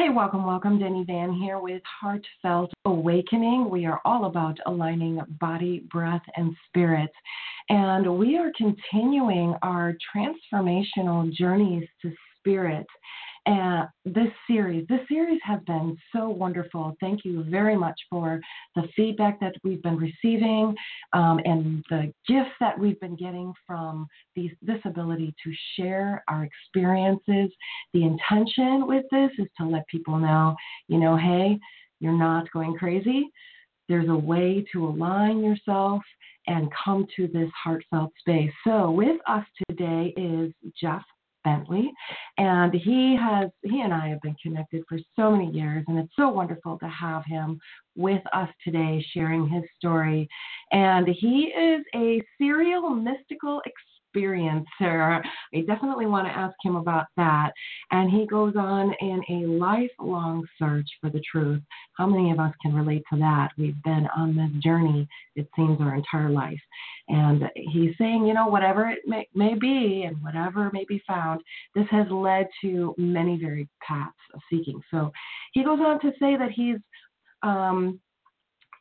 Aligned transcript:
Hey, 0.00 0.08
welcome, 0.08 0.46
welcome. 0.46 0.78
Denny 0.78 1.04
Van 1.04 1.30
here 1.30 1.58
with 1.58 1.82
Heartfelt 2.00 2.72
Awakening. 2.86 3.68
We 3.68 3.84
are 3.84 4.00
all 4.06 4.24
about 4.24 4.56
aligning 4.64 5.20
body, 5.38 5.82
breath, 5.92 6.22
and 6.36 6.56
spirit. 6.66 7.10
And 7.68 8.16
we 8.16 8.38
are 8.38 8.50
continuing 8.56 9.54
our 9.60 9.92
transformational 10.16 11.30
journeys 11.30 11.86
to 12.00 12.14
spirit. 12.38 12.86
And 13.46 13.88
this 14.04 14.28
series, 14.46 14.86
this 14.88 15.00
series 15.08 15.40
has 15.44 15.60
been 15.66 15.96
so 16.14 16.28
wonderful. 16.28 16.94
Thank 17.00 17.24
you 17.24 17.42
very 17.44 17.76
much 17.76 17.98
for 18.10 18.40
the 18.76 18.82
feedback 18.94 19.40
that 19.40 19.54
we've 19.64 19.82
been 19.82 19.96
receiving 19.96 20.74
um, 21.12 21.40
and 21.44 21.82
the 21.88 22.12
gifts 22.28 22.50
that 22.60 22.78
we've 22.78 23.00
been 23.00 23.16
getting 23.16 23.52
from 23.66 24.06
these, 24.36 24.50
this 24.60 24.80
ability 24.84 25.34
to 25.42 25.52
share 25.76 26.22
our 26.28 26.44
experiences. 26.44 27.50
The 27.94 28.04
intention 28.04 28.86
with 28.86 29.04
this 29.10 29.30
is 29.38 29.48
to 29.58 29.66
let 29.66 29.86
people 29.88 30.18
know, 30.18 30.54
you 30.88 30.98
know, 30.98 31.16
hey, 31.16 31.58
you're 32.00 32.12
not 32.12 32.50
going 32.52 32.76
crazy. 32.76 33.30
There's 33.88 34.08
a 34.08 34.14
way 34.14 34.64
to 34.72 34.86
align 34.86 35.42
yourself 35.42 36.02
and 36.46 36.70
come 36.84 37.06
to 37.16 37.26
this 37.26 37.50
heartfelt 37.62 38.12
space. 38.20 38.52
So, 38.66 38.90
with 38.90 39.20
us 39.26 39.44
today 39.68 40.14
is 40.16 40.52
Jeff 40.80 41.02
Bentley, 41.44 41.92
and 42.38 42.72
he 42.74 43.16
has 43.16 43.50
he 43.62 43.80
and 43.80 43.92
I 43.94 44.08
have 44.08 44.20
been 44.20 44.36
connected 44.42 44.82
for 44.88 44.98
so 45.16 45.30
many 45.30 45.50
years, 45.50 45.84
and 45.88 45.98
it's 45.98 46.12
so 46.16 46.28
wonderful 46.28 46.78
to 46.78 46.88
have 46.88 47.24
him 47.24 47.58
with 47.96 48.22
us 48.32 48.48
today, 48.64 49.04
sharing 49.12 49.48
his 49.48 49.64
story. 49.76 50.28
And 50.72 51.08
he 51.08 51.44
is 51.46 51.82
a 51.94 52.22
serial 52.38 52.90
mystical 52.90 53.60
experiencer. 54.14 55.22
I 55.54 55.60
definitely 55.66 56.06
want 56.06 56.26
to 56.26 56.32
ask 56.32 56.54
him 56.62 56.76
about 56.76 57.06
that. 57.16 57.50
And 57.90 58.10
he 58.10 58.26
goes 58.26 58.54
on 58.56 58.94
in 59.00 59.22
a 59.28 59.46
lifelong 59.46 60.46
search 60.58 60.88
for 61.00 61.10
the 61.10 61.22
truth. 61.30 61.62
How 61.96 62.06
many 62.06 62.30
of 62.30 62.38
us 62.38 62.52
can 62.62 62.74
relate 62.74 63.02
to 63.12 63.18
that? 63.18 63.50
We've 63.58 63.80
been 63.82 64.08
on 64.16 64.36
this 64.36 64.62
journey, 64.62 65.08
it 65.36 65.48
seems, 65.56 65.80
our 65.80 65.94
entire 65.94 66.30
life. 66.30 66.60
And 67.08 67.44
he's 67.54 67.92
saying, 67.98 68.26
you 68.26 68.34
know, 68.34 68.46
whatever 68.46 68.88
it 68.88 69.00
may, 69.06 69.28
may 69.34 69.54
be 69.54 70.04
and 70.06 70.22
whatever 70.22 70.70
may 70.72 70.84
be 70.88 71.02
found, 71.06 71.40
this 71.74 71.86
has 71.90 72.06
led 72.10 72.46
to 72.62 72.94
many 72.96 73.38
varied 73.38 73.68
paths 73.86 74.14
of 74.34 74.40
seeking. 74.50 74.80
So 74.90 75.10
he 75.52 75.64
goes 75.64 75.80
on 75.80 76.00
to 76.00 76.12
say 76.20 76.36
that 76.36 76.50
he's 76.54 76.76
um, 77.42 78.00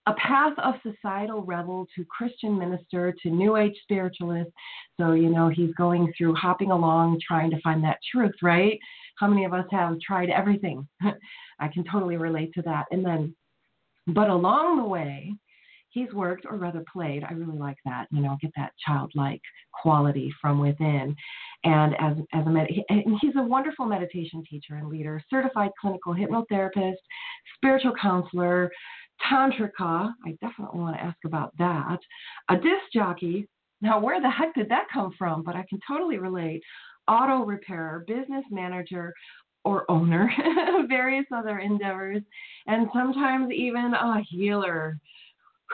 a 0.07 0.13
path 0.13 0.53
of 0.63 0.75
societal 0.81 1.43
rebel 1.43 1.87
to 1.95 2.05
Christian 2.05 2.57
minister 2.57 3.13
to 3.21 3.29
New 3.29 3.57
Age 3.57 3.75
spiritualist. 3.83 4.49
So, 4.99 5.11
you 5.11 5.29
know, 5.29 5.49
he's 5.49 5.73
going 5.75 6.11
through 6.17 6.35
hopping 6.35 6.71
along 6.71 7.19
trying 7.25 7.51
to 7.51 7.61
find 7.61 7.83
that 7.83 7.99
truth, 8.11 8.35
right? 8.41 8.79
How 9.17 9.27
many 9.27 9.45
of 9.45 9.53
us 9.53 9.65
have 9.71 9.99
tried 9.99 10.29
everything? 10.29 10.87
I 11.59 11.67
can 11.67 11.83
totally 11.91 12.17
relate 12.17 12.53
to 12.53 12.61
that. 12.63 12.85
And 12.91 13.05
then, 13.05 13.35
but 14.07 14.29
along 14.29 14.77
the 14.77 14.87
way, 14.87 15.33
he's 15.89 16.11
worked 16.13 16.45
or 16.45 16.55
rather 16.57 16.83
played. 16.91 17.23
I 17.23 17.33
really 17.33 17.57
like 17.57 17.77
that, 17.85 18.07
you 18.11 18.21
know, 18.21 18.37
get 18.41 18.51
that 18.55 18.71
childlike 18.85 19.41
quality 19.73 20.31
from 20.41 20.59
within. 20.59 21.15
And 21.63 21.95
as, 21.99 22.15
as 22.33 22.45
a 22.45 22.49
med- 22.49 22.69
he's 23.21 23.35
a 23.35 23.43
wonderful 23.43 23.85
meditation 23.85 24.43
teacher 24.49 24.75
and 24.75 24.87
leader, 24.87 25.21
certified 25.29 25.71
clinical 25.79 26.13
hypnotherapist, 26.13 26.95
spiritual 27.55 27.93
counselor, 28.01 28.71
tantrika. 29.31 30.11
I 30.25 30.31
definitely 30.41 30.79
want 30.79 30.95
to 30.95 31.03
ask 31.03 31.17
about 31.25 31.55
that. 31.57 31.99
A 32.49 32.55
disc 32.55 32.91
jockey. 32.93 33.47
Now, 33.81 33.99
where 33.99 34.21
the 34.21 34.29
heck 34.29 34.53
did 34.55 34.69
that 34.69 34.87
come 34.91 35.13
from? 35.17 35.43
But 35.43 35.55
I 35.55 35.65
can 35.69 35.79
totally 35.87 36.17
relate. 36.17 36.61
Auto 37.07 37.45
repairer, 37.45 38.03
business 38.07 38.43
manager, 38.51 39.13
or 39.65 39.89
owner, 39.89 40.31
various 40.87 41.25
other 41.35 41.59
endeavors, 41.59 42.21
and 42.67 42.87
sometimes 42.93 43.51
even 43.51 43.93
a 43.93 44.21
healer. 44.29 44.97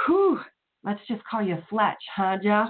Whew, 0.05 0.39
let's 0.83 1.01
just 1.07 1.23
call 1.29 1.41
you 1.41 1.57
Fletch, 1.69 2.01
huh, 2.15 2.37
Jeff? 2.41 2.69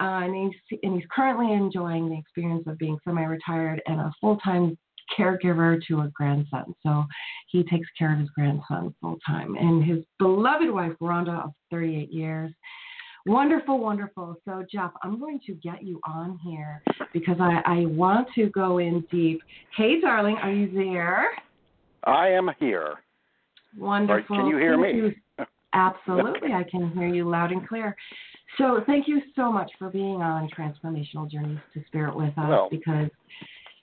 Uh, 0.00 0.22
and, 0.24 0.34
he's, 0.34 0.78
and 0.82 0.94
he's 0.94 1.08
currently 1.10 1.52
enjoying 1.52 2.08
the 2.08 2.18
experience 2.18 2.64
of 2.66 2.78
being 2.78 2.98
semi 3.04 3.24
retired 3.24 3.80
and 3.86 4.00
a 4.00 4.12
full 4.20 4.36
time 4.38 4.76
caregiver 5.16 5.80
to 5.88 6.00
a 6.00 6.08
grandson. 6.14 6.74
So 6.82 7.04
he 7.48 7.62
takes 7.64 7.88
care 7.98 8.12
of 8.12 8.18
his 8.18 8.30
grandson 8.30 8.94
full 9.00 9.18
time. 9.26 9.56
And 9.56 9.84
his 9.84 9.98
beloved 10.18 10.70
wife, 10.70 10.92
Rhonda, 11.00 11.44
of 11.44 11.52
38 11.70 12.12
years. 12.12 12.52
Wonderful, 13.26 13.78
wonderful. 13.78 14.36
So, 14.44 14.64
Jeff, 14.70 14.90
I'm 15.02 15.18
going 15.18 15.40
to 15.46 15.54
get 15.54 15.82
you 15.82 15.98
on 16.06 16.38
here 16.44 16.82
because 17.14 17.36
I, 17.40 17.62
I 17.64 17.86
want 17.86 18.28
to 18.34 18.50
go 18.50 18.78
in 18.78 19.02
deep. 19.10 19.40
Hey, 19.76 19.98
darling, 20.00 20.36
are 20.42 20.52
you 20.52 20.70
there? 20.70 21.28
I 22.04 22.28
am 22.28 22.50
here. 22.60 22.96
Wonderful. 23.78 24.36
Or 24.36 24.40
can 24.40 24.46
you 24.46 24.58
hear 24.58 24.76
thank 24.76 24.96
me? 24.96 25.02
You. 25.38 25.44
Absolutely, 25.72 26.52
I 26.52 26.64
can 26.70 26.90
hear 26.92 27.08
you 27.08 27.28
loud 27.28 27.50
and 27.50 27.66
clear. 27.66 27.96
So, 28.58 28.82
thank 28.86 29.08
you 29.08 29.22
so 29.34 29.50
much 29.50 29.70
for 29.78 29.88
being 29.88 30.20
on 30.20 30.48
Transformational 30.56 31.28
Journeys 31.28 31.58
to 31.72 31.82
Spirit 31.86 32.14
with 32.14 32.36
us 32.36 32.48
well, 32.48 32.68
because 32.70 33.08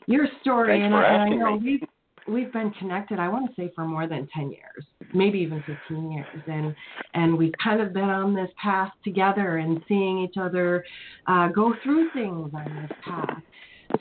your 0.07 0.28
story, 0.41 0.84
and, 0.84 0.94
I, 0.94 1.13
and 1.13 1.22
I 1.22 1.29
know 1.29 1.59
me. 1.59 1.79
we've 1.79 1.89
we've 2.28 2.53
been 2.53 2.72
connected. 2.72 3.19
I 3.19 3.28
want 3.28 3.50
to 3.50 3.62
say 3.62 3.72
for 3.75 3.85
more 3.85 4.07
than 4.07 4.28
ten 4.35 4.50
years, 4.51 4.85
maybe 5.13 5.39
even 5.39 5.63
fifteen 5.66 6.12
years, 6.12 6.44
and 6.47 6.75
and 7.13 7.38
we've 7.38 7.53
kind 7.63 7.81
of 7.81 7.94
been 7.94 8.09
on 8.09 8.34
this 8.34 8.50
path 8.61 8.91
together 9.03 9.57
and 9.57 9.81
seeing 9.88 10.19
each 10.19 10.38
other 10.40 10.84
uh, 11.28 11.47
go 11.50 11.73
through 11.84 12.09
things 12.11 12.51
on 12.53 12.81
this 12.81 12.97
path. 13.03 13.41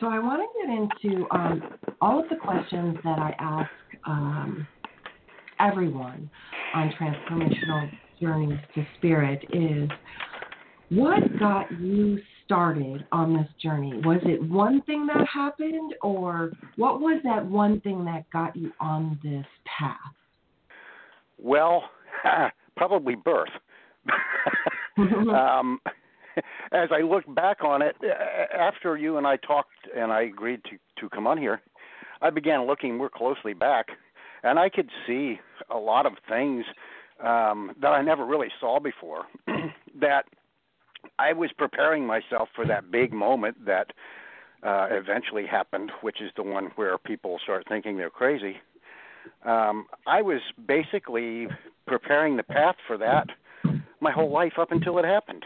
So 0.01 0.07
I 0.07 0.19
want 0.19 0.41
to 0.41 0.49
get 0.61 1.11
into 1.11 1.27
um, 1.33 1.63
all 2.01 2.21
of 2.21 2.29
the 2.29 2.37
questions 2.37 2.97
that 3.03 3.19
I 3.19 3.35
ask 3.39 3.71
um, 4.07 4.67
everyone 5.59 6.31
on 6.75 6.93
transformational 7.01 7.91
journeys 8.21 8.59
to 8.75 8.87
spirit 8.99 9.45
is 9.53 9.89
what 10.91 11.21
got 11.39 11.71
you 11.81 12.19
started 12.51 13.07
on 13.13 13.33
this 13.33 13.47
journey? 13.63 13.93
Was 14.05 14.21
it 14.25 14.43
one 14.43 14.83
thing 14.83 15.07
that 15.07 15.25
happened, 15.33 15.95
or 16.03 16.51
what 16.75 17.01
was 17.01 17.21
that 17.23 17.47
one 17.47 17.81
thing 17.83 18.05
that 18.05 18.29
got 18.33 18.57
you 18.57 18.73
on 18.81 19.21
this 19.23 19.47
path? 19.79 19.97
Well, 21.39 21.85
probably 22.77 23.15
birth. 23.15 23.51
um, 24.99 25.79
as 26.73 26.89
I 26.91 27.03
look 27.03 27.23
back 27.37 27.63
on 27.63 27.83
it, 27.83 27.95
uh, 28.03 28.57
after 28.57 28.97
you 28.97 29.17
and 29.17 29.29
I 29.29 29.37
talked 29.37 29.69
and 29.97 30.11
I 30.11 30.23
agreed 30.23 30.61
to 30.65 30.71
to 31.01 31.09
come 31.11 31.29
on 31.29 31.39
here, 31.39 31.63
I 32.21 32.31
began 32.31 32.67
looking 32.67 32.97
more 32.97 33.11
closely 33.11 33.55
back, 33.55 33.87
and 34.43 34.59
I 34.59 34.71
could 34.71 34.91
see 35.07 35.39
a 35.71 35.79
lot 35.79 36.05
of 36.05 36.15
things 36.29 36.65
um, 37.25 37.77
that 37.81 37.91
I 37.93 38.03
never 38.03 38.27
really 38.27 38.49
saw 38.59 38.81
before. 38.81 39.27
that 40.01 40.25
I 41.19 41.33
was 41.33 41.51
preparing 41.57 42.07
myself 42.07 42.49
for 42.55 42.67
that 42.67 42.91
big 42.91 43.13
moment 43.13 43.65
that 43.67 43.93
uh, 44.63 44.89
eventually 44.91 45.47
happened, 45.47 45.91
which 46.01 46.21
is 46.21 46.31
the 46.37 46.43
one 46.43 46.67
where 46.77 46.99
people 46.99 47.39
start 47.43 47.67
thinking 47.69 47.97
they're 47.97 48.11
crazy. 48.11 48.57
Um, 49.45 49.87
I 50.07 50.23
was 50.23 50.41
basically 50.67 51.49
preparing 51.87 52.37
the 52.37 52.43
path 52.43 52.77
for 52.87 52.97
that 52.99 53.29
my 54.01 54.11
whole 54.11 54.31
life 54.31 54.55
up 54.59 54.73
until 54.73 54.99
it 54.99 55.05
happened. 55.05 55.45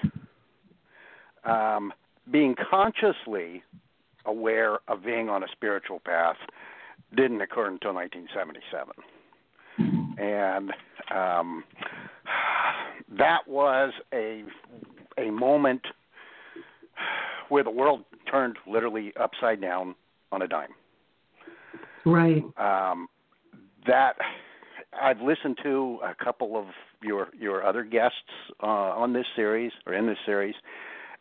Um, 1.44 1.92
being 2.30 2.54
consciously 2.70 3.62
aware 4.24 4.78
of 4.88 5.04
being 5.04 5.28
on 5.28 5.42
a 5.42 5.48
spiritual 5.52 6.00
path 6.00 6.36
didn't 7.14 7.40
occur 7.42 7.66
until 7.66 7.92
1977. 7.94 8.94
And 10.18 10.72
um, 11.14 11.64
that 13.18 13.46
was 13.46 13.92
a 14.12 14.44
a 15.18 15.30
moment 15.30 15.82
where 17.48 17.64
the 17.64 17.70
world 17.70 18.04
turned 18.30 18.56
literally 18.66 19.12
upside 19.20 19.60
down 19.60 19.94
on 20.32 20.42
a 20.42 20.48
dime. 20.48 20.70
Right. 22.04 22.42
Um, 22.56 23.08
that 23.86 24.16
I've 25.00 25.20
listened 25.20 25.58
to 25.62 26.00
a 26.02 26.14
couple 26.22 26.56
of 26.56 26.66
your 27.02 27.28
your 27.38 27.64
other 27.64 27.84
guests 27.84 28.16
uh, 28.62 28.66
on 28.66 29.12
this 29.12 29.26
series 29.36 29.72
or 29.86 29.94
in 29.94 30.06
this 30.06 30.18
series, 30.24 30.54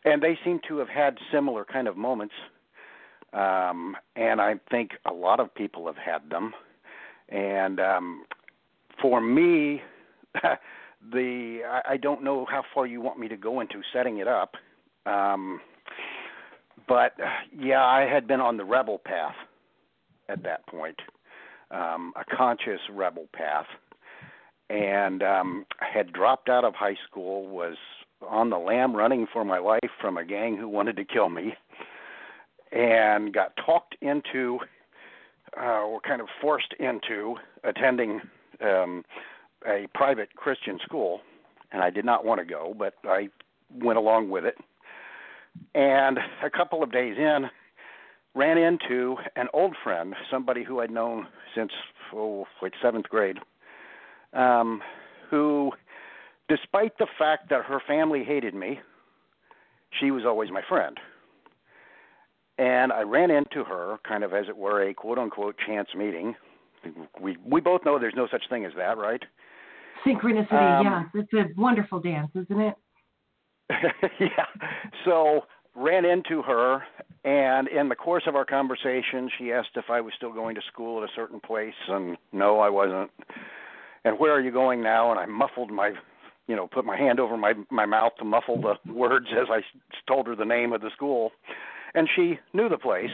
and 0.04 0.22
they 0.22 0.38
seem 0.44 0.60
to 0.68 0.78
have 0.78 0.88
had 0.88 1.18
similar 1.32 1.64
kind 1.64 1.88
of 1.88 1.96
moments. 1.96 2.34
Um, 3.32 3.96
and 4.14 4.40
I 4.40 4.54
think 4.70 4.92
a 5.06 5.12
lot 5.12 5.40
of 5.40 5.52
people 5.54 5.86
have 5.86 5.96
had 5.96 6.30
them. 6.30 6.52
And 7.28 7.80
um, 7.80 8.24
for 9.02 9.20
me, 9.20 9.82
the 11.12 11.60
I, 11.66 11.92
I 11.92 11.96
don't 11.96 12.22
know 12.22 12.46
how 12.48 12.62
far 12.74 12.86
you 12.86 13.00
want 13.00 13.18
me 13.18 13.28
to 13.28 13.36
go 13.36 13.60
into 13.60 13.80
setting 13.92 14.18
it 14.18 14.28
up, 14.28 14.54
um, 15.06 15.60
but 16.88 17.12
yeah, 17.56 17.84
I 17.84 18.02
had 18.02 18.26
been 18.26 18.40
on 18.40 18.56
the 18.56 18.64
rebel 18.64 19.00
path 19.04 19.34
at 20.28 20.42
that 20.42 20.66
point, 20.66 21.00
um, 21.70 22.12
a 22.16 22.24
conscious 22.36 22.80
rebel 22.90 23.26
path, 23.34 23.66
and 24.70 25.22
um, 25.22 25.66
had 25.80 26.12
dropped 26.12 26.48
out 26.48 26.64
of 26.64 26.74
high 26.74 26.96
school, 27.08 27.46
was 27.46 27.76
on 28.26 28.50
the 28.50 28.58
lam 28.58 28.94
running 28.94 29.26
for 29.32 29.44
my 29.44 29.58
life 29.58 29.90
from 30.00 30.16
a 30.16 30.24
gang 30.24 30.56
who 30.56 30.68
wanted 30.68 30.96
to 30.96 31.04
kill 31.04 31.28
me, 31.28 31.54
and 32.72 33.32
got 33.32 33.52
talked 33.64 33.96
into 34.00 34.58
uh, 35.56 35.86
were 35.88 36.00
kind 36.00 36.20
of 36.20 36.28
forced 36.40 36.74
into 36.80 37.36
attending 37.62 38.20
um, 38.60 39.04
a 39.66 39.86
private 39.94 40.34
Christian 40.36 40.78
school, 40.84 41.20
and 41.72 41.82
I 41.82 41.90
did 41.90 42.04
not 42.04 42.24
want 42.24 42.40
to 42.40 42.44
go, 42.44 42.74
but 42.78 42.94
I 43.04 43.28
went 43.70 43.98
along 43.98 44.30
with 44.30 44.44
it. 44.44 44.56
And 45.74 46.18
a 46.42 46.50
couple 46.50 46.82
of 46.82 46.92
days 46.92 47.16
in, 47.18 47.48
ran 48.34 48.58
into 48.58 49.16
an 49.36 49.48
old 49.52 49.76
friend, 49.82 50.14
somebody 50.30 50.64
who 50.64 50.80
I'd 50.80 50.90
known 50.90 51.26
since 51.54 51.70
oh, 52.12 52.46
like 52.62 52.72
seventh 52.82 53.08
grade, 53.08 53.38
um, 54.32 54.82
who, 55.30 55.72
despite 56.48 56.98
the 56.98 57.06
fact 57.18 57.50
that 57.50 57.64
her 57.64 57.80
family 57.86 58.24
hated 58.24 58.54
me, 58.54 58.80
she 60.00 60.10
was 60.10 60.24
always 60.24 60.50
my 60.50 60.62
friend. 60.68 60.98
And 62.58 62.92
I 62.92 63.02
ran 63.02 63.30
into 63.30 63.64
her, 63.64 63.98
kind 64.06 64.22
of 64.22 64.32
as 64.32 64.46
it 64.48 64.56
were, 64.56 64.88
a 64.88 64.94
quote 64.94 65.18
unquote 65.18 65.56
chance 65.66 65.88
meeting. 65.96 66.34
We 67.20 67.36
we 67.44 67.60
both 67.60 67.84
know 67.84 67.98
there's 67.98 68.14
no 68.14 68.28
such 68.30 68.44
thing 68.48 68.64
as 68.64 68.72
that, 68.76 68.98
right? 68.98 69.22
Synchronicity, 70.06 70.78
um, 70.78 70.84
yeah. 70.84 71.02
It's 71.14 71.32
a 71.32 71.60
wonderful 71.60 72.00
dance, 72.00 72.30
isn't 72.34 72.60
it? 72.60 72.74
yeah. 74.20 74.46
So 75.04 75.42
ran 75.74 76.04
into 76.04 76.42
her 76.42 76.82
and 77.24 77.68
in 77.68 77.88
the 77.88 77.94
course 77.94 78.24
of 78.26 78.36
our 78.36 78.44
conversation 78.44 79.28
she 79.38 79.52
asked 79.52 79.70
if 79.76 79.86
I 79.90 80.00
was 80.00 80.12
still 80.16 80.32
going 80.32 80.54
to 80.54 80.60
school 80.72 81.02
at 81.02 81.08
a 81.08 81.12
certain 81.16 81.40
place 81.40 81.74
and 81.88 82.16
no 82.32 82.60
I 82.60 82.68
wasn't. 82.68 83.10
And 84.04 84.18
where 84.18 84.32
are 84.32 84.40
you 84.40 84.52
going 84.52 84.82
now? 84.82 85.10
And 85.10 85.18
I 85.18 85.26
muffled 85.26 85.70
my 85.70 85.92
you 86.46 86.54
know, 86.54 86.66
put 86.66 86.84
my 86.84 86.96
hand 86.96 87.18
over 87.18 87.36
my 87.36 87.54
my 87.70 87.86
mouth 87.86 88.12
to 88.18 88.24
muffle 88.24 88.60
the 88.60 88.92
words 88.92 89.26
as 89.32 89.46
I 89.50 89.60
told 90.06 90.26
her 90.26 90.36
the 90.36 90.44
name 90.44 90.72
of 90.72 90.80
the 90.80 90.90
school. 90.94 91.32
And 91.94 92.08
she 92.14 92.38
knew 92.52 92.68
the 92.68 92.78
place 92.78 93.10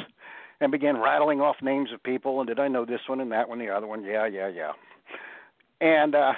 and 0.61 0.73
began 0.73 0.99
rattling 0.99 1.41
off 1.41 1.57
names 1.63 1.91
of 1.93 2.03
people 2.03 2.41
and 2.41 2.49
did 2.49 2.59
I 2.59 2.69
know 2.69 2.85
this 2.85 3.01
one 3.07 3.21
and 3.21 3.33
that 3.33 3.49
one, 3.49 3.59
the 3.59 3.69
other 3.69 3.87
one? 3.87 4.05
Yeah, 4.05 4.27
yeah, 4.27 4.49
yeah. 4.49 4.73
And 5.81 6.15
uh 6.15 6.33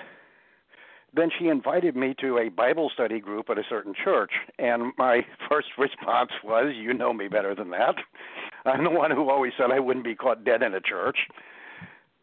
then 1.15 1.31
she 1.39 1.49
invited 1.49 1.95
me 1.95 2.15
to 2.21 2.39
a 2.39 2.49
Bible 2.49 2.91
study 2.93 3.21
group 3.21 3.51
at 3.51 3.59
a 3.59 3.65
certain 3.69 3.95
church, 4.05 4.33
and 4.59 4.93
my 4.97 5.21
first 5.49 5.69
response 5.79 6.31
was, 6.43 6.75
"You 6.75 6.95
know 6.95 7.13
me 7.13 7.29
better 7.29 7.55
than 7.55 7.71
that. 7.71 7.97
I'm 8.65 8.85
the 8.85 8.91
one 8.91 9.11
who 9.11 9.31
always 9.31 9.53
said 9.59 9.71
I 9.71 9.81
wouldn't 9.81 10.05
be 10.05 10.15
caught 10.15 10.45
dead 10.45 10.63
in 10.63 10.75
a 10.75 10.81
church." 10.81 11.19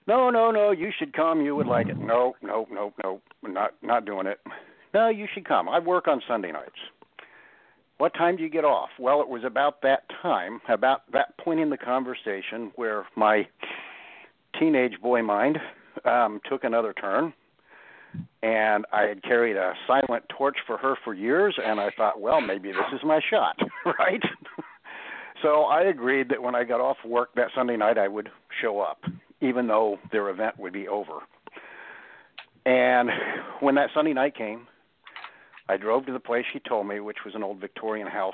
No, 0.08 0.32
no, 0.32 0.50
no. 0.50 0.72
You 0.72 0.92
should 0.98 1.14
come. 1.14 1.42
You 1.42 1.56
would 1.56 1.68
like 1.68 1.88
it. 1.88 1.98
No, 1.98 2.36
no, 2.42 2.68
no, 2.72 2.94
no. 3.04 3.22
Not 3.44 3.74
not 3.84 4.06
doing 4.06 4.26
it. 4.26 4.40
No, 4.94 5.08
you 5.08 5.28
should 5.32 5.46
come. 5.46 5.70
I 5.70 5.78
work 5.80 6.08
on 6.08 6.22
Sunday 6.28 6.52
nights. 6.52 6.80
What 8.00 8.14
time 8.14 8.38
do 8.38 8.44
you 8.44 8.50
get 8.50 8.66
off? 8.66 8.90
Well, 8.98 9.22
it 9.22 9.28
was 9.28 9.44
about 9.44 9.82
that 9.82 10.04
time, 10.22 10.62
about 10.70 11.02
that 11.12 11.38
point 11.38 11.60
in 11.60 11.70
the 11.70 11.78
conversation 11.78 12.72
where 12.76 13.06
my 13.16 13.46
teenage 14.58 15.00
boy 15.02 15.22
mind 15.22 15.60
um, 16.06 16.40
took 16.50 16.64
another 16.64 16.94
turn 16.94 17.34
and 18.42 18.86
I 18.94 19.04
had 19.04 19.24
carried 19.24 19.58
a 19.58 19.74
silent 19.88 20.24
torch 20.30 20.58
for 20.66 20.78
her 20.78 20.96
for 21.04 21.14
years, 21.14 21.56
and 21.64 21.80
I 21.80 21.90
thought, 21.96 22.22
well, 22.22 22.42
maybe 22.42 22.70
this 22.72 22.94
is 22.94 23.02
my 23.04 23.20
shot, 23.30 23.58
right? 23.86 24.22
so 25.42 25.64
I 25.64 25.84
agreed 25.84 26.30
that 26.30 26.42
when 26.42 26.56
I 26.56 26.64
got 26.64 26.80
off 26.80 26.98
work 27.06 27.30
that 27.36 27.48
Sunday 27.56 27.78
night, 27.78 27.98
I 27.98 28.08
would 28.08 28.30
show 28.62 28.80
up, 28.80 29.00
even 29.42 29.68
though 29.68 29.98
their 30.12 30.30
event 30.30 30.58
would 30.58 30.74
be 30.74 30.88
over. 30.88 31.20
And 32.66 33.10
when 33.60 33.76
that 33.76 33.90
Sunday 33.94 34.14
night 34.14 34.36
came, 34.36 34.68
I 35.68 35.78
drove 35.78 36.06
to 36.08 36.14
the 36.14 36.20
place 36.20 36.46
she 36.52 36.60
told 36.60 36.88
me, 36.88 37.00
which 37.00 37.18
was 37.26 37.36
an 37.36 37.44
old 37.44 37.60
Victorian 37.60 38.08
house 38.08 38.34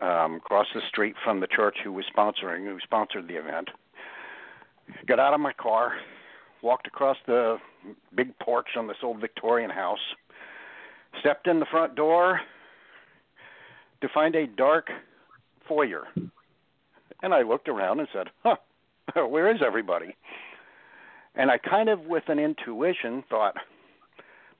um, 0.00 0.36
across 0.36 0.66
the 0.74 0.80
street 0.88 1.14
from 1.24 1.40
the 1.40 1.46
church 1.46 1.76
who 1.84 1.92
was 1.92 2.04
sponsoring, 2.16 2.64
who 2.64 2.78
sponsored 2.82 3.28
the 3.28 3.34
event. 3.34 3.68
Got 5.06 5.18
out 5.18 5.34
of 5.34 5.40
my 5.40 5.52
car, 5.52 5.92
walked 6.62 6.86
across 6.86 7.16
the 7.26 7.58
big 8.14 8.38
porch 8.38 8.68
on 8.76 8.86
this 8.86 8.96
old 9.02 9.20
Victorian 9.20 9.70
house, 9.70 9.98
stepped 11.20 11.46
in 11.46 11.60
the 11.60 11.66
front 11.66 11.94
door 11.94 12.40
to 14.00 14.08
find 14.12 14.34
a 14.34 14.46
dark 14.46 14.88
foyer. 15.68 16.04
And 17.22 17.34
I 17.34 17.42
looked 17.42 17.68
around 17.68 18.00
and 18.00 18.08
said, 18.12 18.28
huh, 18.42 18.56
where 19.26 19.54
is 19.54 19.60
everybody? 19.64 20.16
And 21.34 21.50
I 21.50 21.58
kind 21.58 21.88
of, 21.88 22.00
with 22.00 22.24
an 22.28 22.38
intuition, 22.38 23.22
thought, 23.28 23.54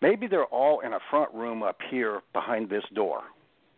maybe 0.01 0.27
they're 0.27 0.45
all 0.45 0.81
in 0.81 0.93
a 0.93 1.01
front 1.11 1.33
room 1.35 1.63
up 1.63 1.79
here 1.91 2.21
behind 2.33 2.69
this 2.69 2.85
door. 2.95 3.23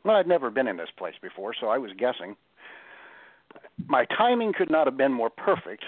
Well, 0.04 0.16
I'd 0.16 0.26
never 0.26 0.50
been 0.50 0.68
in 0.68 0.76
this 0.76 0.90
place 0.96 1.14
before, 1.22 1.54
so 1.58 1.68
I 1.68 1.78
was 1.78 1.92
guessing. 1.96 2.36
My 3.86 4.04
timing 4.04 4.52
could 4.52 4.70
not 4.70 4.86
have 4.86 4.96
been 4.96 5.12
more 5.12 5.30
perfect 5.30 5.84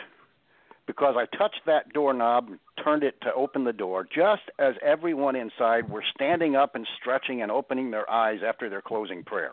because 0.87 1.17
I 1.17 1.27
touched 1.37 1.63
that 1.67 1.93
doorknob 1.93 2.49
and 2.49 2.59
turned 2.83 3.03
it 3.03 3.21
to 3.23 3.33
open 3.35 3.65
the 3.65 3.73
door 3.73 4.05
just 4.05 4.43
as 4.59 4.75
everyone 4.83 5.37
inside 5.37 5.89
were 5.89 6.05
standing 6.15 6.57
up 6.57 6.75
and 6.75 6.87
stretching 7.01 7.43
and 7.43 7.51
opening 7.51 7.91
their 7.91 8.11
eyes 8.11 8.41
after 8.47 8.69
their 8.69 8.83
closing 8.83 9.23
prayer. 9.25 9.53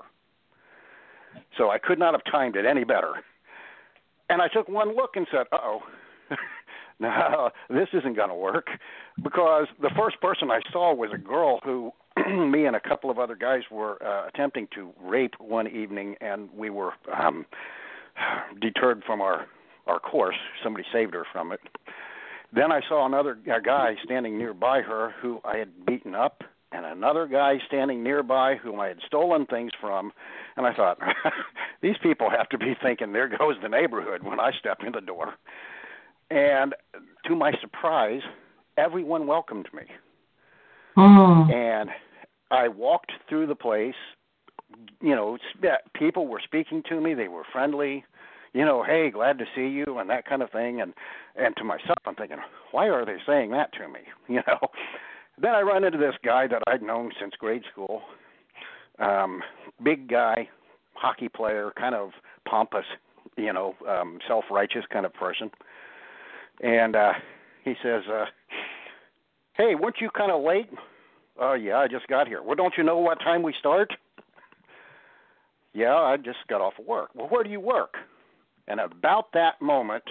So 1.57 1.69
I 1.69 1.77
could 1.77 1.99
not 1.99 2.13
have 2.13 2.23
timed 2.29 2.55
it 2.55 2.65
any 2.65 2.83
better. 2.83 3.13
And 4.29 4.41
I 4.41 4.47
took 4.47 4.67
one 4.67 4.95
look 4.95 5.15
and 5.15 5.27
said, 5.31 5.47
uh 5.51 5.57
oh. 5.61 5.81
no, 6.99 7.49
this 7.69 7.89
isn't 7.93 8.15
going 8.15 8.29
to 8.29 8.35
work 8.35 8.67
because 9.21 9.67
the 9.81 9.91
first 9.97 10.19
person 10.21 10.51
I 10.51 10.61
saw 10.71 10.93
was 10.93 11.11
a 11.13 11.17
girl 11.17 11.59
who 11.63 11.91
me 12.49 12.65
and 12.65 12.75
a 12.75 12.79
couple 12.79 13.09
of 13.09 13.19
other 13.19 13.35
guys 13.35 13.61
were 13.71 14.01
uh, 14.03 14.27
attempting 14.27 14.67
to 14.75 14.91
rape 15.01 15.33
one 15.39 15.67
evening, 15.67 16.15
and 16.21 16.49
we 16.55 16.69
were 16.69 16.93
um, 17.17 17.45
deterred 18.61 19.03
from 19.05 19.21
our 19.21 19.47
our 19.87 19.99
course. 19.99 20.35
Somebody 20.63 20.85
saved 20.91 21.13
her 21.13 21.25
from 21.31 21.51
it. 21.51 21.59
Then 22.53 22.71
I 22.71 22.81
saw 22.87 23.05
another 23.05 23.37
a 23.53 23.61
guy 23.61 23.95
standing 24.03 24.37
nearby 24.37 24.81
her 24.81 25.13
who 25.21 25.39
I 25.45 25.57
had 25.57 25.85
beaten 25.85 26.15
up, 26.15 26.43
and 26.71 26.85
another 26.85 27.25
guy 27.25 27.59
standing 27.65 28.03
nearby 28.03 28.55
whom 28.55 28.79
I 28.79 28.87
had 28.87 28.99
stolen 29.05 29.45
things 29.45 29.71
from. 29.79 30.11
And 30.57 30.65
I 30.65 30.73
thought, 30.73 30.99
these 31.81 31.97
people 32.03 32.29
have 32.29 32.49
to 32.49 32.57
be 32.57 32.75
thinking, 32.81 33.13
there 33.13 33.29
goes 33.29 33.55
the 33.61 33.69
neighborhood 33.69 34.23
when 34.23 34.39
I 34.39 34.51
step 34.59 34.79
in 34.85 34.91
the 34.91 35.01
door. 35.01 35.35
And 36.29 36.73
to 37.25 37.35
my 37.35 37.53
surprise, 37.61 38.21
everyone 38.77 39.27
welcomed 39.27 39.67
me. 39.73 39.83
Oh. 40.97 41.47
And 41.51 41.89
I 42.49 42.67
walked 42.67 43.11
through 43.29 43.47
the 43.47 43.55
place. 43.55 43.95
You 45.01 45.15
know, 45.15 45.37
people 45.93 46.27
were 46.27 46.41
speaking 46.43 46.83
to 46.89 46.99
me. 46.99 47.13
They 47.13 47.27
were 47.27 47.43
friendly 47.51 48.05
you 48.53 48.65
know, 48.65 48.83
hey, 48.83 49.09
glad 49.11 49.37
to 49.39 49.45
see 49.55 49.67
you, 49.67 49.97
and 49.99 50.09
that 50.09 50.25
kind 50.25 50.41
of 50.41 50.51
thing. 50.51 50.81
And 50.81 50.93
and 51.35 51.55
to 51.57 51.63
myself, 51.63 51.97
I'm 52.05 52.15
thinking, 52.15 52.37
why 52.71 52.87
are 52.89 53.05
they 53.05 53.17
saying 53.25 53.51
that 53.51 53.73
to 53.73 53.87
me? 53.87 53.99
You 54.27 54.41
know. 54.47 54.59
Then 55.41 55.51
I 55.51 55.61
run 55.61 55.83
into 55.83 55.97
this 55.97 56.15
guy 56.23 56.47
that 56.47 56.61
I'd 56.67 56.81
known 56.83 57.11
since 57.19 57.33
grade 57.39 57.63
school. 57.71 58.01
Um, 58.99 59.41
big 59.83 60.07
guy, 60.07 60.47
hockey 60.93 61.29
player, 61.29 61.71
kind 61.75 61.95
of 61.95 62.11
pompous, 62.47 62.85
you 63.37 63.51
know, 63.51 63.75
um, 63.89 64.19
self-righteous 64.27 64.85
kind 64.91 65.05
of 65.05 65.13
person. 65.13 65.49
And 66.61 66.95
uh 66.95 67.13
he 67.63 67.75
says, 67.83 68.03
uh, 68.11 68.25
"Hey, 69.53 69.75
weren't 69.75 70.01
you 70.01 70.09
kind 70.09 70.31
of 70.31 70.43
late?" 70.43 70.69
"Oh, 71.39 71.53
yeah, 71.53 71.77
I 71.77 71.87
just 71.87 72.07
got 72.07 72.27
here." 72.27 72.41
"Well, 72.41 72.55
don't 72.55 72.73
you 72.77 72.83
know 72.83 72.97
what 72.97 73.19
time 73.19 73.43
we 73.43 73.53
start?" 73.59 73.93
"Yeah, 75.73 75.95
I 75.95 76.17
just 76.17 76.39
got 76.47 76.61
off 76.61 76.73
of 76.79 76.85
work." 76.85 77.09
"Well, 77.13 77.27
where 77.27 77.43
do 77.43 77.49
you 77.49 77.59
work?" 77.59 77.97
And 78.71 78.79
about 78.79 79.33
that 79.33 79.61
moment, 79.61 80.03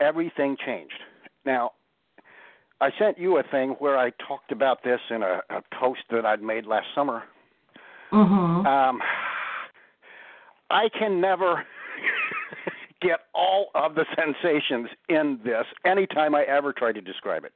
everything 0.00 0.56
changed. 0.64 0.98
Now, 1.44 1.72
I 2.80 2.88
sent 2.98 3.18
you 3.18 3.36
a 3.36 3.42
thing 3.42 3.76
where 3.80 3.98
I 3.98 4.12
talked 4.26 4.50
about 4.50 4.82
this 4.82 5.00
in 5.10 5.22
a, 5.22 5.40
a 5.50 5.60
post 5.78 6.00
that 6.10 6.24
I'd 6.24 6.42
made 6.42 6.64
last 6.64 6.86
summer. 6.94 7.22
Mm-hmm. 8.10 8.66
Um, 8.66 9.02
I 10.70 10.88
can 10.98 11.20
never 11.20 11.66
get 13.02 13.20
all 13.34 13.68
of 13.74 13.94
the 13.94 14.06
sensations 14.16 14.88
in 15.10 15.38
this 15.44 15.66
anytime 15.84 16.34
I 16.34 16.44
ever 16.44 16.72
try 16.72 16.92
to 16.92 17.00
describe 17.02 17.44
it. 17.44 17.52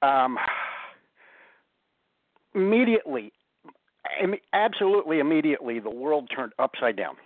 Um, 0.00 0.38
immediately, 2.54 3.32
absolutely 4.52 5.18
immediately, 5.18 5.80
the 5.80 5.90
world 5.90 6.30
turned 6.32 6.52
upside 6.60 6.96
down 6.96 7.16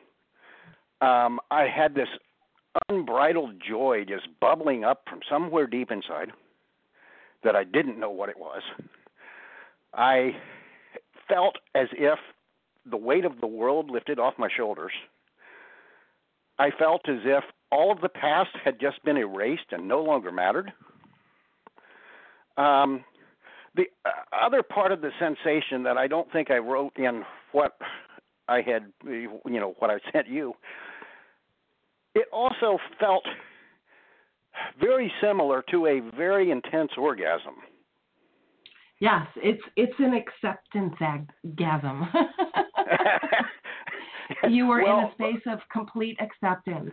um, 1.00 1.40
I 1.50 1.66
had 1.68 1.94
this 1.94 2.08
unbridled 2.88 3.54
joy 3.66 4.04
just 4.06 4.28
bubbling 4.40 4.84
up 4.84 5.02
from 5.08 5.20
somewhere 5.28 5.66
deep 5.66 5.90
inside 5.90 6.30
that 7.44 7.56
I 7.56 7.64
didn't 7.64 7.98
know 7.98 8.10
what 8.10 8.28
it 8.28 8.38
was. 8.38 8.62
I 9.94 10.32
felt 11.28 11.56
as 11.74 11.88
if 11.92 12.18
the 12.90 12.96
weight 12.96 13.24
of 13.24 13.40
the 13.40 13.46
world 13.46 13.90
lifted 13.90 14.18
off 14.18 14.34
my 14.38 14.48
shoulders. 14.54 14.92
I 16.58 16.70
felt 16.76 17.02
as 17.08 17.20
if 17.24 17.44
all 17.70 17.92
of 17.92 18.00
the 18.00 18.08
past 18.08 18.50
had 18.64 18.80
just 18.80 19.02
been 19.04 19.16
erased 19.16 19.66
and 19.70 19.86
no 19.86 20.02
longer 20.02 20.32
mattered. 20.32 20.72
Um, 22.56 23.04
the 23.76 23.84
uh, 24.04 24.10
other 24.44 24.62
part 24.62 24.90
of 24.90 25.00
the 25.00 25.10
sensation 25.20 25.84
that 25.84 25.96
I 25.96 26.08
don't 26.08 26.30
think 26.32 26.50
I 26.50 26.56
wrote 26.56 26.96
in 26.96 27.22
what 27.52 27.76
I 28.48 28.62
had, 28.62 28.92
you 29.04 29.40
know, 29.44 29.76
what 29.78 29.90
I 29.90 29.98
sent 30.12 30.26
you 30.26 30.54
it 32.14 32.26
also 32.32 32.78
felt 32.98 33.24
very 34.80 35.12
similar 35.20 35.64
to 35.70 35.86
a 35.86 36.00
very 36.16 36.50
intense 36.50 36.92
orgasm. 36.96 37.54
Yes, 39.00 39.26
it's 39.36 39.62
it's 39.76 39.94
an 39.98 40.14
acceptance 40.14 40.94
gasm. 41.54 42.08
you 44.48 44.66
were 44.66 44.82
well, 44.82 44.98
in 44.98 45.04
a 45.04 45.12
space 45.12 45.42
of 45.46 45.60
complete 45.72 46.18
acceptance. 46.20 46.90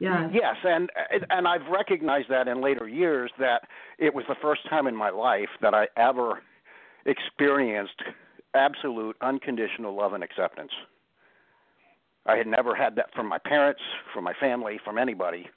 Yes. 0.00 0.30
Yes, 0.32 0.56
and 0.64 0.90
and 1.30 1.48
I've 1.48 1.66
recognized 1.70 2.28
that 2.28 2.48
in 2.48 2.60
later 2.60 2.86
years 2.88 3.30
that 3.38 3.62
it 3.98 4.14
was 4.14 4.24
the 4.28 4.36
first 4.42 4.68
time 4.68 4.86
in 4.86 4.96
my 4.96 5.10
life 5.10 5.48
that 5.62 5.74
I 5.74 5.88
ever 5.96 6.42
experienced 7.06 8.02
absolute 8.54 9.16
unconditional 9.22 9.94
love 9.96 10.12
and 10.12 10.24
acceptance. 10.24 10.72
I 12.26 12.36
had 12.36 12.46
never 12.46 12.74
had 12.74 12.94
that 12.96 13.06
from 13.14 13.28
my 13.28 13.38
parents, 13.38 13.80
from 14.12 14.24
my 14.24 14.34
family, 14.40 14.78
from 14.84 14.98
anybody. 14.98 15.48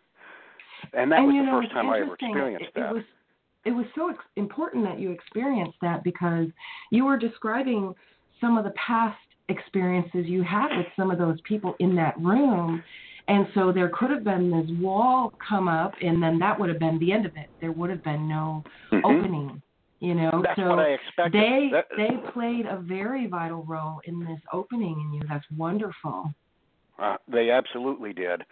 And 0.93 1.11
that 1.11 1.19
and, 1.19 1.27
was 1.27 1.33
the 1.33 1.43
know, 1.43 1.61
first 1.61 1.71
time 1.71 1.89
I 1.89 1.99
ever 1.99 2.13
experienced 2.13 2.65
it, 2.65 2.73
that. 2.75 2.89
It 2.89 2.93
was 2.93 3.03
it 3.65 3.71
was 3.71 3.85
so 3.95 4.09
ex- 4.09 4.19
important 4.35 4.83
that 4.85 4.99
you 4.99 5.11
experienced 5.11 5.77
that 5.81 6.03
because 6.03 6.47
you 6.91 7.05
were 7.05 7.17
describing 7.17 7.93
some 8.41 8.57
of 8.57 8.65
the 8.65 8.71
past 8.71 9.17
experiences 9.49 10.25
you 10.25 10.43
had 10.43 10.75
with 10.75 10.87
some 10.97 11.11
of 11.11 11.17
those 11.17 11.39
people 11.47 11.75
in 11.79 11.95
that 11.95 12.19
room. 12.19 12.83
And 13.29 13.47
so 13.53 13.71
there 13.71 13.89
could 13.89 14.09
have 14.09 14.25
been 14.25 14.51
this 14.51 14.69
wall 14.79 15.33
come 15.47 15.69
up, 15.69 15.93
and 16.01 16.21
then 16.21 16.37
that 16.39 16.59
would 16.59 16.67
have 16.67 16.79
been 16.79 16.99
the 16.99 17.13
end 17.13 17.25
of 17.25 17.37
it. 17.37 17.49
There 17.61 17.71
would 17.71 17.89
have 17.89 18.03
been 18.03 18.27
no 18.27 18.63
mm-hmm. 18.91 19.05
opening, 19.05 19.61
you 20.01 20.13
know. 20.13 20.41
That's 20.43 20.59
so 20.59 20.67
what 20.67 20.79
I 20.79 20.89
expected. 20.89 21.41
they 21.41 21.69
that, 21.71 21.85
they 21.95 22.31
played 22.33 22.65
a 22.65 22.81
very 22.81 23.27
vital 23.27 23.63
role 23.63 24.01
in 24.03 24.19
this 24.19 24.39
opening 24.51 24.99
in 24.99 25.13
you. 25.13 25.21
That's 25.29 25.45
wonderful. 25.55 26.33
Uh, 26.99 27.17
they 27.27 27.49
absolutely 27.49 28.13
did. 28.13 28.43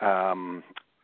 Um, 0.00 0.62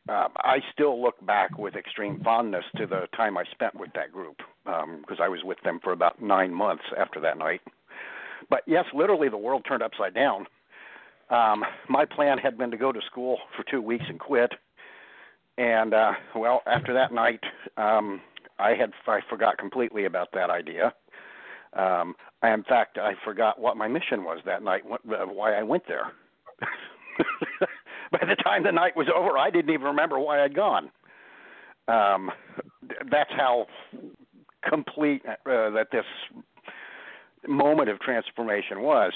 uh, 0.09 0.29
I 0.39 0.59
still 0.73 1.01
look 1.01 1.25
back 1.25 1.57
with 1.59 1.77
extreme 1.77 2.21
fondness 2.25 2.65
to 2.77 2.87
the 2.87 3.07
time 3.17 3.39
I 3.39 3.45
spent 3.53 3.75
with 3.75 3.91
that 3.95 4.13
group 4.13 4.39
because 4.65 5.19
um, 5.19 5.23
I 5.23 5.29
was 5.29 5.41
with 5.45 5.59
them 5.63 5.81
for 5.83 5.93
about 5.93 6.21
nine 6.21 6.53
months 6.53 6.85
after 6.99 7.21
that 7.21 7.39
night. 7.39 7.61
But 8.51 8.63
yes, 8.67 8.85
literally 8.93 9.29
the 9.29 9.37
world 9.37 9.65
turned 9.67 9.83
upside 9.83 10.15
down. 10.15 10.47
Um, 11.31 11.65
my 11.89 12.05
plan 12.05 12.39
had 12.39 12.59
been 12.59 12.71
to 12.73 12.77
go 12.77 12.93
to 12.93 13.01
school 13.11 13.39
for 13.57 13.65
two 13.71 13.81
weeks 13.81 14.05
and 14.09 14.19
quit. 14.19 14.53
And 15.57 15.95
uh, 15.95 16.13
well, 16.35 16.63
after 16.67 16.93
that 16.95 17.13
night, 17.13 17.41
um, 17.77 18.21
I 18.59 18.71
had 18.71 18.93
I 19.07 19.21
forgot 19.31 19.59
completely 19.59 20.05
about 20.05 20.29
that 20.33 20.51
idea. 20.51 20.93
Um, 21.75 22.15
in 22.43 22.65
fact, 22.65 22.99
I 22.99 23.13
forgot 23.25 23.59
what 23.59 23.77
my 23.77 23.89
mission 23.89 24.25
was 24.25 24.41
that 24.45 24.63
night, 24.63 24.85
what, 24.85 25.01
uh, 25.09 25.27
why 25.27 25.55
I 25.55 25.63
went 25.63 25.85
there. 25.87 26.13
by 28.13 28.21
the 28.27 28.37
time 28.37 28.63
the 28.65 28.73
night 28.73 28.97
was 28.97 29.09
over, 29.15 29.39
I 29.39 29.51
didn't 29.51 29.73
even 29.73 29.87
remember 29.87 30.19
why 30.19 30.43
I'd 30.43 30.55
gone. 30.55 30.91
Um, 31.89 32.31
that's 33.11 33.31
how 33.37 33.67
complete 34.69 35.23
uh, 35.27 35.71
that 35.71 35.89
this 35.91 36.05
moment 37.47 37.89
of 37.89 38.01
transformation 38.01 38.83
was. 38.83 39.13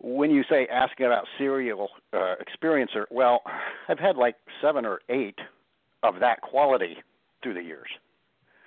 When 0.00 0.30
you 0.30 0.44
say 0.48 0.66
asking 0.70 1.06
about 1.06 1.26
serial 1.38 1.88
uh, 2.12 2.34
experiencer, 2.40 3.04
well, 3.10 3.42
I've 3.88 3.98
had 3.98 4.16
like 4.16 4.36
seven 4.60 4.84
or 4.84 5.00
eight 5.08 5.38
of 6.02 6.20
that 6.20 6.42
quality 6.42 6.98
through 7.42 7.54
the 7.54 7.62
years. 7.62 7.88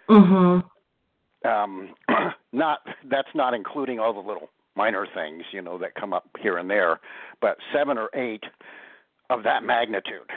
Mhm. 0.10 0.64
Um, 1.46 1.96
not 2.52 2.80
that's 3.06 3.30
not 3.36 3.54
including 3.54 4.00
all 4.00 4.14
the 4.14 4.28
little 4.28 4.50
minor 4.80 5.06
things, 5.14 5.44
you 5.52 5.62
know, 5.62 5.78
that 5.78 5.94
come 5.96 6.14
up 6.14 6.26
here 6.42 6.58
and 6.58 6.70
there, 6.70 7.02
but 7.42 7.58
seven 7.74 7.98
or 7.98 8.10
eight 8.14 8.44
of 9.30 9.44
that 9.44 9.62
magnitude. 9.62 10.30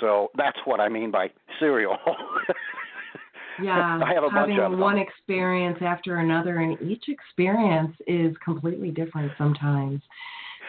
So 0.00 0.30
that's 0.34 0.56
what 0.64 0.80
I 0.80 0.88
mean 0.88 1.10
by 1.10 1.28
serial. 1.60 1.98
yeah, 3.62 4.00
I 4.02 4.14
have 4.14 4.24
a 4.24 4.30
having 4.30 4.56
bunch 4.56 4.72
of 4.72 4.78
one 4.78 4.96
them. 4.96 5.06
experience 5.06 5.76
after 5.82 6.20
another, 6.20 6.60
and 6.60 6.80
each 6.80 7.04
experience 7.08 7.94
is 8.06 8.34
completely 8.42 8.90
different 8.90 9.30
sometimes. 9.36 10.00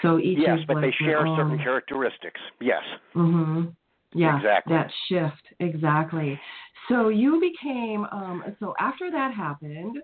So 0.01 0.19
each 0.19 0.39
yes, 0.39 0.59
but 0.67 0.75
like 0.75 0.85
they 0.99 1.05
share 1.05 1.25
own. 1.25 1.37
certain 1.37 1.57
characteristics. 1.59 2.41
Yes. 2.59 2.83
Mhm. 3.15 3.73
Yeah, 4.13 4.37
exactly. 4.37 4.73
that 4.75 4.91
shift 5.07 5.45
exactly. 5.61 6.39
So 6.89 7.07
you 7.09 7.39
became 7.39 8.05
um, 8.11 8.43
so 8.59 8.75
after 8.79 9.09
that 9.11 9.33
happened, 9.33 9.97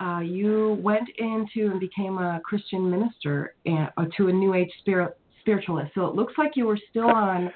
uh, 0.00 0.20
you 0.20 0.78
went 0.82 1.08
into 1.18 1.70
and 1.70 1.80
became 1.80 2.18
a 2.18 2.40
Christian 2.44 2.90
minister 2.90 3.54
and, 3.64 3.90
uh, 3.96 4.04
to 4.16 4.28
a 4.28 4.32
New 4.32 4.54
Age 4.54 4.70
spirit 4.80 5.16
spiritualist. 5.40 5.92
So 5.94 6.06
it 6.06 6.14
looks 6.14 6.34
like 6.36 6.52
you 6.54 6.66
were 6.66 6.78
still 6.90 7.06
on 7.14 7.52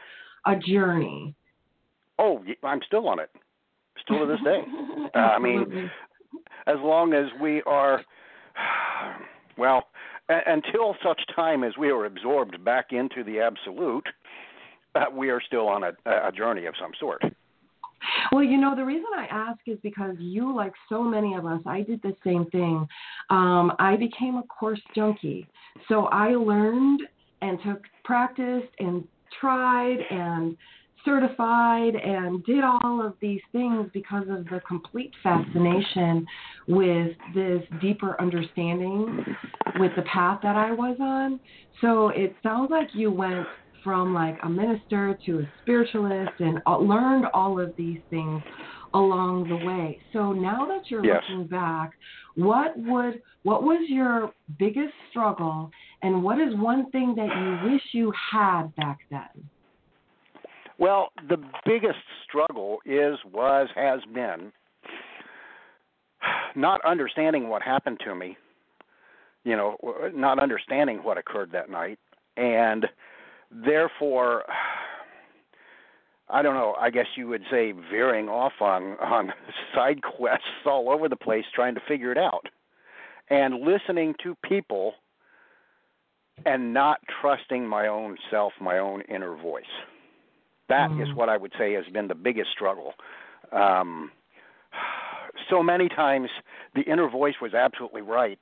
a 0.46 0.56
journey. 0.56 1.34
Oh, 2.18 2.42
I'm 2.62 2.80
still 2.86 3.08
on 3.08 3.18
it. 3.18 3.30
Still 4.02 4.20
to 4.20 4.26
this 4.26 4.40
day. 4.44 4.60
uh, 5.14 5.18
I 5.18 5.38
mean, 5.38 5.90
as 6.66 6.76
long 6.80 7.12
as 7.12 7.26
we 7.40 7.62
are, 7.62 8.02
well, 9.58 9.88
a- 10.28 10.40
until 10.46 10.96
such 11.04 11.20
time 11.34 11.64
as 11.64 11.72
we 11.78 11.90
are 11.90 12.04
absorbed 12.04 12.62
back 12.64 12.92
into 12.92 13.24
the 13.24 13.40
absolute, 13.40 14.06
uh, 14.94 15.04
we 15.12 15.30
are 15.30 15.40
still 15.40 15.68
on 15.68 15.84
a, 15.84 15.92
a 16.06 16.32
journey 16.32 16.66
of 16.66 16.74
some 16.80 16.92
sort. 16.98 17.22
Well, 18.32 18.44
you 18.44 18.58
know, 18.58 18.76
the 18.76 18.84
reason 18.84 19.06
I 19.16 19.26
ask 19.30 19.58
is 19.66 19.78
because 19.82 20.14
you, 20.18 20.54
like 20.54 20.72
so 20.88 21.02
many 21.02 21.34
of 21.34 21.46
us, 21.46 21.60
I 21.66 21.82
did 21.82 22.00
the 22.02 22.14
same 22.24 22.46
thing. 22.46 22.86
Um, 23.28 23.72
I 23.78 23.96
became 23.96 24.36
a 24.36 24.44
course 24.44 24.80
junkie. 24.94 25.48
So 25.88 26.06
I 26.06 26.28
learned 26.34 27.02
and 27.42 27.58
took 27.64 27.82
practiced 28.04 28.72
and 28.78 29.04
tried 29.40 29.98
and 30.10 30.56
certified 31.04 31.94
and 31.94 32.44
did 32.44 32.62
all 32.62 33.04
of 33.04 33.14
these 33.20 33.40
things 33.52 33.88
because 33.94 34.26
of 34.28 34.44
the 34.46 34.60
complete 34.68 35.12
fascination 35.22 36.26
with 36.68 37.16
this 37.34 37.62
deeper 37.80 38.20
understanding 38.20 39.24
with 39.78 39.92
the 39.96 40.02
path 40.02 40.40
that 40.42 40.56
I 40.56 40.72
was 40.72 40.96
on. 41.00 41.40
So 41.80 42.08
it 42.10 42.34
sounds 42.42 42.70
like 42.70 42.88
you 42.92 43.10
went 43.10 43.46
from 43.82 44.14
like 44.14 44.38
a 44.42 44.48
minister 44.48 45.18
to 45.26 45.40
a 45.40 45.48
spiritualist 45.62 46.32
and 46.38 46.60
uh, 46.66 46.78
learned 46.78 47.26
all 47.32 47.60
of 47.60 47.74
these 47.76 47.98
things 48.10 48.42
along 48.94 49.48
the 49.48 49.56
way. 49.56 49.98
So 50.12 50.32
now 50.32 50.66
that 50.66 50.90
you're 50.90 51.04
yes. 51.04 51.22
looking 51.28 51.46
back, 51.46 51.92
what 52.34 52.76
would 52.76 53.20
what 53.42 53.62
was 53.62 53.84
your 53.88 54.32
biggest 54.58 54.92
struggle 55.10 55.70
and 56.02 56.22
what 56.22 56.40
is 56.40 56.54
one 56.56 56.90
thing 56.90 57.14
that 57.16 57.28
you 57.28 57.72
wish 57.72 57.82
you 57.92 58.12
had 58.32 58.74
back 58.76 58.98
then? 59.10 59.48
Well, 60.78 61.08
the 61.28 61.36
biggest 61.66 61.98
struggle 62.24 62.78
is 62.84 63.18
was 63.32 63.68
has 63.74 64.00
been 64.14 64.52
not 66.56 66.80
understanding 66.84 67.48
what 67.48 67.62
happened 67.62 68.00
to 68.04 68.14
me. 68.14 68.36
You 69.44 69.56
know, 69.56 69.76
not 70.14 70.38
understanding 70.38 70.98
what 70.98 71.16
occurred 71.16 71.50
that 71.52 71.70
night 71.70 71.98
and 72.36 72.86
therefore 73.50 74.44
I 76.32 76.42
don't 76.42 76.54
know. 76.54 76.76
I 76.80 76.90
guess 76.90 77.06
you 77.16 77.26
would 77.28 77.42
say 77.50 77.72
veering 77.72 78.28
off 78.28 78.52
on 78.60 78.96
on 79.00 79.32
side 79.74 80.02
quests 80.02 80.46
all 80.64 80.90
over 80.90 81.08
the 81.08 81.16
place, 81.16 81.44
trying 81.54 81.74
to 81.74 81.80
figure 81.86 82.12
it 82.12 82.18
out, 82.18 82.46
and 83.28 83.62
listening 83.62 84.14
to 84.22 84.36
people, 84.44 84.94
and 86.46 86.72
not 86.72 87.00
trusting 87.20 87.66
my 87.66 87.88
own 87.88 88.16
self, 88.30 88.52
my 88.60 88.78
own 88.78 89.02
inner 89.02 89.34
voice. 89.36 89.64
That 90.68 90.90
mm. 90.90 91.02
is 91.02 91.14
what 91.14 91.28
I 91.28 91.36
would 91.36 91.52
say 91.58 91.72
has 91.72 91.84
been 91.92 92.06
the 92.06 92.14
biggest 92.14 92.50
struggle. 92.52 92.94
Um, 93.52 94.12
so 95.48 95.62
many 95.62 95.88
times, 95.88 96.28
the 96.76 96.82
inner 96.82 97.08
voice 97.08 97.34
was 97.42 97.54
absolutely 97.54 98.02
right 98.02 98.38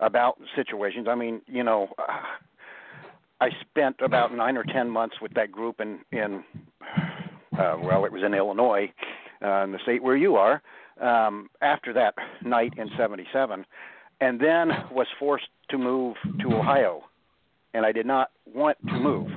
about 0.00 0.38
situations. 0.56 1.06
I 1.08 1.14
mean, 1.14 1.40
you 1.46 1.62
know. 1.62 1.88
Uh, 1.98 2.20
I 3.40 3.48
spent 3.60 3.96
about 4.02 4.34
nine 4.34 4.56
or 4.56 4.64
ten 4.64 4.90
months 4.90 5.16
with 5.22 5.32
that 5.34 5.50
group 5.50 5.80
in 5.80 6.00
in 6.12 6.44
uh, 7.58 7.76
well, 7.82 8.04
it 8.04 8.12
was 8.12 8.22
in 8.24 8.34
Illinois, 8.34 8.92
uh, 9.42 9.64
in 9.64 9.72
the 9.72 9.78
state 9.82 10.02
where 10.02 10.16
you 10.16 10.36
are. 10.36 10.62
Um, 11.00 11.48
after 11.62 11.94
that 11.94 12.14
night 12.44 12.74
in 12.76 12.90
'77, 12.98 13.64
and 14.20 14.38
then 14.38 14.68
was 14.90 15.06
forced 15.18 15.48
to 15.70 15.78
move 15.78 16.16
to 16.40 16.54
Ohio, 16.54 17.02
and 17.72 17.86
I 17.86 17.92
did 17.92 18.04
not 18.04 18.30
want 18.46 18.76
to 18.86 18.92
move. 18.92 19.28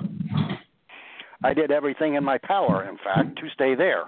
I 1.41 1.53
did 1.53 1.71
everything 1.71 2.15
in 2.15 2.23
my 2.23 2.37
power, 2.37 2.87
in 2.87 2.97
fact, 2.97 3.37
to 3.39 3.49
stay 3.53 3.75
there, 3.75 4.05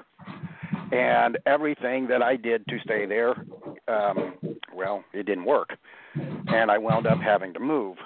and 0.92 1.38
everything 1.46 2.08
that 2.08 2.22
I 2.22 2.36
did 2.36 2.66
to 2.68 2.80
stay 2.84 3.06
there, 3.06 3.36
um, 3.88 4.34
well, 4.74 5.04
it 5.14 5.26
didn't 5.26 5.46
work, 5.46 5.78
and 6.16 6.70
I 6.70 6.78
wound 6.78 7.08
up 7.08 7.20
having 7.20 7.54
to 7.54 7.60
move. 7.60 7.98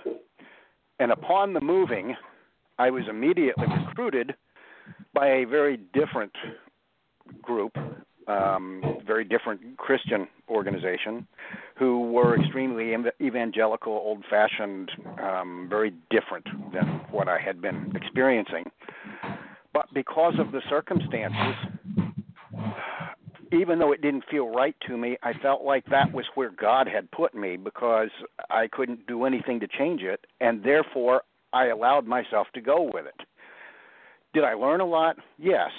And 0.99 1.11
upon 1.11 1.53
the 1.53 1.61
moving, 1.61 2.15
I 2.77 2.89
was 2.89 3.03
immediately 3.09 3.65
recruited 3.87 4.35
by 5.13 5.27
a 5.27 5.45
very 5.45 5.77
different 5.93 6.33
group, 7.41 7.75
um, 8.27 8.81
very 9.05 9.23
different 9.23 9.77
Christian 9.77 10.27
organization, 10.49 11.27
who 11.77 12.11
were 12.11 12.39
extremely 12.39 12.93
evangelical, 13.21 13.93
old 13.93 14.23
fashioned, 14.29 14.91
um, 15.21 15.67
very 15.69 15.93
different 16.09 16.45
than 16.73 16.85
what 17.11 17.27
I 17.27 17.39
had 17.39 17.61
been 17.61 17.91
experiencing. 17.95 18.65
But 19.73 19.85
because 19.93 20.33
of 20.39 20.51
the 20.51 20.61
circumstances, 20.69 21.55
even 23.51 23.79
though 23.79 23.91
it 23.91 24.01
didn't 24.01 24.25
feel 24.29 24.49
right 24.49 24.75
to 24.87 24.97
me, 24.97 25.17
I 25.23 25.33
felt 25.33 25.63
like 25.63 25.85
that 25.87 26.13
was 26.13 26.25
where 26.35 26.51
God 26.51 26.87
had 26.87 27.09
put 27.11 27.33
me 27.33 27.57
because 27.57 28.09
I 28.49 28.67
couldn't 28.67 29.07
do 29.07 29.25
anything 29.25 29.59
to 29.61 29.67
change 29.67 30.01
it, 30.01 30.25
and 30.39 30.63
therefore 30.63 31.23
I 31.53 31.67
allowed 31.67 32.05
myself 32.05 32.47
to 32.53 32.61
go 32.61 32.89
with 32.93 33.05
it. 33.05 33.25
Did 34.33 34.43
I 34.43 34.53
learn 34.53 34.81
a 34.81 34.85
lot? 34.85 35.17
Yes. 35.37 35.71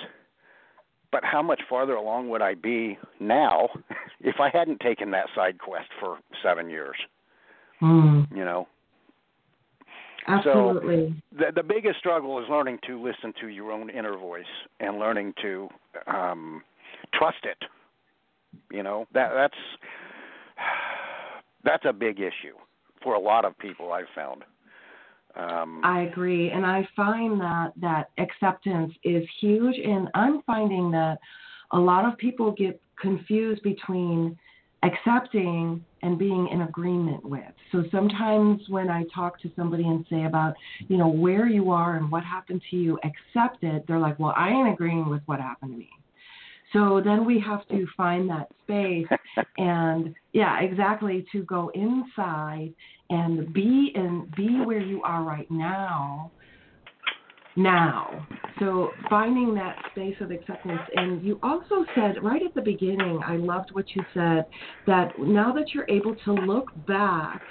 But 1.12 1.24
how 1.24 1.42
much 1.42 1.60
farther 1.68 1.94
along 1.94 2.28
would 2.30 2.42
I 2.42 2.54
be 2.54 2.98
now 3.18 3.68
if 4.20 4.36
I 4.40 4.48
hadn't 4.50 4.80
taken 4.80 5.10
that 5.12 5.26
side 5.34 5.58
quest 5.58 5.88
for 5.98 6.18
seven 6.42 6.70
years? 6.70 6.96
Mm. 7.80 8.30
You 8.36 8.44
know. 8.44 8.68
Absolutely. 10.26 11.22
So 11.32 11.46
the 11.46 11.52
the 11.56 11.62
biggest 11.62 11.98
struggle 11.98 12.38
is 12.40 12.46
learning 12.50 12.78
to 12.86 13.02
listen 13.02 13.32
to 13.40 13.48
your 13.48 13.72
own 13.72 13.90
inner 13.90 14.16
voice 14.16 14.44
and 14.78 14.98
learning 14.98 15.34
to 15.42 15.68
um 16.06 16.62
trust 17.14 17.44
it. 17.44 17.58
You 18.72 18.82
know 18.82 19.06
that 19.14 19.30
that's 19.34 19.54
that's 21.64 21.84
a 21.84 21.92
big 21.92 22.20
issue 22.20 22.56
for 23.02 23.14
a 23.14 23.20
lot 23.20 23.44
of 23.44 23.58
people 23.58 23.92
I've 23.92 24.06
found. 24.14 24.44
Um, 25.36 25.80
I 25.84 26.02
agree, 26.02 26.50
and 26.50 26.66
I 26.66 26.88
find 26.96 27.40
that 27.40 27.72
that 27.80 28.10
acceptance 28.18 28.92
is 29.04 29.24
huge, 29.40 29.76
and 29.78 30.08
I'm 30.14 30.42
finding 30.42 30.90
that 30.90 31.18
a 31.72 31.78
lot 31.78 32.04
of 32.04 32.18
people 32.18 32.50
get 32.50 32.80
confused 33.00 33.62
between 33.62 34.36
accepting 34.82 35.84
and 36.02 36.18
being 36.18 36.48
in 36.50 36.62
agreement 36.62 37.24
with. 37.24 37.42
So 37.70 37.84
sometimes 37.92 38.62
when 38.68 38.88
I 38.88 39.04
talk 39.14 39.40
to 39.42 39.50
somebody 39.54 39.84
and 39.84 40.04
say 40.08 40.24
about, 40.24 40.54
you 40.88 40.96
know, 40.96 41.08
where 41.08 41.46
you 41.46 41.70
are 41.70 41.96
and 41.96 42.10
what 42.10 42.24
happened 42.24 42.62
to 42.70 42.76
you, 42.76 42.98
accept 43.04 43.62
it, 43.62 43.84
they're 43.86 43.98
like, 43.98 44.18
well, 44.18 44.32
I 44.36 44.48
ain't 44.48 44.72
agreeing 44.72 45.08
with 45.08 45.22
what 45.26 45.40
happened 45.40 45.72
to 45.72 45.78
me. 45.78 45.90
So 46.72 47.00
then 47.04 47.24
we 47.24 47.40
have 47.40 47.66
to 47.68 47.86
find 47.96 48.28
that 48.30 48.48
space 48.62 49.06
and 49.58 50.14
yeah, 50.32 50.60
exactly 50.60 51.26
to 51.32 51.42
go 51.44 51.70
inside 51.74 52.72
and 53.10 53.52
be 53.52 53.92
and 53.94 54.30
be 54.34 54.60
where 54.64 54.80
you 54.80 55.02
are 55.02 55.22
right 55.22 55.50
now 55.50 56.32
now. 57.56 58.26
So 58.60 58.90
finding 59.08 59.54
that 59.54 59.76
space 59.90 60.14
of 60.20 60.30
acceptance 60.30 60.80
and 60.94 61.22
you 61.24 61.40
also 61.42 61.84
said 61.94 62.22
right 62.22 62.42
at 62.42 62.54
the 62.54 62.62
beginning, 62.62 63.20
I 63.26 63.36
loved 63.36 63.70
what 63.72 63.86
you 63.94 64.04
said 64.14 64.44
that 64.86 65.12
now 65.18 65.52
that 65.52 65.74
you're 65.74 65.88
able 65.90 66.14
to 66.24 66.32
look 66.32 66.68
back 66.86 67.42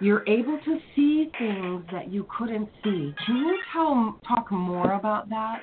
you're 0.00 0.24
able 0.26 0.58
to 0.64 0.78
see 0.94 1.30
things 1.38 1.84
that 1.92 2.10
you 2.10 2.26
couldn't 2.36 2.68
see. 2.82 3.14
Can 3.26 3.36
you 3.36 3.58
tell 3.72 4.18
talk 4.26 4.50
more 4.50 4.94
about 4.94 5.28
that? 5.28 5.60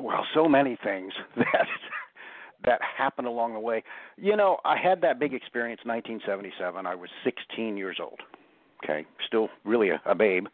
Well, 0.00 0.26
so 0.34 0.48
many 0.48 0.76
things 0.82 1.12
that 1.36 1.66
that 2.64 2.80
happened 2.96 3.28
along 3.28 3.52
the 3.54 3.60
way. 3.60 3.82
You 4.16 4.36
know, 4.36 4.58
I 4.64 4.76
had 4.76 5.00
that 5.02 5.20
big 5.20 5.34
experience 5.34 5.80
in 5.84 5.90
1977. 5.90 6.86
I 6.86 6.94
was 6.94 7.10
16 7.22 7.76
years 7.76 7.98
old. 8.00 8.20
Okay, 8.82 9.06
still 9.26 9.48
really 9.64 9.90
a, 9.90 10.00
a 10.04 10.14
babe. 10.14 10.46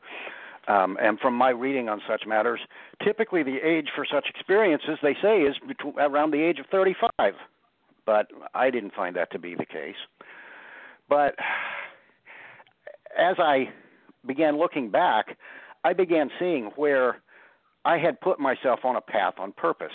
Um, 0.69 0.97
and 1.01 1.19
from 1.19 1.35
my 1.35 1.51
reading 1.51 1.89
on 1.89 2.01
such 2.09 2.23
matters, 2.27 2.61
typically 3.05 3.43
the 3.43 3.57
age 3.65 3.89
for 3.97 4.07
such 4.11 4.27
experiences, 4.29 4.99
they 5.03 5.17
say, 5.21 5.39
is 5.41 5.57
between, 5.67 5.99
around 5.99 6.31
the 6.31 6.41
age 6.41 6.59
of 6.59 6.67
35. 6.67 7.35
But 8.07 8.29
I 8.55 8.71
didn't 8.71 8.95
find 8.95 9.17
that 9.17 9.33
to 9.33 9.39
be 9.39 9.55
the 9.55 9.67
case. 9.67 9.97
But 11.09 11.35
as 13.19 13.37
I 13.39 13.71
began 14.27 14.59
looking 14.59 14.91
back, 14.91 15.37
I 15.85 15.93
began 15.95 16.31
seeing 16.39 16.71
where 16.77 17.23
I 17.85 17.99
had 17.99 18.21
put 18.21 18.39
myself 18.39 18.81
on 18.85 18.97
a 18.97 19.01
path 19.01 19.35
on 19.39 19.53
purpose, 19.53 19.93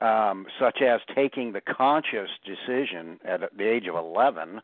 um, 0.00 0.46
such 0.60 0.80
as 0.82 1.00
taking 1.14 1.52
the 1.52 1.60
conscious 1.60 2.30
decision 2.44 3.18
at 3.24 3.40
the 3.56 3.64
age 3.64 3.86
of 3.88 3.96
11 3.96 4.60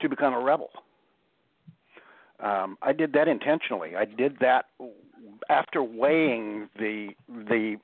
to 0.00 0.08
become 0.08 0.34
a 0.34 0.40
rebel. 0.40 0.70
Um, 2.40 2.76
I 2.82 2.92
did 2.92 3.12
that 3.12 3.28
intentionally. 3.28 3.96
I 3.96 4.04
did 4.04 4.38
that 4.40 4.66
after 5.48 5.82
weighing 5.82 6.68
the 6.76 7.10
the 7.28 7.76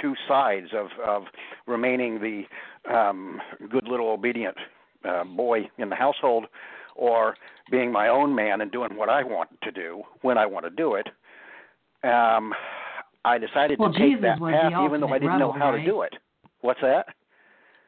two 0.00 0.14
sides 0.26 0.68
of 0.74 0.88
of 1.04 1.24
remaining 1.66 2.20
the 2.20 2.92
um, 2.92 3.40
good 3.70 3.86
little 3.86 4.08
obedient 4.10 4.56
uh, 5.08 5.24
boy 5.24 5.70
in 5.78 5.90
the 5.90 5.96
household, 5.96 6.46
or 6.96 7.36
being 7.70 7.92
my 7.92 8.08
own 8.08 8.34
man 8.34 8.60
and 8.60 8.70
doing 8.72 8.96
what 8.96 9.08
I 9.08 9.22
want 9.22 9.50
to 9.62 9.70
do 9.70 10.02
when 10.22 10.38
I 10.38 10.46
want 10.46 10.66
to 10.66 10.70
do 10.70 10.94
it. 10.94 11.08
Um, 12.02 12.52
I 13.24 13.38
decided 13.38 13.78
well, 13.78 13.92
to 13.92 13.98
take 13.98 14.08
Jesus 14.16 14.22
that 14.22 14.38
path 14.38 14.72
even 14.84 15.00
though 15.00 15.08
I 15.08 15.18
didn't 15.18 15.32
rebel, 15.34 15.52
know 15.52 15.58
how 15.58 15.72
right? 15.72 15.84
to 15.84 15.84
do 15.84 16.02
it. 16.02 16.14
What's 16.60 16.80
that? 16.82 17.06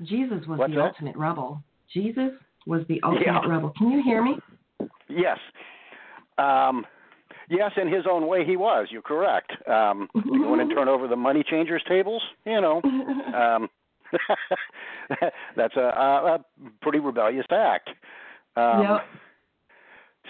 Jesus 0.03 0.47
was 0.47 0.59
What's 0.59 0.73
the 0.73 0.77
that? 0.79 0.87
ultimate 0.87 1.17
rebel. 1.17 1.63
Jesus 1.93 2.31
was 2.67 2.83
the 2.89 3.01
ultimate 3.05 3.27
Yeah. 3.27 3.47
rebel. 3.49 3.73
Can 3.77 3.91
you 3.91 4.03
hear 4.03 4.23
me? 4.23 4.39
Yes. 5.09 5.39
Um, 6.39 6.85
yes, 7.49 7.73
in 7.81 7.89
his 7.89 8.05
own 8.11 8.27
way, 8.27 8.45
he 8.45 8.57
was. 8.57 8.89
You're 8.91 9.03
correct. 9.03 9.53
Um, 9.69 10.09
go 10.15 10.55
in 10.55 10.61
and 10.61 10.71
turn 10.71 10.89
over 10.89 11.09
the 11.09 11.17
money 11.17 11.43
changers' 11.43 11.83
tables. 11.89 12.23
You 12.45 12.61
know, 12.61 12.81
um, 13.35 13.69
that's 15.57 15.77
a, 15.77 15.81
a, 15.81 16.35
a 16.35 16.45
pretty 16.83 16.99
rebellious 16.99 17.47
act. 17.51 17.91
Um, 18.57 18.83
Yep. 18.83 19.05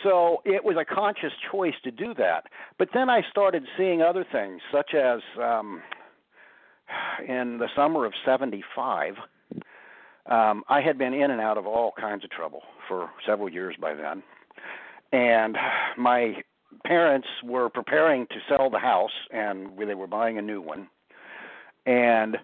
So 0.02 0.42
it 0.44 0.64
was 0.64 0.76
a 0.76 0.84
conscious 0.84 1.32
choice 1.50 1.74
to 1.84 1.90
do 1.90 2.14
that. 2.14 2.44
But 2.78 2.88
then 2.92 3.08
I 3.08 3.22
started 3.30 3.64
seeing 3.76 4.02
other 4.02 4.24
things, 4.30 4.60
such 4.72 4.94
as 4.94 5.20
um, 5.42 5.82
in 7.26 7.58
the 7.58 7.68
summer 7.74 8.04
of 8.04 8.12
'75. 8.24 9.14
Um, 10.26 10.64
I 10.68 10.80
had 10.80 10.98
been 10.98 11.14
in 11.14 11.30
and 11.30 11.40
out 11.40 11.56
of 11.56 11.66
all 11.66 11.92
kinds 11.98 12.24
of 12.24 12.30
trouble 12.30 12.62
for 12.88 13.10
several 13.26 13.48
years 13.48 13.76
by 13.80 13.94
then, 13.94 14.22
and 15.12 15.56
my 15.96 16.42
parents 16.84 17.28
were 17.44 17.68
preparing 17.68 18.26
to 18.26 18.36
sell 18.48 18.68
the 18.68 18.78
house, 18.78 19.12
and 19.32 19.78
they 19.78 19.94
were 19.94 20.08
buying 20.08 20.38
a 20.38 20.42
new 20.42 20.60
one, 20.60 20.88
and 21.86 22.36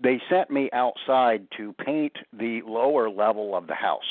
they 0.00 0.20
sent 0.30 0.50
me 0.50 0.70
outside 0.72 1.46
to 1.56 1.72
paint 1.84 2.12
the 2.32 2.62
lower 2.66 3.10
level 3.10 3.56
of 3.56 3.66
the 3.66 3.74
house. 3.74 4.02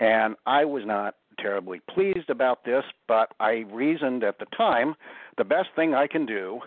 And 0.00 0.36
I 0.46 0.64
was 0.64 0.84
not 0.84 1.14
terribly 1.38 1.80
pleased 1.92 2.30
about 2.30 2.64
this, 2.64 2.84
but 3.08 3.32
I 3.40 3.64
reasoned 3.70 4.24
at 4.24 4.38
the 4.38 4.46
time 4.56 4.94
the 5.36 5.44
best 5.44 5.68
thing 5.76 5.94
I 5.94 6.06
can 6.06 6.26
do 6.26 6.60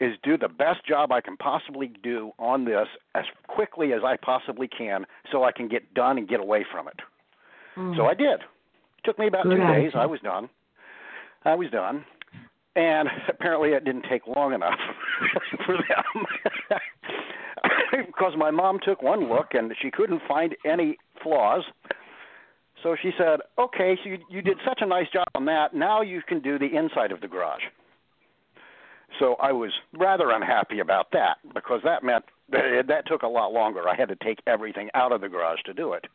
is 0.00 0.14
do 0.22 0.36
the 0.36 0.48
best 0.48 0.84
job 0.86 1.12
I 1.12 1.20
can 1.20 1.36
possibly 1.36 1.92
do 2.02 2.32
on 2.38 2.64
this 2.64 2.88
as 3.14 3.24
quickly 3.46 3.92
as 3.92 4.00
I 4.04 4.16
possibly 4.16 4.68
can 4.68 5.06
so 5.30 5.44
I 5.44 5.52
can 5.52 5.68
get 5.68 5.94
done 5.94 6.18
and 6.18 6.28
get 6.28 6.40
away 6.40 6.64
from 6.70 6.88
it. 6.88 7.00
Mm. 7.76 7.96
So 7.96 8.06
I 8.06 8.14
did. 8.14 8.40
It 8.40 9.04
took 9.04 9.18
me 9.18 9.28
about 9.28 9.44
Good 9.44 9.58
two 9.58 9.66
days. 9.66 9.92
I 9.94 10.06
was 10.06 10.20
done. 10.20 10.48
I 11.44 11.54
was 11.54 11.70
done. 11.70 12.04
And 12.74 13.08
apparently 13.28 13.70
it 13.70 13.84
didn't 13.84 14.06
take 14.10 14.26
long 14.26 14.54
enough 14.54 14.78
for 15.66 15.76
them. 15.76 16.26
because 18.06 18.32
my 18.36 18.50
mom 18.50 18.78
took 18.82 19.02
one 19.02 19.28
look 19.28 19.48
and 19.52 19.72
she 19.80 19.90
couldn't 19.90 20.22
find 20.26 20.56
any 20.64 20.96
flaws. 21.22 21.62
So 22.82 22.96
she 23.00 23.12
said, 23.16 23.40
"Okay, 23.58 23.96
so 24.02 24.10
you, 24.10 24.18
you 24.28 24.42
did 24.42 24.58
such 24.66 24.80
a 24.80 24.86
nice 24.86 25.08
job 25.12 25.28
on 25.34 25.44
that. 25.46 25.74
Now 25.74 26.02
you 26.02 26.20
can 26.26 26.40
do 26.40 26.58
the 26.58 26.76
inside 26.76 27.12
of 27.12 27.20
the 27.20 27.28
garage." 27.28 27.62
So 29.18 29.36
I 29.40 29.52
was 29.52 29.70
rather 29.92 30.30
unhappy 30.30 30.80
about 30.80 31.12
that 31.12 31.36
because 31.54 31.80
that 31.84 32.02
meant 32.02 32.24
that, 32.50 32.84
that 32.88 33.06
took 33.06 33.22
a 33.22 33.28
lot 33.28 33.52
longer. 33.52 33.88
I 33.88 33.94
had 33.94 34.08
to 34.08 34.16
take 34.16 34.38
everything 34.46 34.90
out 34.94 35.12
of 35.12 35.20
the 35.20 35.28
garage 35.28 35.60
to 35.66 35.74
do 35.74 35.92
it. 35.92 36.06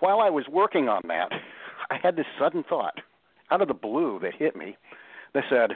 While 0.00 0.20
I 0.20 0.30
was 0.30 0.44
working 0.48 0.88
on 0.88 1.02
that, 1.08 1.30
I 1.90 1.96
had 2.02 2.16
this 2.16 2.26
sudden 2.38 2.64
thought 2.68 3.00
out 3.50 3.62
of 3.62 3.68
the 3.68 3.74
blue 3.74 4.18
that 4.22 4.34
hit 4.34 4.54
me 4.54 4.76
that 5.34 5.44
said, 5.50 5.70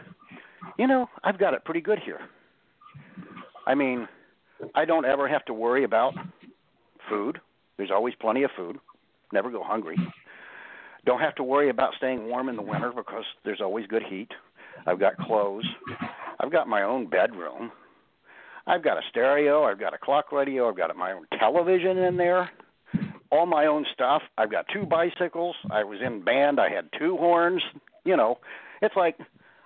"You 0.78 0.86
know, 0.86 1.08
I've 1.24 1.38
got 1.38 1.54
it 1.54 1.64
pretty 1.64 1.80
good 1.80 1.98
here. 1.98 2.20
I 3.66 3.74
mean, 3.74 4.08
I 4.74 4.84
don't 4.84 5.04
ever 5.04 5.28
have 5.28 5.44
to 5.46 5.54
worry 5.54 5.84
about 5.84 6.14
food. 7.08 7.40
There's 7.76 7.90
always 7.90 8.14
plenty 8.20 8.42
of 8.42 8.50
food. 8.56 8.78
Never 9.32 9.50
go 9.50 9.62
hungry. 9.62 9.96
Don't 11.06 11.20
have 11.20 11.34
to 11.36 11.42
worry 11.42 11.70
about 11.70 11.94
staying 11.96 12.26
warm 12.26 12.48
in 12.48 12.56
the 12.56 12.62
winter 12.62 12.92
because 12.94 13.24
there's 13.44 13.60
always 13.60 13.86
good 13.86 14.02
heat. 14.08 14.28
I've 14.86 15.00
got 15.00 15.16
clothes. 15.16 15.66
I've 16.38 16.52
got 16.52 16.68
my 16.68 16.82
own 16.82 17.06
bedroom. 17.06 17.72
I've 18.66 18.84
got 18.84 18.98
a 18.98 19.02
stereo. 19.10 19.64
I've 19.64 19.80
got 19.80 19.94
a 19.94 19.98
clock 19.98 20.32
radio. 20.32 20.68
I've 20.68 20.76
got 20.76 20.94
my 20.96 21.12
own 21.12 21.26
television 21.38 21.98
in 21.98 22.16
there. 22.16 22.50
All 23.32 23.46
my 23.46 23.66
own 23.66 23.86
stuff. 23.92 24.22
I've 24.36 24.50
got 24.50 24.66
two 24.72 24.84
bicycles. 24.84 25.56
I 25.70 25.84
was 25.84 26.00
in 26.04 26.22
band. 26.22 26.60
I 26.60 26.68
had 26.68 26.88
two 26.98 27.16
horns. 27.16 27.62
You 28.04 28.16
know, 28.16 28.38
it's 28.82 28.96
like 28.96 29.18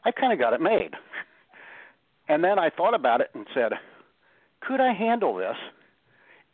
I 0.05 0.11
kind 0.11 0.33
of 0.33 0.38
got 0.38 0.53
it 0.53 0.61
made. 0.61 0.90
And 2.29 2.42
then 2.42 2.59
I 2.59 2.70
thought 2.70 2.94
about 2.94 3.20
it 3.20 3.31
and 3.35 3.46
said, 3.55 3.72
could 4.61 4.81
I 4.81 4.92
handle 4.92 5.37
this 5.37 5.57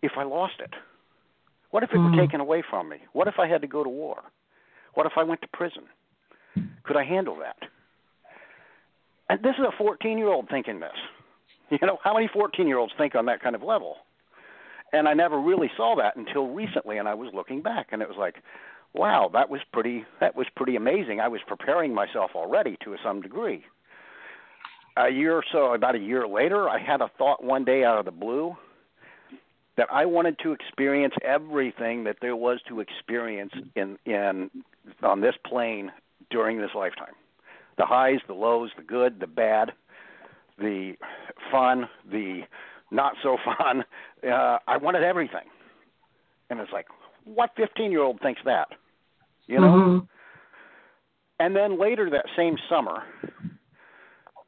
if 0.02 0.12
I 0.16 0.24
lost 0.24 0.54
it? 0.60 0.74
What 1.70 1.82
if 1.82 1.90
it 1.92 1.96
Mm. 1.98 2.10
were 2.10 2.16
taken 2.16 2.40
away 2.40 2.62
from 2.62 2.88
me? 2.88 2.98
What 3.12 3.28
if 3.28 3.38
I 3.38 3.46
had 3.46 3.60
to 3.62 3.66
go 3.68 3.82
to 3.84 3.88
war? 3.88 4.22
What 4.94 5.06
if 5.06 5.16
I 5.16 5.22
went 5.22 5.40
to 5.42 5.48
prison? 5.48 5.88
Could 6.82 6.96
I 6.96 7.04
handle 7.04 7.36
that? 7.36 7.56
And 9.28 9.40
this 9.42 9.54
is 9.56 9.64
a 9.64 9.70
14 9.78 10.18
year 10.18 10.28
old 10.28 10.48
thinking 10.48 10.80
this. 10.80 10.96
You 11.70 11.78
know, 11.86 12.00
how 12.02 12.14
many 12.14 12.26
14 12.26 12.66
year 12.66 12.78
olds 12.78 12.92
think 12.98 13.14
on 13.14 13.26
that 13.26 13.40
kind 13.40 13.54
of 13.54 13.62
level? 13.62 13.98
And 14.92 15.08
I 15.08 15.14
never 15.14 15.38
really 15.38 15.70
saw 15.76 15.94
that 15.94 16.16
until 16.16 16.48
recently, 16.48 16.98
and 16.98 17.08
I 17.08 17.14
was 17.14 17.32
looking 17.32 17.62
back, 17.62 17.90
and 17.92 18.02
it 18.02 18.08
was 18.08 18.18
like, 18.18 18.42
wow, 18.92 19.30
that 19.32 19.48
was 19.48 19.60
pretty 19.72 20.04
that 20.18 20.34
was 20.34 20.48
pretty 20.56 20.74
amazing. 20.74 21.20
I 21.20 21.28
was 21.28 21.40
preparing 21.46 21.94
myself 21.94 22.32
already 22.34 22.76
to 22.82 22.96
some 23.04 23.20
degree. 23.22 23.64
A 24.96 25.10
year 25.10 25.32
or 25.32 25.44
so, 25.52 25.72
about 25.74 25.94
a 25.94 26.00
year 26.00 26.26
later, 26.26 26.68
I 26.68 26.80
had 26.80 27.00
a 27.00 27.08
thought 27.16 27.44
one 27.44 27.64
day 27.64 27.84
out 27.84 27.98
of 27.98 28.04
the 28.04 28.10
blue 28.10 28.56
that 29.76 29.88
I 29.90 30.04
wanted 30.04 30.38
to 30.42 30.52
experience 30.52 31.14
everything 31.24 32.04
that 32.04 32.16
there 32.20 32.36
was 32.36 32.60
to 32.68 32.80
experience 32.80 33.52
in 33.74 33.98
in 34.04 34.50
on 35.02 35.20
this 35.20 35.34
plane 35.46 35.92
during 36.30 36.60
this 36.60 36.70
lifetime. 36.74 37.14
The 37.78 37.86
highs, 37.86 38.18
the 38.26 38.34
lows, 38.34 38.70
the 38.76 38.82
good, 38.82 39.20
the 39.20 39.26
bad, 39.26 39.72
the 40.58 40.94
fun, 41.50 41.88
the 42.10 42.42
not 42.90 43.14
so 43.22 43.36
fun. 43.44 43.84
Uh, 44.22 44.58
I 44.66 44.76
wanted 44.76 45.02
everything, 45.02 45.48
and 46.50 46.60
it's 46.60 46.72
like, 46.72 46.86
what 47.24 47.50
15 47.56 47.90
year 47.90 48.02
old 48.02 48.20
thinks 48.20 48.40
that? 48.44 48.68
You 49.46 49.60
know. 49.60 49.66
Mm-hmm. 49.66 50.04
And 51.40 51.56
then 51.56 51.80
later 51.80 52.10
that 52.10 52.26
same 52.36 52.56
summer, 52.68 53.02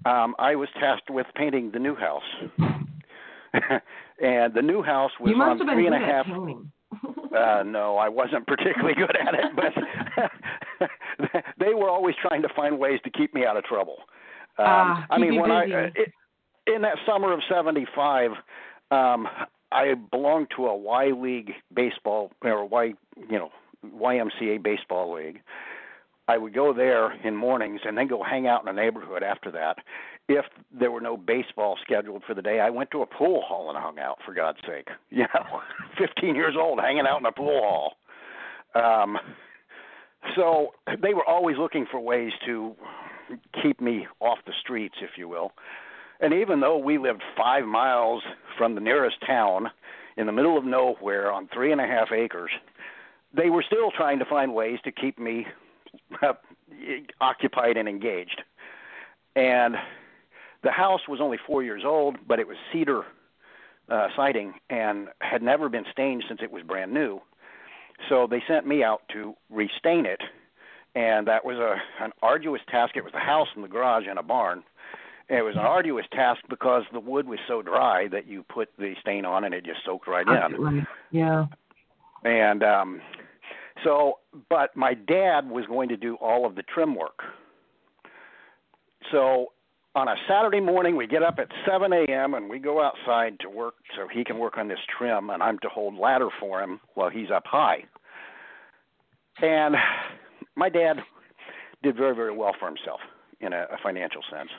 um, 0.05 0.35
I 0.39 0.57
was 0.57 0.69
tasked 0.79 1.09
with 1.09 1.27
painting 1.35 1.71
the 1.73 1.79
new 1.79 1.95
house. 1.95 2.23
and 4.23 4.55
the 4.55 4.63
new 4.63 4.83
house 4.83 5.11
was 5.21 5.35
on 5.37 5.59
three 5.59 5.87
and 5.87 5.95
a 5.95 5.99
half. 5.99 6.27
uh, 7.37 7.63
no, 7.65 7.97
I 7.97 8.09
wasn't 8.09 8.47
particularly 8.47 8.95
good 8.95 9.17
at 9.17 9.35
it, 9.35 9.57
but 9.57 11.31
they 11.59 11.75
were 11.75 11.91
always 11.91 12.15
trying 12.23 12.43
to 12.43 12.49
find 12.55 12.79
ways 12.79 13.01
to 13.05 13.11
keep 13.11 13.35
me 13.35 13.45
out 13.45 13.57
of 13.57 13.65
trouble. 13.65 13.97
Um, 14.59 14.67
uh, 14.67 15.03
I 15.11 15.19
mean, 15.19 15.41
when 15.41 15.51
busy. 15.51 15.75
I 15.75 15.85
uh, 15.85 15.91
it, 15.95 16.13
in 16.73 16.83
that 16.83 16.97
summer 17.07 17.33
of 17.33 17.41
'75, 17.49 18.31
um, 18.91 19.27
I 19.73 19.95
belonged 20.11 20.49
to 20.57 20.67
a 20.67 20.77
Y 20.77 21.07
League 21.07 21.53
baseball 21.75 22.31
or 22.43 22.67
Y, 22.67 22.95
you 23.29 23.39
know, 23.39 23.51
YMCA 23.85 24.63
baseball 24.63 25.15
league. 25.15 25.41
I 26.29 26.39
would 26.39 26.55
go 26.55 26.73
there 26.73 27.13
in 27.27 27.35
mornings 27.35 27.81
and 27.85 27.99
then 27.99 28.07
go 28.07 28.23
hang 28.23 28.47
out 28.47 28.61
in 28.61 28.67
the 28.67 28.81
neighborhood 28.81 29.23
after 29.23 29.51
that. 29.53 29.79
If 30.29 30.47
there 30.73 30.91
were 30.91 31.01
no 31.01 31.17
baseball 31.17 31.77
scheduled 31.83 32.23
for 32.27 32.35
the 32.35 32.43
day, 32.43 32.61
I 32.61 32.71
went 32.71 32.91
to 32.93 33.03
a 33.03 33.07
pool 33.07 33.43
hall 33.43 33.69
and 33.69 33.79
hung 33.79 33.99
out. 33.99 34.19
For 34.25 34.33
God's 34.33 34.59
sake, 34.67 34.89
you 35.11 35.25
know, 35.35 35.61
15 35.99 36.35
years 36.35 36.55
old, 36.59 36.81
hanging 36.81 37.07
out 37.07 37.21
in 37.21 37.27
a 37.27 37.33
pool 37.33 37.61
hall. 37.61 37.93
Um, 38.75 39.19
so 40.37 40.69
they 41.03 41.15
were 41.15 41.27
always 41.27 41.59
looking 41.59 41.87
for 41.91 42.01
ways 42.01 42.33
to 42.47 42.75
keep 43.63 43.81
me 43.81 44.07
off 44.21 44.39
the 44.47 44.53
streets, 44.61 44.97
if 45.03 45.11
you 45.17 45.29
will. 45.29 45.53
And 46.21 46.33
even 46.33 46.61
though 46.61 46.79
we 46.79 46.99
lived 46.99 47.23
five 47.37 47.65
miles 47.65 48.23
from 48.57 48.75
the 48.75 48.81
nearest 48.81 49.17
town 49.27 49.71
in 50.17 50.27
the 50.27 50.33
middle 50.33 50.57
of 50.57 50.65
nowhere 50.65 51.33
on 51.33 51.49
three 51.53 51.73
and 51.73 51.81
a 51.81 51.87
half 51.87 52.13
acres, 52.13 52.51
they 53.35 53.51
were 53.51 53.65
still 53.67 53.91
trying 53.91 54.19
to 54.21 54.25
find 54.25 54.55
ways 54.55 54.79
to 54.85 54.93
keep 54.93 55.19
me 55.19 55.47
uh, 56.23 56.35
occupied 57.21 57.77
and 57.77 57.89
engaged. 57.89 58.43
And 59.35 59.77
the 60.63 60.71
house 60.71 61.03
was 61.09 61.21
only 61.21 61.39
four 61.47 61.63
years 61.63 61.83
old, 61.85 62.17
but 62.27 62.39
it 62.39 62.47
was 62.47 62.57
cedar 62.73 63.05
uh, 63.89 64.09
siding 64.15 64.55
and 64.71 65.09
had 65.21 65.43
never 65.43 65.69
been 65.69 65.85
stained 65.91 66.25
since 66.29 66.41
it 66.43 66.53
was 66.53 66.63
brand 66.63 66.93
new. 66.93 67.21
So 68.09 68.27
they 68.27 68.43
sent 68.49 68.67
me 68.67 68.83
out 68.83 69.03
to 69.13 69.35
restain 69.51 70.07
it, 70.07 70.21
and 70.95 71.27
that 71.27 71.45
was 71.45 71.57
a 71.59 71.77
an 72.03 72.13
arduous 72.23 72.63
task. 72.69 72.97
It 72.97 73.05
was 73.05 73.13
the 73.13 73.21
house 73.21 73.49
and 73.55 73.63
the 73.63 73.69
garage 73.69 74.05
and 74.09 74.19
a 74.19 74.23
barn. 74.23 74.63
And 75.29 75.39
it 75.39 75.43
was 75.43 75.55
an 75.55 75.63
arduous 75.63 76.07
task 76.13 76.41
because 76.51 76.83
the 76.93 77.01
wood 77.01 77.27
was 77.27 77.39
so 77.47 77.63
dry 77.63 78.09
that 78.09 78.27
you 78.27 78.43
put 78.43 78.69
the 78.79 78.95
stain 79.01 79.25
on 79.25 79.45
and 79.45 79.55
it 79.55 79.65
just 79.65 79.81
soaked 79.85 80.09
right 80.09 80.27
in. 80.27 80.87
Yeah. 81.11 81.47
And 82.25 82.63
um 82.63 83.01
so 83.85 84.19
but 84.51 84.77
my 84.77 84.95
dad 84.95 85.49
was 85.49 85.65
going 85.67 85.89
to 85.91 85.97
do 85.97 86.17
all 86.17 86.45
of 86.45 86.55
the 86.55 86.63
trim 86.63 86.95
work. 86.95 87.21
So 89.11 89.53
on 89.95 90.09
a 90.09 90.15
Saturday 90.29 90.61
morning, 90.61 90.97
we 90.97 91.07
get 91.07 91.23
up 91.23 91.39
at 91.39 91.49
7 91.71 91.93
a.m. 91.93 92.35
and 92.35 92.49
we 92.49 92.59
go 92.59 92.83
outside 92.83 93.39
to 93.41 93.51
work 93.51 93.75
so 93.97 94.09
he 94.09 94.25
can 94.25 94.39
work 94.39 94.57
on 94.57 94.69
this 94.69 94.79
trim, 94.97 95.31
and 95.31 95.43
I'm 95.43 95.59
to 95.61 95.69
hold 95.69 95.97
ladder 95.97 96.29
for 96.41 96.63
him 96.63 96.81
while 96.95 97.11
he's 97.11 97.31
up 97.31 97.45
high. 97.47 97.85
And 99.43 99.75
my 100.57 100.69
dad 100.69 100.97
did 101.83 101.97
very, 101.97 102.15
very 102.15 102.35
well 102.35 102.53
for 102.59 102.69
himself 102.69 103.01
in 103.41 103.53
a, 103.53 103.67
a 103.71 103.77
financial 103.83 104.23
sense. 104.31 104.51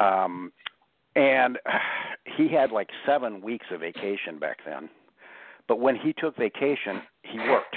Um, 0.00 0.52
and 1.14 1.58
he 2.36 2.48
had 2.48 2.72
like 2.72 2.88
seven 3.06 3.40
weeks 3.40 3.66
of 3.70 3.80
vacation 3.80 4.38
back 4.40 4.58
then. 4.66 4.88
But 5.68 5.80
when 5.80 5.96
he 5.96 6.12
took 6.12 6.36
vacation, 6.36 7.02
he 7.22 7.38
worked. 7.38 7.76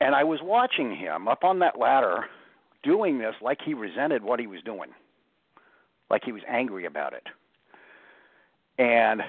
And 0.00 0.14
I 0.14 0.24
was 0.24 0.40
watching 0.42 0.94
him 0.94 1.26
up 1.26 1.42
on 1.42 1.58
that 1.60 1.78
ladder 1.78 2.24
doing 2.82 3.18
this 3.18 3.34
like 3.42 3.58
he 3.64 3.74
resented 3.74 4.22
what 4.22 4.40
he 4.40 4.46
was 4.46 4.60
doing, 4.64 4.90
like 6.08 6.22
he 6.24 6.32
was 6.32 6.42
angry 6.48 6.86
about 6.86 7.12
it. 7.12 7.26
And 8.78 9.22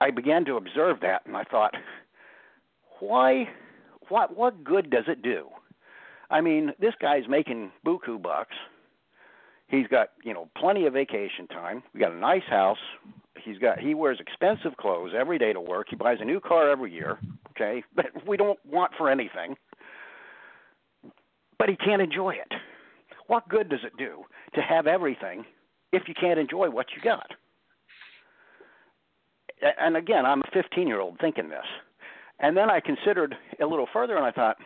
I 0.00 0.10
began 0.10 0.44
to 0.44 0.56
observe 0.56 1.00
that, 1.00 1.22
and 1.26 1.36
I 1.36 1.44
thought, 1.44 1.74
why, 3.00 3.48
what, 4.08 4.36
what 4.36 4.62
good 4.62 4.90
does 4.90 5.04
it 5.08 5.22
do? 5.22 5.48
I 6.30 6.40
mean, 6.40 6.72
this 6.80 6.94
guy's 7.00 7.28
making 7.28 7.72
buku 7.84 8.20
bucks. 8.20 8.54
He's 9.68 9.86
got, 9.88 10.10
you 10.22 10.32
know, 10.32 10.48
plenty 10.56 10.86
of 10.86 10.92
vacation 10.92 11.48
time. 11.48 11.82
We 11.92 12.00
got 12.00 12.12
a 12.12 12.18
nice 12.18 12.44
house. 12.48 12.78
He's 13.42 13.58
got 13.58 13.78
he 13.78 13.94
wears 13.94 14.18
expensive 14.20 14.76
clothes 14.76 15.12
every 15.16 15.38
day 15.38 15.52
to 15.52 15.60
work. 15.60 15.88
He 15.90 15.96
buys 15.96 16.18
a 16.20 16.24
new 16.24 16.40
car 16.40 16.70
every 16.70 16.92
year. 16.92 17.18
Okay, 17.50 17.82
but 17.94 18.06
we 18.26 18.36
don't 18.36 18.58
want 18.64 18.92
for 18.96 19.10
anything 19.10 19.56
but 21.58 21.68
he 21.68 21.76
can't 21.76 22.02
enjoy 22.02 22.30
it. 22.30 22.52
What 23.26 23.48
good 23.48 23.68
does 23.68 23.80
it 23.84 23.96
do 23.98 24.24
to 24.54 24.60
have 24.60 24.86
everything 24.86 25.44
if 25.92 26.04
you 26.06 26.14
can't 26.14 26.38
enjoy 26.38 26.70
what 26.70 26.86
you 26.94 27.02
got? 27.02 27.30
And 29.80 29.96
again, 29.96 30.26
I'm 30.26 30.40
a 30.40 30.50
15 30.52 30.86
year 30.86 31.00
old 31.00 31.18
thinking 31.20 31.48
this. 31.48 31.64
And 32.38 32.56
then 32.56 32.70
I 32.70 32.80
considered 32.80 33.34
a 33.60 33.66
little 33.66 33.88
further 33.92 34.16
and 34.16 34.24
I 34.24 34.30
thought, 34.30 34.56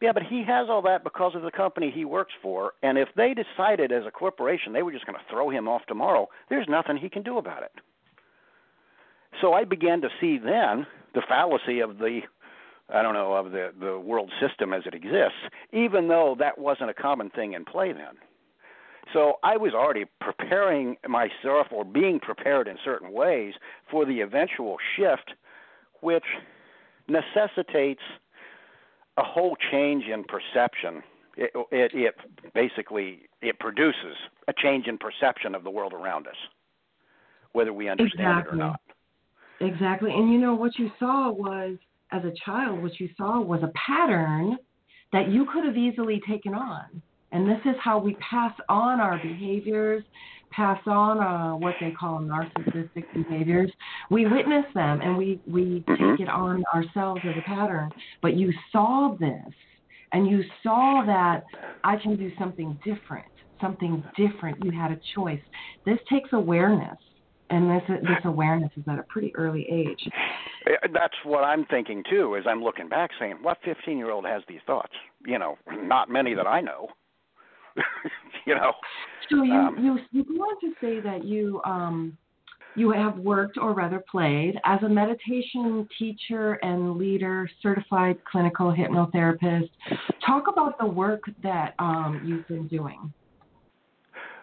yeah, 0.00 0.12
but 0.12 0.24
he 0.24 0.42
has 0.44 0.68
all 0.68 0.82
that 0.82 1.04
because 1.04 1.34
of 1.36 1.42
the 1.42 1.50
company 1.50 1.92
he 1.94 2.04
works 2.04 2.32
for. 2.42 2.72
And 2.82 2.98
if 2.98 3.08
they 3.16 3.34
decided 3.34 3.92
as 3.92 4.04
a 4.06 4.10
corporation 4.10 4.72
they 4.72 4.82
were 4.82 4.92
just 4.92 5.06
going 5.06 5.18
to 5.18 5.30
throw 5.30 5.50
him 5.50 5.68
off 5.68 5.82
tomorrow, 5.86 6.28
there's 6.48 6.66
nothing 6.68 6.96
he 6.96 7.08
can 7.08 7.22
do 7.22 7.38
about 7.38 7.62
it. 7.62 7.72
So 9.40 9.52
I 9.52 9.64
began 9.64 10.00
to 10.00 10.08
see 10.20 10.38
then 10.38 10.86
the 11.14 11.22
fallacy 11.28 11.80
of 11.80 11.98
the 11.98 12.22
I 12.92 13.02
don't 13.02 13.14
know 13.14 13.34
of 13.34 13.52
the 13.52 13.72
the 13.78 13.98
world 13.98 14.30
system 14.40 14.72
as 14.72 14.82
it 14.86 14.94
exists, 14.94 15.38
even 15.72 16.08
though 16.08 16.36
that 16.38 16.58
wasn't 16.58 16.90
a 16.90 16.94
common 16.94 17.30
thing 17.30 17.54
in 17.54 17.64
play 17.64 17.92
then. 17.92 18.16
So 19.12 19.34
I 19.42 19.56
was 19.56 19.72
already 19.74 20.04
preparing 20.20 20.96
myself 21.08 21.66
or 21.70 21.84
being 21.84 22.20
prepared 22.20 22.68
in 22.68 22.76
certain 22.84 23.12
ways 23.12 23.54
for 23.90 24.04
the 24.04 24.20
eventual 24.20 24.76
shift, 24.96 25.34
which 26.00 26.24
necessitates 27.08 28.00
a 29.18 29.24
whole 29.24 29.56
change 29.70 30.04
in 30.04 30.24
perception. 30.24 31.02
It, 31.36 31.50
it, 31.70 31.92
it 31.94 32.14
basically 32.54 33.22
it 33.40 33.58
produces 33.58 34.16
a 34.48 34.52
change 34.52 34.86
in 34.86 34.98
perception 34.98 35.54
of 35.54 35.64
the 35.64 35.70
world 35.70 35.92
around 35.92 36.26
us, 36.26 36.36
whether 37.52 37.72
we 37.72 37.88
understand 37.88 38.38
exactly. 38.38 38.58
it 38.58 38.62
or 38.62 38.64
not. 38.64 38.80
Exactly, 39.60 40.10
and 40.12 40.32
you 40.32 40.38
know 40.38 40.54
what 40.54 40.78
you 40.78 40.90
saw 40.98 41.30
was 41.30 41.76
as 42.12 42.22
a 42.24 42.32
child, 42.44 42.82
what 42.82 42.98
you 43.00 43.08
saw 43.16 43.40
was 43.40 43.62
a 43.62 43.72
pattern 43.86 44.56
that 45.12 45.30
you 45.30 45.46
could 45.52 45.64
have 45.64 45.76
easily 45.76 46.20
taken 46.28 46.54
on. 46.54 47.02
And 47.32 47.48
this 47.48 47.60
is 47.64 47.74
how 47.82 47.98
we 47.98 48.14
pass 48.16 48.52
on 48.68 49.00
our 49.00 49.18
behaviors, 49.18 50.04
pass 50.50 50.78
on 50.86 51.18
uh, 51.18 51.56
what 51.56 51.74
they 51.80 51.90
call 51.90 52.20
narcissistic 52.20 53.04
behaviors. 53.14 53.70
We 54.10 54.26
witness 54.26 54.66
them 54.74 55.00
and 55.00 55.16
we, 55.16 55.40
we 55.46 55.82
mm-hmm. 55.88 56.10
take 56.10 56.20
it 56.20 56.28
on 56.28 56.62
ourselves 56.74 57.22
as 57.24 57.34
a 57.38 57.48
pattern. 57.48 57.90
But 58.20 58.36
you 58.36 58.52
saw 58.70 59.16
this 59.18 59.54
and 60.12 60.28
you 60.28 60.44
saw 60.62 61.02
that 61.06 61.44
I 61.84 61.96
can 61.96 62.16
do 62.16 62.30
something 62.38 62.78
different, 62.84 63.26
something 63.60 64.04
different. 64.14 64.62
You 64.62 64.70
had 64.70 64.92
a 64.92 65.00
choice. 65.14 65.40
This 65.86 65.98
takes 66.10 66.30
awareness 66.34 66.98
and 67.52 67.70
this 67.70 67.82
this 68.02 68.24
awareness 68.24 68.70
is 68.76 68.84
at 68.88 68.98
a 68.98 69.02
pretty 69.04 69.34
early 69.36 69.66
age. 69.70 70.08
That's 70.92 71.14
what 71.24 71.44
I'm 71.44 71.66
thinking 71.66 72.02
too. 72.08 72.36
As 72.36 72.44
I'm 72.48 72.62
looking 72.62 72.88
back, 72.88 73.10
saying, 73.20 73.36
"What 73.42 73.58
15 73.64 73.98
year 73.98 74.10
old 74.10 74.24
has 74.24 74.42
these 74.48 74.60
thoughts?" 74.66 74.92
You 75.26 75.38
know, 75.38 75.58
not 75.70 76.08
many 76.08 76.34
that 76.34 76.46
I 76.46 76.60
know. 76.60 76.88
you 78.46 78.54
know. 78.54 78.72
So 79.28 79.42
you 79.42 79.52
um, 79.52 79.76
you 79.78 79.98
you 80.12 80.24
go 80.24 80.42
on 80.42 80.60
to 80.60 80.72
say 80.80 81.00
that 81.00 81.24
you 81.24 81.60
um 81.64 82.16
you 82.74 82.90
have 82.90 83.18
worked 83.18 83.58
or 83.58 83.74
rather 83.74 84.02
played 84.10 84.58
as 84.64 84.82
a 84.82 84.88
meditation 84.88 85.86
teacher 85.98 86.54
and 86.62 86.96
leader, 86.96 87.48
certified 87.62 88.16
clinical 88.24 88.72
hypnotherapist. 88.72 89.68
Talk 90.24 90.44
about 90.48 90.78
the 90.78 90.86
work 90.86 91.20
that 91.42 91.74
um, 91.78 92.22
you've 92.24 92.48
been 92.48 92.66
doing. 92.68 93.12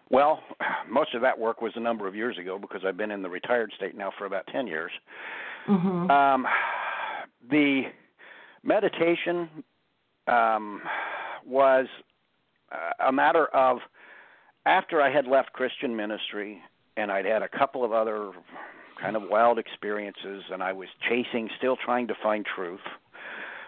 Well, 0.10 0.42
most 0.90 1.14
of 1.14 1.22
that 1.22 1.38
work 1.38 1.62
was 1.62 1.74
a 1.76 1.80
number 1.80 2.08
of 2.08 2.16
years 2.16 2.38
ago 2.38 2.58
because 2.60 2.82
I've 2.86 2.98
been 2.98 3.12
in 3.12 3.22
the 3.22 3.30
retired 3.30 3.72
state 3.76 3.96
now 3.96 4.12
for 4.18 4.26
about 4.26 4.48
10 4.48 4.68
years. 4.68 4.92
Mm-hmm. 5.68 6.10
Um, 6.10 6.48
the 7.50 7.84
meditation 8.64 9.50
um, 10.28 10.82
was 11.46 11.88
a 13.06 13.12
matter 13.12 13.48
of 13.48 13.80
after 14.66 15.02
I 15.02 15.12
had 15.12 15.26
left 15.26 15.54
Christian 15.54 15.96
ministry 15.96 16.62
and 16.98 17.12
I'd 17.12 17.26
had 17.26 17.42
a 17.42 17.50
couple 17.50 17.84
of 17.84 17.92
other 17.92 18.32
kind 19.02 19.16
of 19.16 19.24
wild 19.30 19.58
experiences 19.58 20.44
and 20.52 20.62
I 20.62 20.74
was 20.74 20.90
chasing, 21.08 21.50
still 21.58 21.78
trying 21.84 22.08
to 22.08 22.16
find 22.22 22.46
truth. 22.46 22.82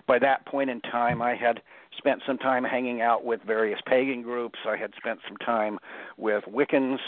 By 0.08 0.20
that 0.20 0.46
point 0.46 0.70
in 0.70 0.82
time, 0.82 1.22
I 1.22 1.36
had 1.36 1.62
spent 1.98 2.22
some 2.26 2.38
time 2.38 2.64
hanging 2.64 3.02
out 3.02 3.26
with 3.26 3.42
various 3.46 3.80
pagan 3.86 4.22
groups. 4.22 4.60
I 4.68 4.78
had 4.78 4.92
spent 4.98 5.20
some 5.28 5.38
time 5.38 5.80
with 6.18 6.44
Wiccans. 6.46 7.00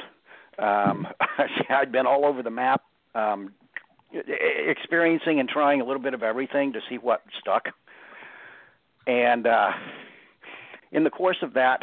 Um, 0.59 1.07
I'd 1.69 1.91
been 1.91 2.05
all 2.05 2.25
over 2.25 2.43
the 2.43 2.51
map, 2.51 2.81
um, 3.15 3.53
experiencing 4.11 5.39
and 5.39 5.49
trying 5.49 5.81
a 5.81 5.85
little 5.85 6.01
bit 6.01 6.13
of 6.13 6.23
everything 6.23 6.73
to 6.73 6.79
see 6.89 6.97
what 6.97 7.21
stuck. 7.39 7.69
And 9.07 9.47
uh, 9.47 9.71
in 10.91 11.03
the 11.03 11.09
course 11.09 11.37
of 11.41 11.53
that, 11.53 11.81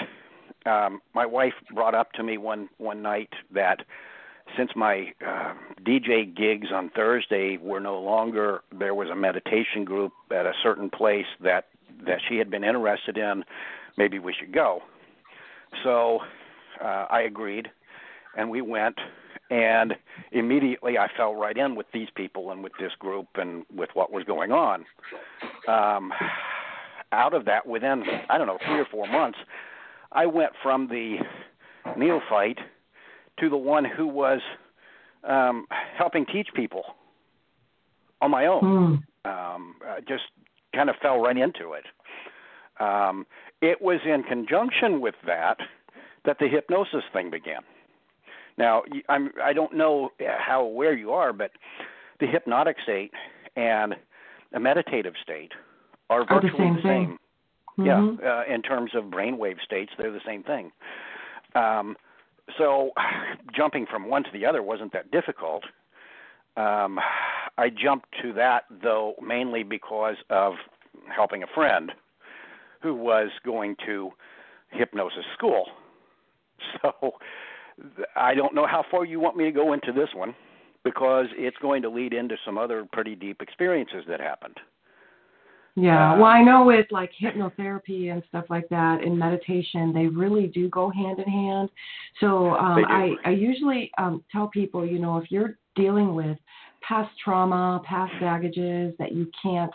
um, 0.66 1.00
my 1.14 1.26
wife 1.26 1.54
brought 1.74 1.94
up 1.94 2.12
to 2.12 2.22
me 2.22 2.38
one 2.38 2.68
one 2.78 3.02
night 3.02 3.30
that 3.52 3.80
since 4.56 4.70
my 4.76 5.12
uh, 5.26 5.54
DJ 5.82 6.34
gigs 6.36 6.68
on 6.72 6.90
Thursday 6.90 7.56
were 7.58 7.80
no 7.80 8.00
longer, 8.00 8.62
there 8.78 8.94
was 8.94 9.08
a 9.08 9.16
meditation 9.16 9.84
group 9.84 10.12
at 10.30 10.46
a 10.46 10.52
certain 10.62 10.90
place 10.90 11.26
that 11.42 11.66
that 12.06 12.18
she 12.28 12.36
had 12.36 12.50
been 12.50 12.64
interested 12.64 13.18
in. 13.18 13.44
Maybe 13.98 14.18
we 14.18 14.34
should 14.38 14.54
go. 14.54 14.80
So 15.84 16.20
uh, 16.82 17.06
I 17.10 17.22
agreed, 17.22 17.68
and 18.36 18.50
we 18.50 18.62
went. 18.62 18.96
And 19.50 19.94
immediately 20.30 20.96
I 20.96 21.08
fell 21.16 21.34
right 21.34 21.56
in 21.56 21.74
with 21.74 21.86
these 21.92 22.08
people 22.14 22.52
and 22.52 22.62
with 22.62 22.72
this 22.78 22.92
group 23.00 23.26
and 23.34 23.64
with 23.74 23.90
what 23.94 24.12
was 24.12 24.22
going 24.22 24.52
on. 24.52 24.84
Um, 25.66 26.12
out 27.10 27.34
of 27.34 27.44
that, 27.46 27.66
within 27.66 28.04
I 28.28 28.38
don't 28.38 28.46
know 28.46 28.58
three 28.64 28.78
or 28.78 28.86
four 28.90 29.08
months, 29.08 29.38
I 30.12 30.26
went 30.26 30.52
from 30.62 30.86
the 30.86 31.18
neophyte 31.96 32.58
to 33.40 33.48
the 33.48 33.56
one 33.56 33.84
who 33.84 34.06
was 34.06 34.40
um, 35.24 35.66
helping 35.96 36.26
teach 36.26 36.48
people 36.54 36.84
on 38.20 38.30
my 38.30 38.46
own. 38.46 38.62
Mm. 38.62 39.02
Um, 39.24 39.74
uh, 39.86 40.00
just 40.08 40.24
kind 40.74 40.88
of 40.88 40.96
fell 41.02 41.20
right 41.20 41.36
into 41.36 41.72
it. 41.72 41.84
Um, 42.80 43.26
it 43.60 43.82
was 43.82 44.00
in 44.06 44.22
conjunction 44.22 45.00
with 45.00 45.14
that 45.26 45.58
that 46.24 46.38
the 46.38 46.48
hypnosis 46.48 47.02
thing 47.12 47.30
began. 47.30 47.60
Now, 48.58 48.82
I'm, 49.08 49.30
I 49.42 49.52
don't 49.52 49.74
know 49.74 50.10
how 50.18 50.62
aware 50.62 50.94
you 50.94 51.12
are, 51.12 51.32
but 51.32 51.52
the 52.20 52.26
hypnotic 52.26 52.76
state 52.82 53.12
and 53.56 53.94
a 54.52 54.60
meditative 54.60 55.14
state 55.22 55.52
are 56.10 56.26
virtually 56.26 56.50
the 56.50 56.58
same. 56.58 56.74
The 56.76 56.82
same. 56.82 57.18
Mm-hmm. 57.78 57.86
Yeah, 58.22 58.30
uh, 58.30 58.54
in 58.54 58.62
terms 58.62 58.90
of 58.94 59.04
brainwave 59.04 59.60
states, 59.64 59.92
they're 59.96 60.12
the 60.12 60.20
same 60.26 60.42
thing. 60.42 60.72
Um, 61.54 61.96
so 62.58 62.90
jumping 63.56 63.86
from 63.90 64.08
one 64.08 64.24
to 64.24 64.30
the 64.32 64.46
other 64.46 64.62
wasn't 64.62 64.92
that 64.92 65.10
difficult. 65.10 65.64
Um, 66.56 66.98
I 67.58 67.68
jumped 67.70 68.06
to 68.22 68.32
that 68.34 68.64
though 68.82 69.14
mainly 69.24 69.62
because 69.62 70.16
of 70.30 70.54
helping 71.14 71.42
a 71.42 71.46
friend 71.54 71.92
who 72.82 72.94
was 72.94 73.30
going 73.44 73.76
to 73.86 74.10
hypnosis 74.70 75.24
school. 75.36 75.66
So 76.82 77.12
I 78.14 78.34
don't 78.34 78.54
know 78.54 78.66
how 78.66 78.84
far 78.90 79.06
you 79.06 79.18
want 79.18 79.34
me 79.34 79.44
to 79.44 79.50
go 79.50 79.72
into 79.72 79.92
this 79.92 80.10
one 80.14 80.34
because 80.84 81.26
it's 81.32 81.56
going 81.62 81.80
to 81.80 81.88
lead 81.88 82.12
into 82.12 82.36
some 82.44 82.58
other 82.58 82.86
pretty 82.92 83.14
deep 83.14 83.40
experiences 83.40 84.04
that 84.08 84.20
happened. 84.20 84.58
Yeah, 85.76 86.12
Uh, 86.12 86.16
well, 86.16 86.26
I 86.26 86.42
know 86.42 86.64
with 86.64 86.86
like 86.90 87.10
hypnotherapy 87.20 88.12
and 88.12 88.22
stuff 88.28 88.44
like 88.50 88.68
that 88.70 89.02
and 89.04 89.18
meditation, 89.18 89.92
they 89.92 90.06
really 90.06 90.46
do 90.48 90.68
go 90.68 90.90
hand 90.90 91.18
in 91.18 91.30
hand. 91.30 91.68
So 92.18 92.50
um, 92.56 92.84
I, 92.88 93.12
I 93.24 93.30
usually 93.30 93.90
um, 93.98 94.24
tell 94.32 94.48
people, 94.48 94.84
you 94.84 94.98
know, 94.98 95.18
if 95.18 95.30
you're 95.30 95.58
dealing 95.76 96.14
with 96.14 96.36
past 96.82 97.10
trauma, 97.22 97.80
past 97.84 98.12
baggages 98.20 98.94
that 98.98 99.12
you 99.12 99.30
can't 99.40 99.70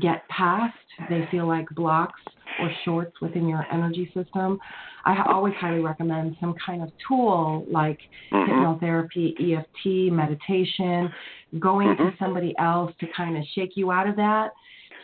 get 0.00 0.26
past, 0.28 0.74
they 1.10 1.26
feel 1.30 1.46
like 1.46 1.68
blocks 1.70 2.20
or 2.60 2.70
shorts 2.84 3.12
within 3.20 3.48
your 3.48 3.64
energy 3.72 4.10
system. 4.14 4.58
I 5.04 5.22
always 5.28 5.54
highly 5.60 5.80
recommend 5.80 6.36
some 6.40 6.54
kind 6.64 6.82
of 6.82 6.90
tool 7.06 7.66
like 7.70 8.00
Mhm. 8.32 8.48
hypnotherapy, 8.48 9.38
EFT, 9.38 10.10
meditation, 10.10 11.12
going 11.58 11.96
to 11.96 12.02
Mhm. 12.02 12.18
somebody 12.18 12.56
else 12.58 12.94
to 12.96 13.06
kind 13.08 13.36
of 13.36 13.44
shake 13.54 13.76
you 13.76 13.92
out 13.92 14.08
of 14.08 14.16
that. 14.16 14.52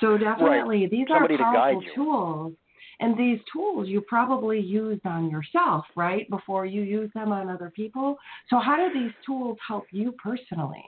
So 0.03 0.19
definitely, 0.19 0.89
these 0.91 1.07
Somebody 1.09 1.35
are 1.35 1.39
powerful 1.39 1.83
you. 1.83 1.95
tools. 1.95 2.53
And 3.01 3.19
these 3.19 3.39
tools 3.53 3.89
you 3.89 4.01
probably 4.01 4.61
used 4.61 5.05
on 5.07 5.31
yourself, 5.31 5.85
right, 5.97 6.29
before 6.29 6.67
you 6.67 6.83
use 6.83 7.11
them 7.15 7.33
on 7.33 7.49
other 7.49 7.73
people. 7.75 8.17
So 8.51 8.59
how 8.59 8.77
do 8.77 8.93
these 8.93 9.13
tools 9.25 9.59
help 9.67 9.87
you 9.91 10.13
personally? 10.23 10.85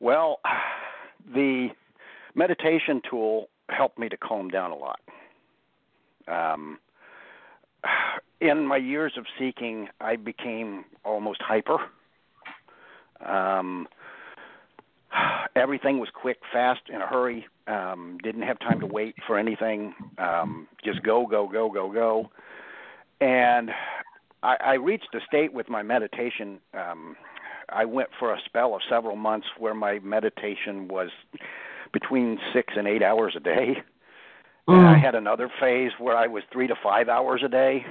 Well, 0.00 0.40
the 1.34 1.68
meditation 2.34 3.00
tool 3.08 3.48
helped 3.70 3.98
me 3.98 4.08
to 4.08 4.16
calm 4.16 4.48
down 4.48 4.72
a 4.72 4.76
lot. 4.76 5.00
Um, 6.26 6.78
in 8.40 8.66
my 8.66 8.78
years 8.78 9.12
of 9.16 9.24
seeking, 9.38 9.88
I 10.00 10.16
became 10.16 10.84
almost 11.04 11.40
hyper. 11.42 11.78
Um, 13.24 13.88
everything 15.56 15.98
was 15.98 16.08
quick, 16.12 16.38
fast, 16.52 16.82
in 16.88 17.00
a 17.00 17.06
hurry. 17.06 17.46
Um, 17.66 18.18
didn't 18.22 18.42
have 18.42 18.58
time 18.58 18.80
to 18.80 18.86
wait 18.86 19.14
for 19.26 19.38
anything. 19.38 19.94
Um, 20.18 20.68
just 20.84 21.02
go, 21.02 21.26
go, 21.26 21.48
go, 21.48 21.70
go, 21.70 21.90
go. 21.92 22.30
And 23.20 23.70
I, 24.42 24.56
I 24.64 24.72
reached 24.74 25.14
a 25.14 25.20
state 25.26 25.52
with 25.52 25.68
my 25.68 25.82
meditation. 25.82 26.58
Um, 26.74 27.16
I 27.70 27.84
went 27.84 28.10
for 28.18 28.32
a 28.32 28.38
spell 28.44 28.74
of 28.74 28.82
several 28.88 29.16
months 29.16 29.46
where 29.58 29.74
my 29.74 29.98
meditation 30.00 30.88
was 30.88 31.08
between 31.92 32.38
six 32.52 32.74
and 32.76 32.86
eight 32.86 33.02
hours 33.02 33.34
a 33.36 33.40
day. 33.40 33.82
And 34.66 34.86
I 34.86 34.96
Mm. 34.96 35.02
had 35.02 35.14
another 35.14 35.50
phase 35.60 35.92
where 35.98 36.16
I 36.16 36.26
was 36.26 36.42
three 36.50 36.66
to 36.66 36.74
five 36.82 37.08
hours 37.10 37.42
a 37.44 37.48
day. 37.48 37.84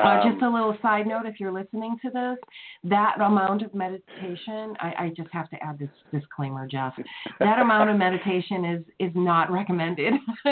Uh, 0.00 0.20
Um, 0.20 0.32
just 0.32 0.42
a 0.42 0.48
little 0.48 0.76
side 0.82 1.06
note, 1.06 1.26
if 1.26 1.38
you're 1.38 1.52
listening 1.52 1.96
to 2.02 2.10
this, 2.10 2.36
that 2.84 3.20
amount 3.20 3.62
of 3.62 3.74
meditation, 3.74 4.74
I, 4.80 4.94
I 4.98 5.12
just 5.16 5.30
have 5.32 5.48
to 5.50 5.62
add 5.62 5.78
this 5.78 5.90
disclaimer, 6.12 6.66
Jeff. 6.66 6.94
That 7.38 7.58
amount 7.60 7.90
of 7.90 7.96
meditation 7.96 8.64
is 8.64 8.84
is 8.98 9.12
not 9.14 9.50
recommended. 9.50 10.14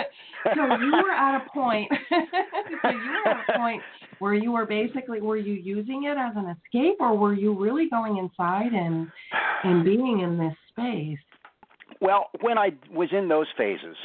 so 0.55 0.77
you 0.77 0.93
were 0.93 1.13
at 1.13 1.37
a 1.37 1.51
point. 1.53 1.91
so 2.11 2.89
you 2.91 3.23
were 3.25 3.31
at 3.31 3.49
a 3.49 3.59
point 3.59 3.83
where 4.19 4.35
you 4.35 4.53
were 4.53 4.67
basically 4.67 5.21
were 5.21 5.37
you 5.37 5.55
using 5.55 6.05
it 6.05 6.17
as 6.19 6.35
an 6.37 6.55
escape, 6.57 6.97
or 7.01 7.17
were 7.17 7.35
you 7.35 7.59
really 7.59 7.89
going 7.89 8.19
inside 8.19 8.73
and 8.73 9.09
and 9.65 9.85
being 9.85 10.21
in 10.21 10.39
this 10.39 10.55
space? 10.71 11.19
Well, 12.01 12.31
when 12.43 12.59
I 12.59 12.71
was 12.93 13.09
in 13.13 13.29
those 13.29 13.47
phases, 13.57 13.97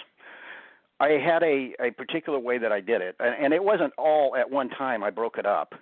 I 1.00 1.10
had 1.24 1.44
a, 1.44 1.74
a 1.80 1.92
particular 1.92 2.40
way 2.40 2.58
that 2.58 2.72
I 2.72 2.80
did 2.80 3.02
it, 3.02 3.16
and, 3.20 3.46
and 3.46 3.54
it 3.54 3.64
wasn't 3.64 3.94
all 3.98 4.36
at 4.36 4.50
one 4.50 4.70
time. 4.70 5.04
I 5.04 5.10
broke 5.10 5.38
it 5.38 5.46
up. 5.46 5.74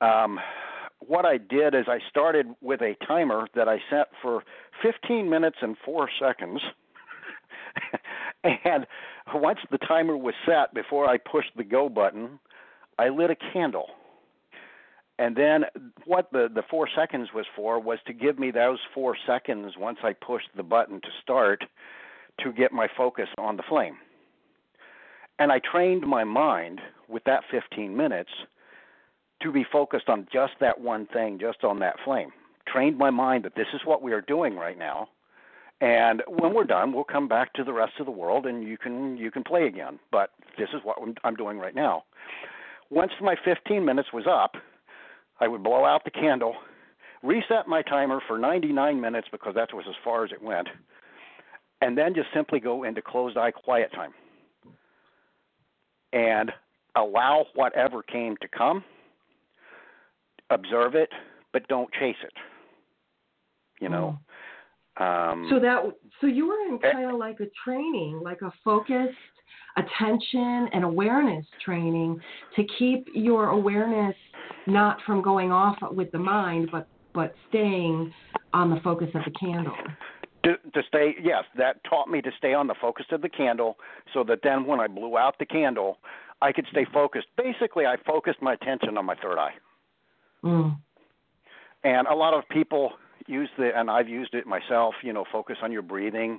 Um, 0.00 0.38
what 1.00 1.24
I 1.24 1.38
did 1.38 1.74
is 1.74 1.86
I 1.88 1.98
started 2.08 2.46
with 2.60 2.80
a 2.80 2.94
timer 3.06 3.48
that 3.54 3.68
I 3.68 3.78
set 3.90 4.08
for 4.22 4.42
15 4.82 5.28
minutes 5.28 5.56
and 5.62 5.76
four 5.84 6.08
seconds. 6.20 6.60
and 8.44 8.86
once 9.34 9.58
the 9.70 9.78
timer 9.78 10.16
was 10.16 10.34
set, 10.46 10.74
before 10.74 11.08
I 11.08 11.18
pushed 11.18 11.56
the 11.56 11.64
go 11.64 11.88
button, 11.88 12.38
I 12.98 13.08
lit 13.08 13.30
a 13.30 13.36
candle. 13.52 13.88
And 15.18 15.34
then 15.34 15.64
what 16.04 16.30
the, 16.30 16.48
the 16.54 16.62
four 16.70 16.88
seconds 16.94 17.30
was 17.34 17.46
for 17.54 17.80
was 17.80 17.98
to 18.06 18.12
give 18.12 18.38
me 18.38 18.50
those 18.50 18.78
four 18.94 19.16
seconds 19.26 19.74
once 19.78 19.98
I 20.02 20.12
pushed 20.12 20.48
the 20.56 20.62
button 20.62 21.00
to 21.00 21.08
start 21.22 21.64
to 22.40 22.52
get 22.52 22.72
my 22.72 22.86
focus 22.96 23.28
on 23.38 23.56
the 23.56 23.62
flame. 23.68 23.96
And 25.38 25.52
I 25.52 25.58
trained 25.60 26.06
my 26.06 26.24
mind 26.24 26.80
with 27.08 27.24
that 27.24 27.44
15 27.50 27.96
minutes 27.96 28.30
to 29.42 29.52
be 29.52 29.64
focused 29.70 30.08
on 30.08 30.26
just 30.32 30.54
that 30.60 30.80
one 30.80 31.06
thing, 31.06 31.38
just 31.38 31.62
on 31.62 31.78
that 31.80 31.96
flame. 32.04 32.32
Trained 32.66 32.96
my 32.96 33.10
mind 33.10 33.44
that 33.44 33.54
this 33.54 33.66
is 33.74 33.80
what 33.84 34.02
we 34.02 34.12
are 34.12 34.22
doing 34.22 34.56
right 34.56 34.78
now. 34.78 35.08
And 35.80 36.22
when 36.26 36.54
we're 36.54 36.64
done, 36.64 36.92
we'll 36.94 37.04
come 37.04 37.28
back 37.28 37.52
to 37.54 37.64
the 37.64 37.72
rest 37.72 37.94
of 38.00 38.06
the 38.06 38.12
world 38.12 38.46
and 38.46 38.66
you 38.66 38.78
can 38.78 39.18
you 39.18 39.30
can 39.30 39.44
play 39.44 39.66
again. 39.66 39.98
But 40.10 40.30
this 40.56 40.70
is 40.72 40.82
what 40.82 40.96
I'm- 41.22 41.36
doing 41.36 41.58
right 41.58 41.74
now. 41.74 42.04
Once 42.88 43.12
my 43.20 43.36
15 43.36 43.84
minutes 43.84 44.12
was 44.12 44.26
up, 44.26 44.56
I 45.38 45.48
would 45.48 45.62
blow 45.62 45.84
out 45.84 46.04
the 46.04 46.10
candle, 46.10 46.56
reset 47.22 47.68
my 47.68 47.82
timer 47.82 48.20
for 48.26 48.38
99 48.38 49.00
minutes 49.00 49.28
because 49.30 49.54
that 49.54 49.74
was 49.74 49.86
as 49.86 49.96
far 50.02 50.24
as 50.24 50.32
it 50.32 50.40
went, 50.40 50.68
and 51.82 51.98
then 51.98 52.14
just 52.14 52.32
simply 52.32 52.58
go 52.58 52.84
into 52.84 53.02
closed 53.02 53.36
eye 53.36 53.50
quiet 53.50 53.92
time 53.92 54.14
and 56.12 56.50
allow 56.96 57.46
whatever 57.54 58.02
came 58.02 58.36
to 58.40 58.48
come 58.48 58.84
observe 60.50 60.94
it, 60.94 61.10
but 61.52 61.66
don't 61.68 61.92
chase 61.94 62.16
it. 62.22 62.32
You 63.80 63.88
know. 63.88 64.18
Mm. 64.18 64.22
Um, 64.98 65.46
so 65.50 65.60
that 65.60 65.82
so 66.20 66.26
you 66.26 66.46
were 66.48 66.74
in 66.74 66.78
kind 66.78 67.10
of 67.10 67.18
like 67.18 67.40
a 67.40 67.46
training, 67.64 68.20
like 68.22 68.40
a 68.40 68.50
focused 68.64 69.12
attention 69.76 70.68
and 70.72 70.84
awareness 70.84 71.44
training 71.62 72.18
to 72.54 72.64
keep 72.78 73.06
your 73.14 73.50
awareness 73.50 74.16
not 74.66 74.96
from 75.04 75.20
going 75.20 75.52
off 75.52 75.76
with 75.90 76.10
the 76.12 76.18
mind, 76.18 76.70
but 76.72 76.88
but 77.14 77.34
staying 77.50 78.12
on 78.54 78.70
the 78.70 78.80
focus 78.80 79.08
of 79.14 79.22
the 79.24 79.30
candle. 79.38 79.76
To, 80.46 80.56
to 80.74 80.82
stay, 80.86 81.16
yes, 81.20 81.42
that 81.58 81.82
taught 81.82 82.08
me 82.08 82.22
to 82.22 82.30
stay 82.38 82.54
on 82.54 82.68
the 82.68 82.76
focus 82.80 83.06
of 83.10 83.20
the 83.20 83.28
candle, 83.28 83.78
so 84.14 84.22
that 84.24 84.40
then 84.44 84.64
when 84.64 84.78
I 84.78 84.86
blew 84.86 85.18
out 85.18 85.40
the 85.40 85.46
candle, 85.46 85.98
I 86.40 86.52
could 86.52 86.66
stay 86.70 86.86
focused. 86.92 87.26
Basically, 87.36 87.84
I 87.84 87.96
focused 88.06 88.40
my 88.40 88.52
attention 88.52 88.96
on 88.96 89.04
my 89.04 89.16
third 89.16 89.38
eye. 89.38 89.54
Mm. 90.44 90.76
And 91.82 92.06
a 92.06 92.14
lot 92.14 92.32
of 92.32 92.48
people 92.48 92.92
use 93.26 93.48
the, 93.58 93.76
and 93.76 93.90
I've 93.90 94.08
used 94.08 94.34
it 94.34 94.46
myself. 94.46 94.94
You 95.02 95.12
know, 95.12 95.24
focus 95.32 95.56
on 95.62 95.72
your 95.72 95.82
breathing. 95.82 96.38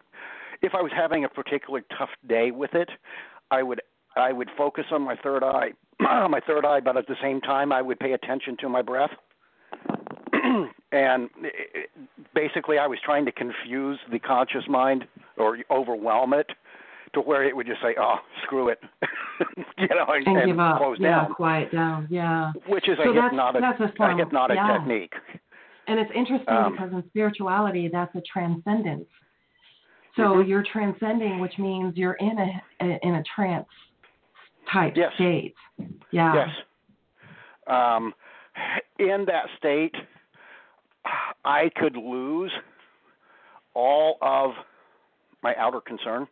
If 0.61 0.73
I 0.73 0.81
was 0.81 0.91
having 0.95 1.25
a 1.25 1.29
particularly 1.29 1.85
tough 1.97 2.09
day 2.27 2.51
with 2.51 2.73
it, 2.75 2.89
I 3.51 3.61
would 3.61 3.81
I 4.15 4.31
would 4.31 4.49
focus 4.57 4.85
on 4.91 5.01
my 5.01 5.15
third 5.15 5.43
eye, 5.43 5.71
my 5.99 6.39
third 6.47 6.65
eye, 6.65 6.79
but 6.79 6.95
at 6.95 7.07
the 7.07 7.17
same 7.21 7.41
time 7.41 7.73
I 7.73 7.81
would 7.81 7.99
pay 7.99 8.13
attention 8.13 8.55
to 8.61 8.69
my 8.69 8.81
breath. 8.81 9.11
and 10.91 11.29
it, 11.43 11.89
basically, 12.33 12.77
I 12.77 12.87
was 12.87 12.99
trying 13.03 13.25
to 13.25 13.31
confuse 13.31 13.99
the 14.11 14.19
conscious 14.19 14.63
mind 14.67 15.05
or 15.37 15.57
overwhelm 15.69 16.33
it 16.33 16.47
to 17.13 17.21
where 17.21 17.43
it 17.43 17.55
would 17.55 17.67
just 17.67 17.81
say, 17.81 17.95
"Oh, 17.99 18.15
screw 18.43 18.69
it," 18.69 18.79
you 19.77 19.87
know, 19.87 20.05
and, 20.07 20.27
and, 20.27 20.51
and 20.51 20.61
up. 20.61 20.77
close 20.77 20.97
yeah, 20.99 21.23
down. 21.23 21.33
quiet 21.33 21.71
down. 21.71 22.07
Yeah. 22.09 22.51
Which 22.67 22.87
is 22.87 22.97
so 23.03 23.11
a 23.11 23.13
that's, 23.13 23.25
hypnotic, 23.31 23.61
that's 23.61 23.79
a, 23.99 24.03
a 24.03 24.15
hypnotic 24.17 24.55
yeah. 24.55 24.77
technique. 24.77 25.13
And 25.87 25.99
it's 25.99 26.11
interesting 26.13 26.53
Um, 26.53 26.71
because 26.73 26.91
in 26.91 27.03
spirituality, 27.09 27.89
that's 27.91 28.13
a 28.15 28.21
transcendence. 28.21 29.07
So 30.17 30.23
Mhm. 30.23 30.47
you're 30.47 30.63
transcending, 30.63 31.39
which 31.39 31.57
means 31.57 31.95
you're 31.95 32.13
in 32.13 32.37
a, 32.39 32.61
a 32.81 32.99
in 33.03 33.15
a 33.15 33.23
trance 33.35 33.67
type 34.71 34.93
Yes. 34.95 35.13
state. 35.15 35.55
Yeah. 36.11 36.33
Yes. 36.33 36.49
Um, 37.67 38.13
in 38.99 39.25
that 39.25 39.45
state, 39.57 39.95
I 41.45 41.69
could 41.75 41.95
lose 41.95 42.51
all 43.73 44.17
of 44.21 44.51
my 45.43 45.53
outer 45.57 45.81
concern. 45.81 46.27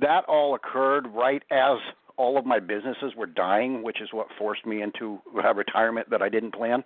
That 0.00 0.24
all 0.26 0.54
occurred 0.54 1.06
right 1.14 1.42
as 1.50 1.78
all 2.16 2.38
of 2.38 2.46
my 2.46 2.58
businesses 2.58 3.12
were 3.16 3.26
dying, 3.26 3.82
which 3.82 4.00
is 4.00 4.08
what 4.12 4.26
forced 4.38 4.66
me 4.66 4.82
into 4.82 5.18
a 5.42 5.54
retirement 5.54 6.10
that 6.10 6.22
I 6.22 6.28
didn't 6.28 6.54
plan. 6.54 6.84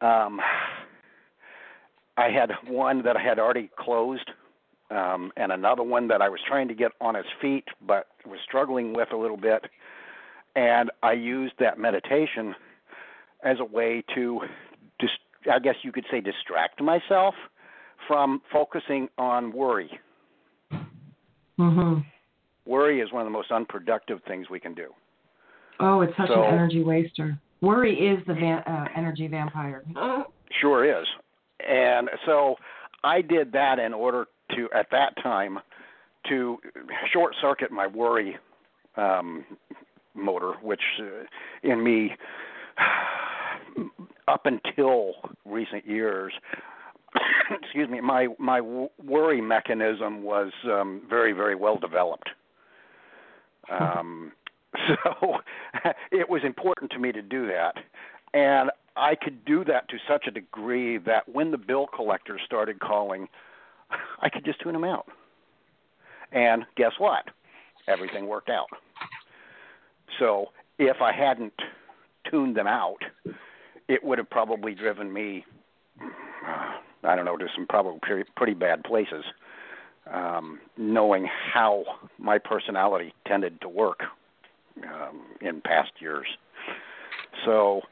Um, 0.00 0.40
I 2.16 2.28
had 2.30 2.50
one 2.68 3.02
that 3.02 3.16
I 3.16 3.22
had 3.22 3.38
already 3.38 3.70
closed, 3.78 4.30
um, 4.90 5.32
and 5.36 5.50
another 5.50 5.82
one 5.82 6.08
that 6.08 6.22
I 6.22 6.28
was 6.28 6.40
trying 6.46 6.68
to 6.68 6.74
get 6.74 6.92
on 7.00 7.16
its 7.16 7.28
feet, 7.40 7.64
but 7.86 8.06
was 8.26 8.38
struggling 8.46 8.92
with 8.92 9.12
a 9.12 9.16
little 9.16 9.36
bit. 9.36 9.64
And 10.56 10.90
I 11.02 11.12
used 11.12 11.54
that 11.58 11.78
meditation 11.78 12.54
as 13.42 13.56
a 13.60 13.64
way 13.64 14.04
to, 14.14 14.40
I 15.50 15.58
guess 15.58 15.74
you 15.82 15.92
could 15.92 16.06
say, 16.10 16.20
distract 16.20 16.80
myself 16.80 17.34
from 18.08 18.40
focusing 18.52 19.08
on 19.18 19.52
worry. 19.52 19.98
Mhm. 21.58 22.04
Worry 22.66 23.00
is 23.00 23.12
one 23.12 23.22
of 23.22 23.26
the 23.26 23.30
most 23.30 23.52
unproductive 23.52 24.22
things 24.24 24.48
we 24.50 24.58
can 24.58 24.74
do. 24.74 24.92
Oh, 25.80 26.00
it's 26.00 26.16
such 26.16 26.28
So- 26.28 26.42
an 26.44 26.54
energy 26.54 26.82
waster. 26.82 27.38
Worry 27.60 27.94
is 27.98 28.24
the 28.26 28.34
va- 28.34 28.62
uh, 28.66 28.88
energy 28.94 29.26
vampire. 29.26 29.82
Sure 30.60 30.84
is. 30.84 31.06
And 31.60 32.10
so 32.26 32.56
I 33.02 33.20
did 33.22 33.52
that 33.52 33.78
in 33.78 33.94
order 33.94 34.26
to, 34.54 34.70
at 34.72 34.90
that 34.90 35.16
time, 35.22 35.58
to 36.28 36.60
short 37.12 37.34
circuit 37.40 37.70
my 37.70 37.86
worry 37.86 38.38
um, 38.96 39.44
motor, 40.14 40.52
which 40.62 40.82
uh, 41.00 41.24
in 41.62 41.82
me, 41.82 42.14
up 44.28 44.46
until 44.46 45.14
recent 45.44 45.86
years, 45.86 46.32
excuse 47.62 47.88
me, 47.88 48.00
my 48.00 48.28
my 48.38 48.60
worry 48.60 49.40
mechanism 49.40 50.22
was 50.22 50.52
um, 50.64 51.02
very 51.08 51.32
very 51.32 51.54
well 51.54 51.78
developed. 51.78 52.30
Um, 53.70 54.32
so 54.88 55.38
it 56.12 56.28
was 56.28 56.42
important 56.44 56.90
to 56.92 56.98
me 56.98 57.12
to 57.12 57.22
do 57.22 57.46
that, 57.46 57.74
and 58.32 58.70
I 58.96 59.14
could 59.14 59.44
do 59.44 59.64
that 59.64 59.88
to 59.88 59.96
such 60.08 60.26
a 60.26 60.30
degree 60.30 60.98
that 60.98 61.28
when 61.28 61.50
the 61.50 61.58
bill 61.58 61.86
collectors 61.86 62.40
started 62.44 62.80
calling, 62.80 63.28
I 64.20 64.28
could 64.28 64.44
just 64.44 64.60
tune 64.60 64.72
them 64.72 64.84
out. 64.84 65.06
And 66.32 66.64
guess 66.76 66.92
what? 66.98 67.24
Everything 67.86 68.26
worked 68.26 68.50
out. 68.50 68.68
So 70.18 70.46
if 70.78 71.00
I 71.00 71.12
hadn't 71.12 71.52
tuned 72.30 72.56
them 72.56 72.66
out, 72.66 72.98
it 73.88 74.04
would 74.04 74.18
have 74.18 74.30
probably 74.30 74.74
driven 74.74 75.12
me, 75.12 75.44
I 77.02 77.16
don't 77.16 77.24
know, 77.24 77.36
to 77.36 77.46
some 77.54 77.66
probably 77.66 77.98
pretty, 78.02 78.28
pretty 78.36 78.54
bad 78.54 78.84
places, 78.84 79.24
um, 80.12 80.60
knowing 80.76 81.28
how 81.52 81.84
my 82.18 82.38
personality 82.38 83.12
tended 83.26 83.60
to 83.60 83.68
work 83.68 84.00
um, 84.82 85.22
in 85.40 85.60
past 85.60 85.92
years. 86.00 86.26
So 87.44 87.82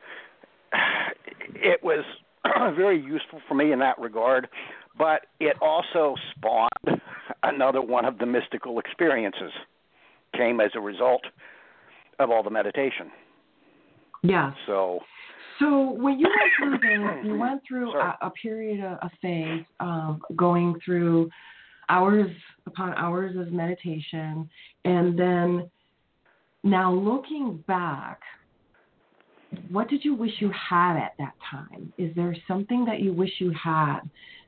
it 1.55 1.83
was 1.83 2.05
very 2.77 3.01
useful 3.01 3.41
for 3.49 3.55
me 3.55 3.73
in 3.73 3.79
that 3.81 3.99
regard, 3.99 4.49
but 4.97 5.27
it 5.41 5.57
also 5.61 6.15
spawned 6.37 7.01
another 7.43 7.81
one 7.81 8.05
of 8.05 8.19
the 8.19 8.27
mystical 8.27 8.79
experiences. 8.79 9.53
Came 10.35 10.61
as 10.61 10.71
a 10.75 10.81
result 10.81 11.23
of 12.19 12.31
all 12.31 12.43
the 12.43 12.51
meditation. 12.51 13.11
yeah 14.23 14.53
So 14.67 15.01
So 15.59 15.93
when 15.93 16.19
you 16.19 16.29
went 16.29 16.81
through 16.81 16.89
this, 16.89 17.25
you 17.25 17.37
went 17.37 17.63
through 17.67 17.93
a, 17.93 18.19
a 18.23 18.31
period, 18.31 18.81
a, 18.81 18.99
a 19.03 19.11
phase 19.21 19.65
of 19.81 20.21
going 20.37 20.79
through 20.85 21.31
hours 21.89 22.31
upon 22.67 22.95
hours 22.95 23.37
of 23.37 23.53
meditation, 23.53 24.49
and 24.85 25.19
then 25.19 25.71
now 26.63 26.93
looking 26.93 27.63
back, 27.67 28.21
what 29.71 29.89
did 29.89 30.05
you 30.05 30.15
wish 30.15 30.33
you 30.39 30.51
had 30.51 30.97
at 30.97 31.13
that 31.19 31.35
time? 31.51 31.93
Is 31.99 32.15
there 32.17 32.35
something 32.49 32.85
that 32.87 33.01
you 33.01 33.13
wish 33.13 33.31
you 33.39 33.53
had 33.53 34.01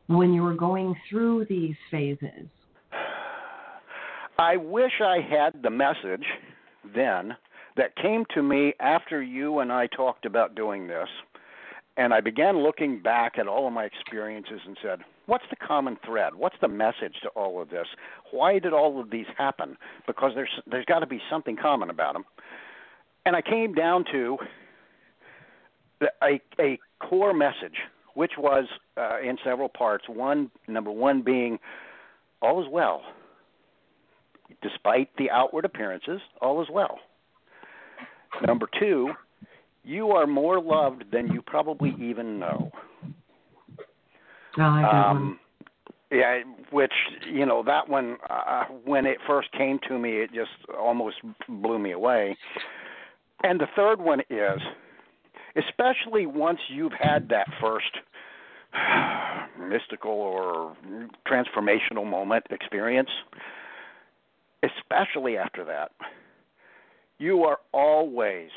when 0.06 0.32
you 0.32 0.42
were 0.42 0.54
going 0.54 0.94
through 1.10 1.46
these 1.48 1.74
phases? 1.90 2.48
I 4.38 4.56
wish 4.56 4.92
I 5.00 5.18
had 5.20 5.62
the 5.62 5.70
message 5.70 6.24
then 6.94 7.36
that 7.76 7.96
came 7.96 8.24
to 8.34 8.42
me 8.42 8.74
after 8.80 9.22
you 9.22 9.58
and 9.58 9.72
I 9.72 9.86
talked 9.86 10.26
about 10.26 10.54
doing 10.54 10.86
this. 10.86 11.08
And 11.96 12.12
I 12.12 12.20
began 12.20 12.62
looking 12.62 13.00
back 13.00 13.38
at 13.38 13.46
all 13.46 13.66
of 13.68 13.72
my 13.72 13.84
experiences 13.84 14.60
and 14.66 14.76
said, 14.82 15.00
what's 15.26 15.44
the 15.50 15.56
common 15.56 15.96
thread? 16.04 16.34
What's 16.34 16.56
the 16.60 16.68
message 16.68 17.14
to 17.22 17.28
all 17.30 17.62
of 17.62 17.70
this? 17.70 17.86
Why 18.32 18.58
did 18.58 18.72
all 18.72 19.00
of 19.00 19.10
these 19.10 19.26
happen? 19.38 19.76
Because 20.06 20.32
there's 20.34 20.50
there's 20.66 20.84
got 20.86 21.00
to 21.00 21.06
be 21.06 21.20
something 21.30 21.56
common 21.56 21.90
about 21.90 22.14
them. 22.14 22.24
And 23.26 23.36
I 23.36 23.42
came 23.42 23.74
down 23.74 24.04
to 24.10 24.38
a 26.22 26.40
a 26.58 26.80
core 26.98 27.32
message, 27.32 27.78
which 28.14 28.32
was 28.38 28.64
uh, 28.96 29.20
in 29.20 29.38
several 29.44 29.68
parts. 29.68 30.08
One, 30.08 30.50
number 30.66 30.90
one 30.90 31.22
being, 31.22 31.60
all 32.42 32.60
is 32.60 32.68
well 32.68 33.02
despite 34.62 35.08
the 35.16 35.30
outward 35.30 35.64
appearances, 35.64 36.20
all 36.40 36.62
is 36.62 36.68
well. 36.70 36.98
Number 38.46 38.68
two, 38.78 39.12
you 39.84 40.10
are 40.10 40.26
more 40.26 40.60
loved 40.60 41.04
than 41.12 41.32
you 41.32 41.42
probably 41.42 41.94
even 42.00 42.38
know. 42.38 42.70
Oh, 44.58 44.62
I. 44.62 45.10
Um, 45.10 45.38
yeah, 46.10 46.42
which 46.70 46.92
you 47.30 47.44
know 47.44 47.62
that 47.64 47.88
one 47.88 48.16
uh, 48.30 48.64
when 48.84 49.04
it 49.04 49.18
first 49.26 49.50
came 49.52 49.80
to 49.88 49.98
me, 49.98 50.18
it 50.18 50.30
just 50.32 50.50
almost 50.78 51.16
blew 51.48 51.78
me 51.78 51.92
away. 51.92 52.36
And 53.42 53.60
the 53.60 53.66
third 53.74 54.00
one 54.00 54.20
is, 54.30 54.60
especially 55.56 56.26
once 56.26 56.60
you've 56.68 56.92
had 56.92 57.28
that 57.30 57.46
first 57.60 57.98
mystical 59.60 60.12
or 60.12 60.76
transformational 61.26 62.08
moment 62.08 62.44
experience, 62.50 63.10
especially 64.62 65.36
after 65.36 65.64
that, 65.64 65.90
you 67.24 67.44
are 67.44 67.58
always 67.72 68.50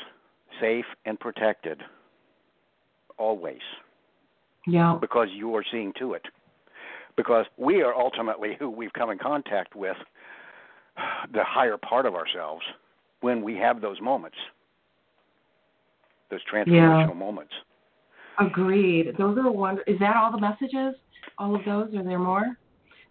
safe 0.60 0.84
and 1.06 1.18
protected. 1.18 1.80
Always. 3.16 3.64
Yeah. 4.66 4.98
Because 5.00 5.28
you 5.34 5.56
are 5.56 5.64
seeing 5.72 5.92
to 5.98 6.12
it. 6.12 6.24
Because 7.16 7.46
we 7.56 7.82
are 7.82 7.94
ultimately 7.94 8.56
who 8.58 8.68
we've 8.70 8.92
come 8.92 9.10
in 9.10 9.18
contact 9.18 9.74
with, 9.74 9.96
the 11.32 11.44
higher 11.44 11.78
part 11.78 12.04
of 12.06 12.14
ourselves, 12.14 12.62
when 13.20 13.42
we 13.42 13.54
have 13.56 13.80
those 13.80 14.00
moments. 14.00 14.36
those 16.30 16.40
transformational 16.52 17.08
yeah. 17.08 17.14
moments. 17.14 17.52
Agreed. 18.38 19.14
Those 19.18 19.38
are 19.38 19.50
wonder. 19.50 19.82
Is 19.86 19.98
that 20.00 20.16
all 20.16 20.30
the 20.30 20.40
messages? 20.40 20.94
All 21.38 21.54
of 21.54 21.64
those? 21.64 21.94
Are 21.94 22.04
there 22.04 22.18
more? 22.18 22.56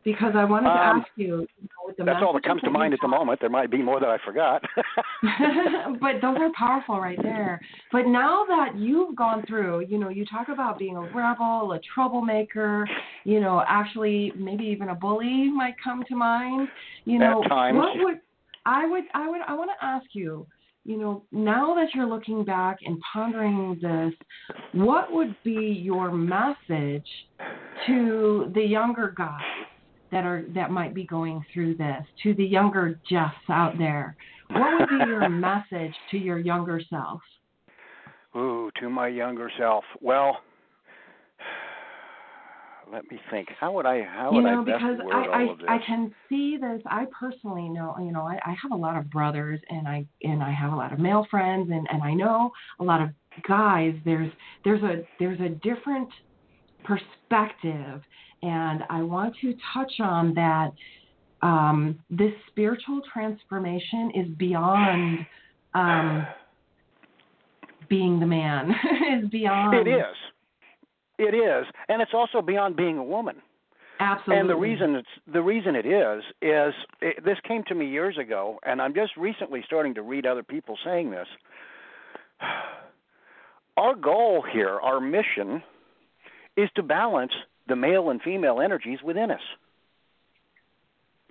Because 0.07 0.35
I 0.37 0.45
wanted 0.45 0.69
to 0.69 0.71
um, 0.71 0.99
ask 1.01 1.09
you. 1.17 1.45
you 1.61 1.67
know, 1.97 2.05
that's 2.05 2.23
all 2.23 2.31
that 2.31 2.43
comes 2.43 2.61
to 2.61 2.69
mind 2.69 2.93
at 2.93 3.01
the 3.01 3.09
moment. 3.09 3.41
There 3.41 3.49
might 3.49 3.69
be 3.69 3.83
more 3.83 3.99
that 3.99 4.07
I 4.07 4.17
forgot. 4.23 4.61
but 5.99 6.21
those 6.21 6.37
are 6.39 6.49
powerful 6.57 7.01
right 7.01 7.21
there. 7.21 7.59
But 7.91 8.03
now 8.07 8.45
that 8.47 8.77
you've 8.77 9.17
gone 9.17 9.43
through, 9.45 9.81
you 9.89 9.97
know, 9.97 10.07
you 10.07 10.25
talk 10.25 10.47
about 10.47 10.79
being 10.79 10.95
a 10.95 11.01
rebel, 11.01 11.73
a 11.73 11.79
troublemaker, 11.93 12.87
you 13.25 13.41
know, 13.41 13.65
actually 13.67 14.31
maybe 14.37 14.63
even 14.63 14.87
a 14.87 14.95
bully 14.95 15.49
might 15.49 15.75
come 15.83 16.05
to 16.07 16.15
mind. 16.15 16.69
You 17.03 17.19
know, 17.19 17.43
at 17.43 17.49
times. 17.49 17.75
what 17.75 17.97
would 17.97 18.21
I 18.65 18.87
would 18.87 19.03
I 19.13 19.29
would 19.29 19.41
I 19.45 19.55
want 19.55 19.71
to 19.77 19.85
ask 19.85 20.05
you 20.13 20.47
you 20.85 20.97
know, 20.97 21.25
now 21.33 21.75
that 21.75 21.87
you're 21.93 22.07
looking 22.07 22.45
back 22.45 22.77
and 22.85 22.97
pondering 23.11 23.77
this, 23.81 24.13
what 24.71 25.11
would 25.11 25.35
be 25.43 25.81
your 25.83 26.13
message 26.13 27.05
to 27.87 28.49
the 28.55 28.61
younger 28.61 29.13
guys 29.17 29.41
that 30.11 30.25
are 30.25 30.45
that 30.55 30.71
might 30.71 30.93
be 30.93 31.05
going 31.05 31.43
through 31.53 31.75
this, 31.75 32.03
to 32.23 32.33
the 32.33 32.45
younger 32.45 32.99
Jeffs 33.09 33.35
out 33.49 33.77
there? 33.77 34.15
What 34.51 34.79
would 34.79 34.89
be 34.89 35.05
your 35.09 35.27
message 35.29 35.93
to 36.11 36.17
your 36.17 36.39
younger 36.39 36.81
self? 36.89 37.21
Ooh, 38.35 38.69
to 38.79 38.89
my 38.89 39.07
younger 39.07 39.51
self. 39.57 39.83
Well, 40.01 40.37
let 42.91 43.09
me 43.11 43.19
think. 43.29 43.49
How 43.59 43.71
would 43.73 43.85
I 43.85 44.03
how 44.03 44.31
you 44.31 44.37
would 44.37 44.43
know, 44.43 44.61
I 44.61 44.65
best 44.65 44.79
because 44.79 44.97
word 45.03 45.13
I, 45.13 45.43
all 45.43 45.51
of 45.51 45.57
this? 45.59 45.67
I 45.69 45.77
can 45.85 46.13
see 46.29 46.57
this. 46.57 46.81
I 46.85 47.05
personally 47.19 47.69
know. 47.69 47.95
You 47.99 48.11
know, 48.11 48.21
I, 48.21 48.39
I 48.45 48.55
have 48.61 48.71
a 48.71 48.75
lot 48.75 48.97
of 48.97 49.09
brothers, 49.09 49.59
and 49.69 49.87
I 49.87 50.05
and 50.23 50.43
I 50.43 50.51
have 50.51 50.71
a 50.73 50.75
lot 50.75 50.93
of 50.93 50.99
male 50.99 51.25
friends, 51.29 51.69
and 51.71 51.87
and 51.91 52.01
I 52.03 52.13
know 52.13 52.51
a 52.79 52.83
lot 52.83 53.01
of 53.01 53.09
guys. 53.47 53.93
There's 54.05 54.31
there's 54.63 54.83
a 54.83 55.03
there's 55.19 55.39
a 55.39 55.49
different 55.49 56.09
perspective, 56.83 58.01
and 58.43 58.83
I 58.89 59.01
want 59.01 59.35
to 59.41 59.53
touch 59.73 59.93
on 59.99 60.33
that. 60.35 60.71
Um, 61.43 61.99
this 62.09 62.31
spiritual 62.47 63.01
transformation 63.13 64.11
is 64.15 64.27
beyond 64.38 65.19
um, 65.75 66.25
being 67.89 68.19
the 68.19 68.25
man. 68.25 68.71
is 69.23 69.29
beyond. 69.29 69.88
It 69.88 69.89
is. 69.89 70.15
It 71.19 71.35
is, 71.35 71.65
and 71.89 72.01
it's 72.01 72.13
also 72.13 72.41
beyond 72.41 72.75
being 72.75 72.97
a 72.97 73.03
woman. 73.03 73.38
Absolutely. 73.99 74.39
And 74.39 74.49
the 74.49 74.55
reason 74.55 74.95
it's 74.95 75.07
the 75.33 75.41
reason 75.41 75.75
it 75.75 75.85
is 75.85 76.23
is 76.41 76.73
it, 77.01 77.23
this 77.25 77.38
came 77.47 77.63
to 77.67 77.75
me 77.75 77.88
years 77.88 78.17
ago, 78.17 78.59
and 78.63 78.81
I'm 78.81 78.93
just 78.93 79.17
recently 79.17 79.63
starting 79.65 79.95
to 79.95 80.03
read 80.03 80.25
other 80.25 80.43
people 80.43 80.77
saying 80.85 81.11
this. 81.11 81.27
Our 83.77 83.93
goal 83.93 84.43
here, 84.51 84.79
our 84.79 84.99
mission, 84.99 85.61
is 86.55 86.67
to 86.75 86.81
balance 86.81 87.31
the 87.68 87.76
male 87.76 88.09
and 88.09 88.22
female 88.22 88.59
energies 88.61 88.99
within 89.03 89.32
us. 89.32 89.41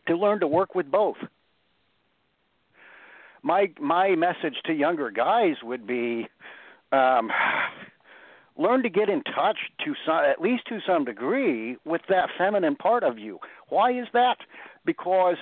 To 0.08 0.16
learn 0.16 0.40
to 0.40 0.46
work 0.46 0.74
with 0.74 0.90
both. 0.90 1.16
My 3.42 3.70
my 3.80 4.14
message 4.14 4.56
to 4.66 4.72
younger 4.72 5.10
guys 5.10 5.56
would 5.62 5.86
be. 5.86 6.28
Um, 6.92 7.30
learn 8.56 8.82
to 8.82 8.88
get 8.88 9.08
in 9.08 9.22
touch 9.22 9.58
to 9.84 9.94
some, 10.06 10.24
at 10.24 10.40
least 10.40 10.66
to 10.68 10.80
some 10.86 11.04
degree 11.04 11.76
with 11.84 12.00
that 12.08 12.28
feminine 12.38 12.76
part 12.76 13.02
of 13.02 13.18
you. 13.18 13.38
Why 13.68 13.92
is 13.92 14.06
that? 14.12 14.38
Because 14.84 15.36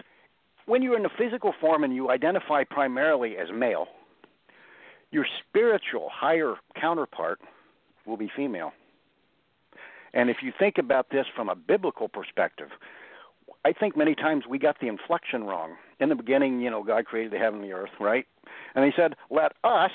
when 0.67 0.83
you're 0.83 0.97
in 0.97 1.03
the 1.03 1.11
physical 1.17 1.55
form 1.61 1.85
and 1.85 1.95
you 1.95 2.11
identify 2.11 2.65
primarily 2.65 3.37
as 3.37 3.49
male, 3.53 3.87
your 5.11 5.27
spiritual 5.49 6.09
higher 6.13 6.55
counterpart 6.81 7.41
will 8.07 8.17
be 8.17 8.31
female. 8.35 8.73
And 10.15 10.31
if 10.31 10.39
you 10.43 10.53
think 10.59 10.79
about 10.79 11.11
this 11.11 11.27
from 11.37 11.51
a 11.51 11.55
biblical 11.55 12.09
perspective, 12.09 12.69
I 13.67 13.73
think 13.73 13.97
many 13.97 14.15
times 14.15 14.45
we 14.49 14.59
got 14.59 14.81
the 14.81 14.89
inflection 14.89 15.45
wrong. 15.45 15.75
In 16.01 16.09
the 16.09 16.15
beginning, 16.15 16.61
you 16.61 16.71
know, 16.71 16.83
God 16.83 17.05
created 17.05 17.33
the 17.33 17.39
heaven 17.39 17.61
and 17.61 17.69
the 17.69 17.75
earth, 17.75 17.91
right? 18.01 18.27
And 18.75 18.85
he 18.85 18.93
said, 18.97 19.15
"Let 19.31 19.53
us 19.63 19.91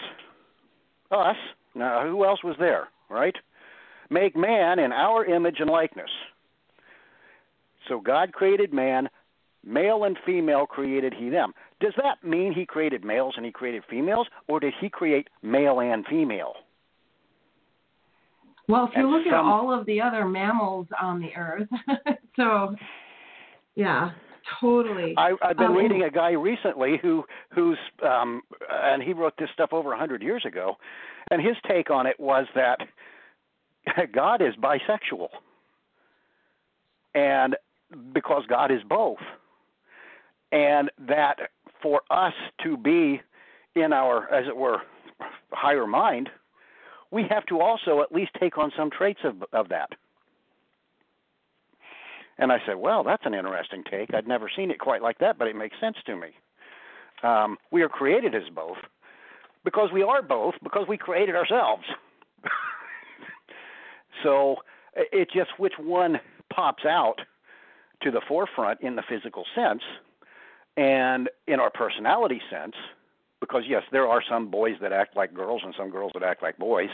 us, 1.12 1.38
now 1.74 2.06
who 2.06 2.24
else 2.24 2.44
was 2.44 2.56
there? 2.60 2.90
right? 3.10 3.36
Make 4.10 4.36
man 4.36 4.80
in 4.80 4.92
our 4.92 5.26
image 5.26 5.58
and 5.60 5.70
likeness. 5.70 6.10
So 7.88 8.00
God 8.00 8.34
created 8.34 8.74
man, 8.74 9.10
male 9.66 10.04
and 10.04 10.18
female 10.26 10.66
created 10.66 11.14
he 11.14 11.30
them. 11.30 11.54
Does 11.80 11.94
that 11.98 12.24
mean 12.28 12.54
he 12.54 12.66
created 12.66 13.04
males 13.04 13.34
and 13.36 13.46
he 13.46 13.52
created 13.52 13.84
females, 13.90 14.28
or 14.48 14.60
did 14.60 14.74
he 14.80 14.90
create 14.90 15.30
male 15.42 15.80
and 15.80 16.06
female? 16.06 16.54
Well, 18.70 18.86
if 18.86 18.92
you 18.96 19.10
look 19.10 19.26
some, 19.26 19.34
at 19.34 19.40
all 19.40 19.78
of 19.78 19.86
the 19.86 20.00
other 20.00 20.26
mammals 20.26 20.88
on 21.02 21.20
the 21.20 21.36
earth, 21.36 21.68
so 22.36 22.76
yeah, 23.76 24.12
totally. 24.62 25.14
I, 25.18 25.34
I've 25.42 25.58
been 25.58 25.68
um, 25.68 25.76
reading 25.76 26.04
a 26.04 26.12
guy 26.12 26.32
recently 26.32 26.98
who 27.02 27.26
who's 27.54 27.80
um, 28.08 28.42
and 28.72 29.04
he 29.04 29.12
wrote 29.12 29.34
this 29.38 29.50
stuff 29.54 29.74
over 29.74 29.94
a 29.94 29.98
hundred 29.98 30.22
years 30.22 30.46
ago, 30.46 30.76
and 31.32 31.42
his 31.42 31.56
take 31.68 31.90
on 31.90 32.06
it 32.06 32.20
was 32.20 32.46
that 32.56 32.78
God 34.14 34.42
is 34.42 34.54
bisexual. 34.56 35.30
And 37.16 37.56
because 38.14 38.44
God 38.48 38.72
is 38.72 38.82
both. 38.88 39.18
And 40.52 40.90
that 41.08 41.36
for 41.82 42.02
us 42.10 42.34
to 42.64 42.78
be 42.78 43.22
in 43.76 43.94
our, 43.94 44.32
as 44.34 44.48
it 44.48 44.56
were, 44.56 44.82
higher 45.52 45.88
mind, 45.88 46.30
we 47.12 47.24
have 47.30 47.46
to 47.48 47.60
also 47.60 48.02
at 48.02 48.12
least 48.12 48.32
take 48.40 48.58
on 48.58 48.72
some 48.78 48.90
traits 48.92 49.22
of, 49.24 49.44
of 49.54 49.70
that. 49.70 49.90
And 52.38 52.52
I 52.52 52.58
said, 52.66 52.78
well, 52.78 53.04
that's 53.04 53.26
an 53.26 53.34
interesting 53.34 53.84
take. 53.90 54.14
I'd 54.14 54.28
never 54.28 54.50
seen 54.56 54.72
it 54.72 54.80
quite 54.80 55.02
like 55.02 55.18
that, 55.20 55.38
but 55.38 55.48
it 55.48 55.56
makes 55.56 55.76
sense 55.80 55.98
to 56.06 56.16
me. 56.16 56.30
Um, 57.22 57.58
we 57.72 57.82
are 57.82 57.90
created 57.90 58.34
as 58.34 58.44
both 58.56 58.78
because 59.66 59.90
we 59.94 60.04
are 60.04 60.22
both 60.22 60.54
because 60.64 60.86
we 60.88 60.98
created 60.98 61.36
ourselves. 61.36 61.84
so 64.24 64.56
it's 64.96 65.34
just 65.34 65.50
which 65.58 65.74
one 65.78 66.20
pops 66.54 66.86
out 66.86 67.20
to 68.04 68.12
the 68.12 68.22
forefront 68.28 68.80
in 68.82 68.96
the 68.96 69.04
physical 69.10 69.44
sense 69.54 69.82
and 70.78 71.30
in 71.48 71.60
our 71.60 71.70
personality 71.70 72.42
sense 72.50 72.76
because 73.42 73.64
yes 73.68 73.84
there 73.92 74.08
are 74.08 74.22
some 74.28 74.50
boys 74.50 74.76
that 74.82 74.92
act 74.92 75.16
like 75.16 75.34
girls 75.34 75.62
and 75.64 75.74
some 75.78 75.90
girls 75.90 76.12
that 76.14 76.24
act 76.24 76.44
like 76.44 76.58
boys 76.58 76.90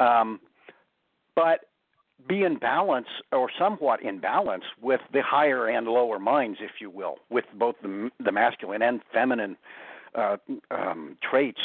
um, 0.00 0.40
but 1.34 1.60
be 2.28 2.44
in 2.44 2.58
balance 2.58 3.08
or 3.32 3.50
somewhat 3.58 4.02
in 4.02 4.20
balance 4.20 4.64
with 4.80 5.00
the 5.12 5.22
higher 5.22 5.68
and 5.68 5.86
lower 5.86 6.18
minds 6.18 6.58
if 6.60 6.72
you 6.80 6.90
will 6.90 7.16
with 7.30 7.44
both 7.54 7.74
the, 7.82 8.10
the 8.24 8.32
masculine 8.32 8.82
and 8.82 9.00
feminine 9.12 9.56
uh, 10.14 10.36
um, 10.70 11.16
traits 11.28 11.60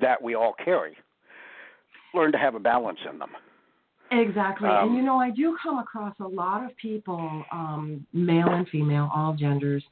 that 0.00 0.22
we 0.22 0.34
all 0.34 0.54
carry. 0.64 0.96
Learn 2.14 2.32
to 2.32 2.38
have 2.38 2.54
a 2.54 2.60
balance 2.60 3.00
in 3.10 3.18
them. 3.18 3.30
Exactly. 4.20 4.68
Um, 4.68 4.88
and 4.88 4.96
you 4.96 5.02
know, 5.02 5.18
I 5.18 5.30
do 5.30 5.56
come 5.62 5.78
across 5.78 6.14
a 6.20 6.26
lot 6.26 6.64
of 6.64 6.76
people, 6.76 7.44
um, 7.52 8.06
male 8.12 8.48
and 8.48 8.68
female, 8.68 9.10
all 9.14 9.34
genders, 9.34 9.82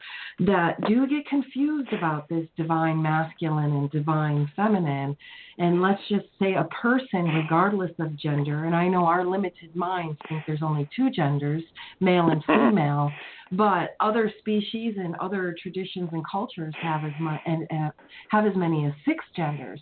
that 0.41 0.77
do 0.87 1.07
get 1.07 1.27
confused 1.27 1.93
about 1.93 2.29
this 2.29 2.47
divine 2.57 3.03
masculine 3.03 3.73
and 3.73 3.91
divine 3.91 4.51
feminine. 4.55 5.17
And 5.59 5.83
let's 5.83 6.01
just 6.09 6.27
say 6.39 6.55
a 6.55 6.65
person, 6.81 7.25
regardless 7.25 7.91
of 7.99 8.17
gender, 8.17 8.65
and 8.65 8.75
I 8.75 8.89
know 8.89 9.05
our 9.05 9.25
limited 9.25 9.75
minds 9.75 10.19
think 10.29 10.43
there's 10.47 10.63
only 10.63 10.89
two 10.95 11.11
genders, 11.11 11.63
male 12.01 12.29
and 12.31 12.45
female, 12.47 13.11
but 13.53 13.97
other 14.01 14.33
species 14.39 14.95
and 14.99 15.15
other 15.17 15.55
traditions 15.63 16.09
and 16.13 16.23
cultures 16.31 16.75
have 16.81 17.05
as 17.05 17.13
much 17.21 17.41
and 17.45 17.67
uh, 17.71 17.91
have 18.31 18.47
as 18.47 18.57
many 18.57 18.87
as 18.87 18.93
six 19.05 19.25
genders. 19.37 19.81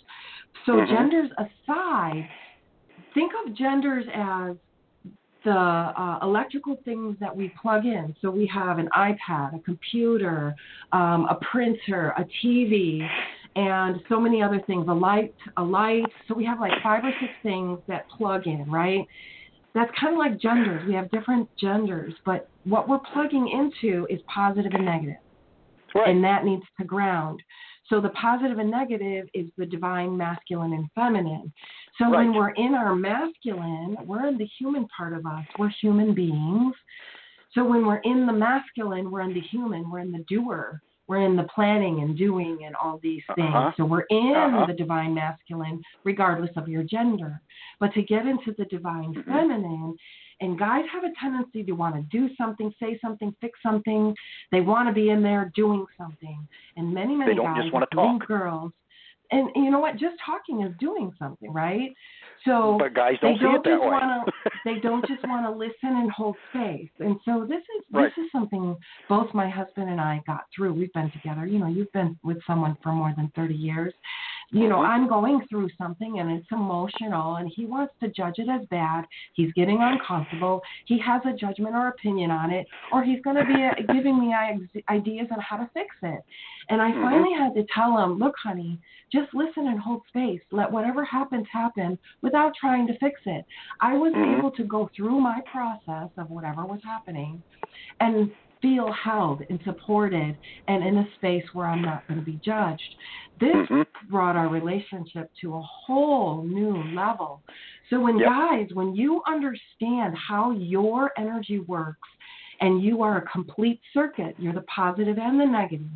So 0.66 0.72
mm-hmm. 0.72 0.92
genders 0.92 1.30
aside, 1.38 2.28
think 3.14 3.32
of 3.44 3.56
genders 3.56 4.04
as 4.14 4.56
the 5.44 5.50
uh, 5.50 6.18
electrical 6.22 6.76
things 6.84 7.16
that 7.20 7.34
we 7.34 7.52
plug 7.60 7.86
in. 7.86 8.14
So 8.20 8.30
we 8.30 8.46
have 8.54 8.78
an 8.78 8.88
iPad, 8.96 9.56
a 9.56 9.58
computer, 9.60 10.54
um, 10.92 11.26
a 11.30 11.38
printer, 11.50 12.12
a 12.18 12.24
TV, 12.44 13.06
and 13.56 14.00
so 14.08 14.20
many 14.20 14.42
other 14.42 14.60
things. 14.66 14.86
A 14.88 14.92
light, 14.92 15.34
a 15.56 15.62
light. 15.62 16.04
So 16.28 16.34
we 16.34 16.44
have 16.44 16.60
like 16.60 16.72
five 16.82 17.04
or 17.04 17.12
six 17.20 17.32
things 17.42 17.78
that 17.88 18.08
plug 18.10 18.46
in, 18.46 18.70
right? 18.70 19.06
That's 19.74 19.90
kind 19.98 20.14
of 20.14 20.18
like 20.18 20.38
genders. 20.40 20.86
We 20.86 20.94
have 20.94 21.10
different 21.10 21.48
genders, 21.58 22.12
but 22.26 22.48
what 22.64 22.88
we're 22.88 22.98
plugging 22.98 23.48
into 23.48 24.06
is 24.10 24.20
positive 24.32 24.72
and 24.74 24.84
negative. 24.84 25.16
Right. 25.94 26.08
And 26.08 26.22
that 26.22 26.44
needs 26.44 26.62
to 26.78 26.84
ground. 26.84 27.42
So 27.90 28.00
the 28.00 28.10
positive 28.10 28.58
and 28.58 28.70
negative 28.70 29.28
is 29.34 29.48
the 29.58 29.66
divine 29.66 30.16
masculine 30.16 30.72
and 30.72 30.88
feminine. 30.94 31.52
So 31.98 32.04
right. 32.04 32.18
when 32.18 32.32
we're 32.34 32.50
in 32.50 32.72
our 32.74 32.94
masculine, 32.94 33.96
we're 34.06 34.26
in 34.28 34.38
the 34.38 34.48
human 34.58 34.86
part 34.96 35.12
of 35.12 35.26
us. 35.26 35.44
We're 35.58 35.72
human 35.82 36.14
beings. 36.14 36.74
So 37.52 37.64
when 37.64 37.84
we're 37.84 37.98
in 37.98 38.26
the 38.26 38.32
masculine, 38.32 39.10
we're 39.10 39.22
in 39.22 39.34
the 39.34 39.40
human, 39.40 39.90
we're 39.90 39.98
in 39.98 40.12
the 40.12 40.24
doer. 40.28 40.80
we're 41.08 41.26
in 41.26 41.34
the 41.34 41.48
planning 41.52 42.02
and 42.02 42.16
doing 42.16 42.58
and 42.64 42.76
all 42.80 43.00
these 43.02 43.24
things. 43.34 43.48
Uh-huh. 43.52 43.72
So 43.76 43.84
we're 43.84 44.06
in 44.10 44.32
Uh-huh. 44.36 44.66
the 44.66 44.72
divine 44.74 45.12
masculine, 45.12 45.82
regardless 46.04 46.52
of 46.54 46.68
your 46.68 46.84
gender. 46.84 47.40
But 47.80 47.92
to 47.94 48.02
get 48.02 48.26
into 48.28 48.52
the 48.56 48.64
divine 48.66 49.12
Mhm. 49.14 49.24
feminine, 49.24 49.96
and 50.40 50.58
guys 50.58 50.84
have 50.92 51.04
a 51.04 51.12
tendency 51.20 51.62
to 51.64 51.72
want 51.72 51.94
to 51.96 52.02
do 52.16 52.28
something, 52.36 52.72
say 52.80 52.98
something, 53.02 53.34
fix 53.40 53.58
something. 53.62 54.14
They 54.52 54.60
want 54.60 54.88
to 54.88 54.94
be 54.94 55.10
in 55.10 55.22
there 55.22 55.52
doing 55.54 55.86
something. 55.98 56.46
And 56.76 56.92
many, 56.92 57.14
many 57.14 57.32
They 57.32 57.36
don't 57.36 57.46
guys, 57.54 57.62
just 57.62 57.72
wanna 57.72 57.86
including 57.92 58.18
talk. 58.20 58.28
girls, 58.28 58.72
and 59.32 59.48
you 59.54 59.70
know 59.70 59.78
what? 59.78 59.96
Just 59.96 60.16
talking 60.24 60.62
is 60.62 60.74
doing 60.80 61.12
something, 61.18 61.52
right? 61.52 61.92
So 62.44 62.76
but 62.78 62.94
guys 62.94 63.16
they 63.22 63.28
don't 63.28 63.38
see 63.38 63.44
don't 63.44 63.54
it 63.56 63.62
that 63.64 63.70
just 63.70 63.80
way. 63.82 63.88
wanna 63.88 64.24
they 64.64 64.74
don't 64.80 65.06
just 65.06 65.22
want 65.28 65.44
to 65.46 65.50
listen 65.52 65.96
and 66.00 66.10
hold 66.10 66.36
space. 66.50 66.88
And 66.98 67.16
so 67.24 67.46
this 67.48 67.58
is 67.60 67.84
Right. 67.92 68.10
this 68.16 68.24
is 68.24 68.30
something 68.32 68.76
both 69.08 69.32
my 69.34 69.48
husband 69.48 69.90
and 69.90 70.00
I 70.00 70.20
got 70.26 70.44
through. 70.56 70.72
We've 70.74 70.92
been 70.94 71.10
together. 71.12 71.46
You 71.46 71.58
know, 71.58 71.66
you've 71.66 71.92
been 71.92 72.18
with 72.24 72.38
someone 72.46 72.76
for 72.82 72.92
more 72.92 73.12
than 73.16 73.30
30 73.36 73.54
years. 73.54 73.92
You 74.52 74.68
know, 74.68 74.78
Mhm. 74.78 74.88
I'm 74.88 75.08
going 75.08 75.46
through 75.46 75.68
something 75.78 76.18
and 76.18 76.30
it's 76.32 76.50
emotional 76.50 77.36
and 77.36 77.48
he 77.48 77.66
wants 77.66 77.94
to 78.00 78.08
judge 78.08 78.38
it 78.38 78.48
as 78.48 78.66
bad. 78.66 79.06
He's 79.34 79.52
getting 79.52 79.80
uncomfortable. 79.80 80.60
He 80.86 80.98
has 80.98 81.24
a 81.24 81.32
judgment 81.32 81.76
or 81.76 81.88
opinion 81.88 82.30
on 82.30 82.50
it 82.50 82.66
or 82.92 83.04
he's 83.04 83.20
going 83.22 83.36
to 83.36 83.44
be 83.44 83.62
uh, 83.62 83.74
giving 83.94 84.18
me 84.18 84.34
ideas 84.88 85.28
on 85.30 85.40
how 85.40 85.56
to 85.56 85.70
fix 85.72 85.94
it. 86.02 86.20
And 86.68 86.82
I 86.82 86.90
Mhm. 86.90 87.02
finally 87.02 87.32
had 87.32 87.54
to 87.54 87.64
tell 87.72 87.96
him, 87.98 88.18
"Look, 88.18 88.36
honey, 88.42 88.78
just 89.12 89.32
listen 89.34 89.68
and 89.68 89.78
hold 89.78 90.04
space. 90.08 90.42
Let 90.50 90.70
whatever 90.70 91.04
happens 91.04 91.46
happen 91.48 91.98
without 92.22 92.54
trying 92.54 92.86
to 92.88 92.98
fix 92.98 93.20
it. 93.26 93.44
I 93.80 93.96
was 93.96 94.12
Mhm. 94.12 94.38
able 94.38 94.50
to 94.52 94.64
go 94.64 94.88
through 94.96 95.20
my 95.20 95.40
process 95.42 96.10
of 96.16 96.30
whatever 96.30 96.64
was 96.64 96.82
happening 96.82 97.42
and 98.00 98.32
feel 98.62 98.92
held 98.92 99.42
and 99.48 99.60
supported 99.64 100.36
and 100.68 100.84
in 100.84 100.98
a 100.98 101.08
space 101.14 101.44
where 101.52 101.66
I'm 101.66 101.82
not 101.82 102.06
going 102.06 102.20
to 102.20 102.24
be 102.24 102.40
judged. 102.44 102.94
This 103.38 103.68
Mhm. 103.68 103.86
brought 104.08 104.36
our 104.36 104.48
relationship 104.48 105.30
to 105.40 105.56
a 105.56 105.60
whole 105.60 106.42
new 106.42 106.82
level. 106.94 107.42
So 107.88 108.00
when 108.00 108.18
Yep. 108.18 108.28
guys, 108.28 108.74
when 108.74 108.94
you 108.94 109.22
understand 109.26 110.16
how 110.16 110.52
your 110.52 111.12
energy 111.16 111.60
works 111.60 112.08
and 112.60 112.82
you 112.82 113.02
are 113.02 113.18
a 113.18 113.22
complete 113.22 113.80
circuit, 113.92 114.34
you're 114.38 114.52
the 114.52 114.62
positive 114.62 115.18
and 115.18 115.40
the 115.40 115.46
negative. 115.46 115.86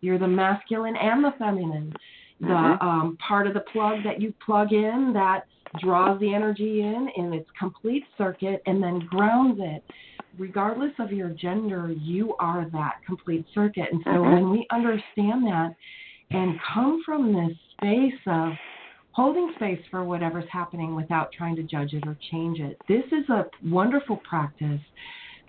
You're 0.00 0.18
the 0.18 0.28
masculine 0.28 0.96
and 0.96 1.24
the 1.24 1.32
feminine. 1.32 1.92
The 2.40 2.48
Mhm. 2.48 2.82
um, 2.82 3.16
part 3.16 3.46
of 3.46 3.54
the 3.54 3.60
plug 3.60 4.02
that 4.02 4.20
you 4.20 4.32
plug 4.44 4.72
in 4.72 5.12
that 5.14 5.46
draws 5.78 6.18
the 6.20 6.34
energy 6.34 6.82
in 6.82 7.08
in 7.16 7.32
its 7.32 7.50
complete 7.58 8.04
circuit 8.16 8.62
and 8.66 8.82
then 8.82 9.00
grounds 9.00 9.58
it. 9.60 9.82
Regardless 10.38 10.92
of 10.98 11.12
your 11.12 11.30
gender, 11.30 11.92
you 11.92 12.34
are 12.38 12.68
that 12.72 12.94
complete 13.06 13.46
circuit. 13.54 13.88
And 13.90 14.02
so 14.04 14.10
Mhm. 14.10 14.32
when 14.32 14.50
we 14.50 14.66
understand 14.70 15.46
that 15.46 15.74
and 16.32 16.60
come 16.60 17.02
from 17.04 17.32
this 17.32 17.56
space 17.72 18.20
of 18.26 18.58
holding 19.12 19.50
space 19.54 19.84
for 19.86 20.04
whatever's 20.04 20.48
happening 20.50 20.94
without 20.94 21.32
trying 21.32 21.56
to 21.56 21.62
judge 21.62 21.94
it 21.94 22.06
or 22.06 22.16
change 22.30 22.60
it, 22.60 22.78
this 22.86 23.04
is 23.12 23.28
a 23.30 23.46
wonderful 23.64 24.18
practice 24.18 24.82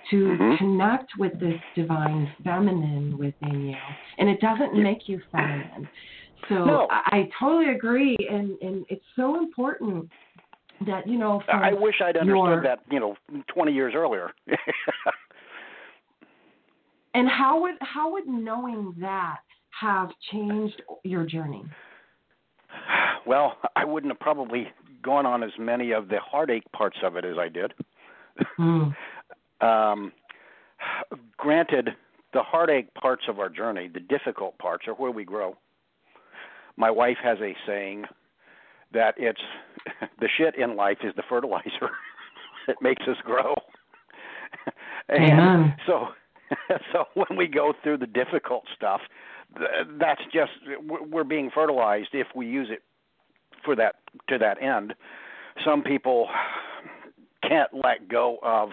to 0.09 0.37
Mhm. 0.37 0.57
connect 0.57 1.09
with 1.17 1.37
this 1.39 1.61
divine 1.75 2.33
feminine 2.43 3.17
within 3.17 3.65
you. 3.65 3.81
And 4.19 4.29
it 4.29 4.39
doesn't 4.39 4.73
Yeah. 4.73 4.83
make 4.83 5.09
you 5.09 5.19
feminine. 5.31 5.89
So 6.47 6.65
No. 6.65 6.87
I, 6.89 7.01
I 7.11 7.29
totally 7.39 7.71
agree, 7.71 8.15
and 8.29 8.57
and 8.61 8.85
it's 8.89 9.05
so 9.15 9.37
important 9.37 10.09
that 10.85 11.07
you 11.07 11.17
know. 11.17 11.41
I 11.47 11.73
wish 11.73 11.95
I'd 12.01 12.17
understood 12.17 12.49
your- 12.49 12.63
that, 12.63 12.79
you 12.89 12.99
know, 12.99 13.15
20 13.47 13.71
years 13.71 13.93
earlier. 13.95 14.31
And 17.17 17.27
how 17.27 17.59
would 17.61 17.75
how 17.81 18.11
would 18.11 18.27
knowing 18.27 18.93
that 18.99 19.37
have 19.81 20.09
changed 20.31 20.79
your 21.03 21.25
journey? 21.25 21.63
well, 23.25 23.57
I 23.75 23.85
wouldn't 23.85 24.13
have 24.13 24.19
probably 24.19 24.67
gone 25.01 25.25
on 25.25 25.41
as 25.41 25.49
many 25.57 25.91
of 25.93 26.09
the 26.09 26.19
heartache 26.19 26.71
parts 26.73 26.97
of 27.03 27.15
it 27.15 27.25
as 27.25 27.37
I 27.39 27.49
did. 27.49 27.73
Mm. 28.59 28.95
um, 29.61 30.11
granted, 31.37 31.89
the 32.33 32.43
heartache 32.43 32.93
parts 32.93 33.23
of 33.27 33.39
our 33.39 33.49
journey, 33.49 33.89
the 33.91 33.99
difficult 33.99 34.55
parts, 34.59 34.87
are 34.87 34.93
where 34.93 35.09
we 35.09 35.25
grow. 35.25 35.55
My 36.75 36.91
wife 36.91 37.17
has 37.23 37.39
a 37.41 37.55
saying 37.65 38.05
that 38.93 39.15
it's 39.17 39.41
the 40.19 40.29
shit 40.37 40.55
in 40.55 40.75
life 40.75 40.99
is 41.03 41.13
the 41.15 41.23
fertilizer 41.27 41.91
that 42.67 42.77
makes 42.81 43.03
us 43.07 43.17
grow. 43.23 43.53
and 45.09 45.23
Amen. 45.23 45.75
so, 45.85 46.07
so 46.91 47.05
when 47.13 47.37
we 47.37 47.47
go 47.47 47.73
through 47.83 47.97
the 47.97 48.07
difficult 48.07 48.63
stuff, 48.75 49.01
th- 49.57 49.87
that's 49.99 50.21
just 50.33 50.51
we're 50.87 51.03
we're 51.03 51.23
being 51.23 51.49
fertilized 51.53 52.09
if 52.13 52.27
we 52.35 52.47
use 52.47 52.69
it 52.71 52.83
for 53.63 53.75
that 53.75 53.95
to 54.29 54.37
that 54.37 54.61
end. 54.61 54.93
Some 55.65 55.83
people 55.83 56.29
can't 57.47 57.71
let 57.73 58.07
go 58.07 58.37
of 58.43 58.69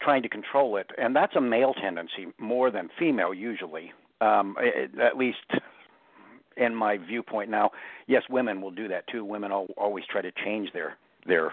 trying 0.00 0.22
to 0.22 0.28
control 0.28 0.76
it, 0.76 0.90
and 0.96 1.14
that's 1.14 1.34
a 1.36 1.40
male 1.40 1.74
tendency 1.74 2.28
more 2.38 2.70
than 2.70 2.88
female 2.98 3.34
usually. 3.34 3.92
Um, 4.20 4.56
at 5.00 5.16
least 5.16 5.38
in 6.58 6.74
my 6.74 6.96
viewpoint 6.98 7.50
now. 7.50 7.70
Yes, 8.06 8.22
women 8.28 8.60
will 8.60 8.70
do 8.70 8.88
that 8.88 9.06
too. 9.08 9.24
Women 9.24 9.52
al- 9.52 9.68
always 9.76 10.04
try 10.10 10.22
to 10.22 10.32
change 10.44 10.72
their 10.72 10.96
their 11.26 11.52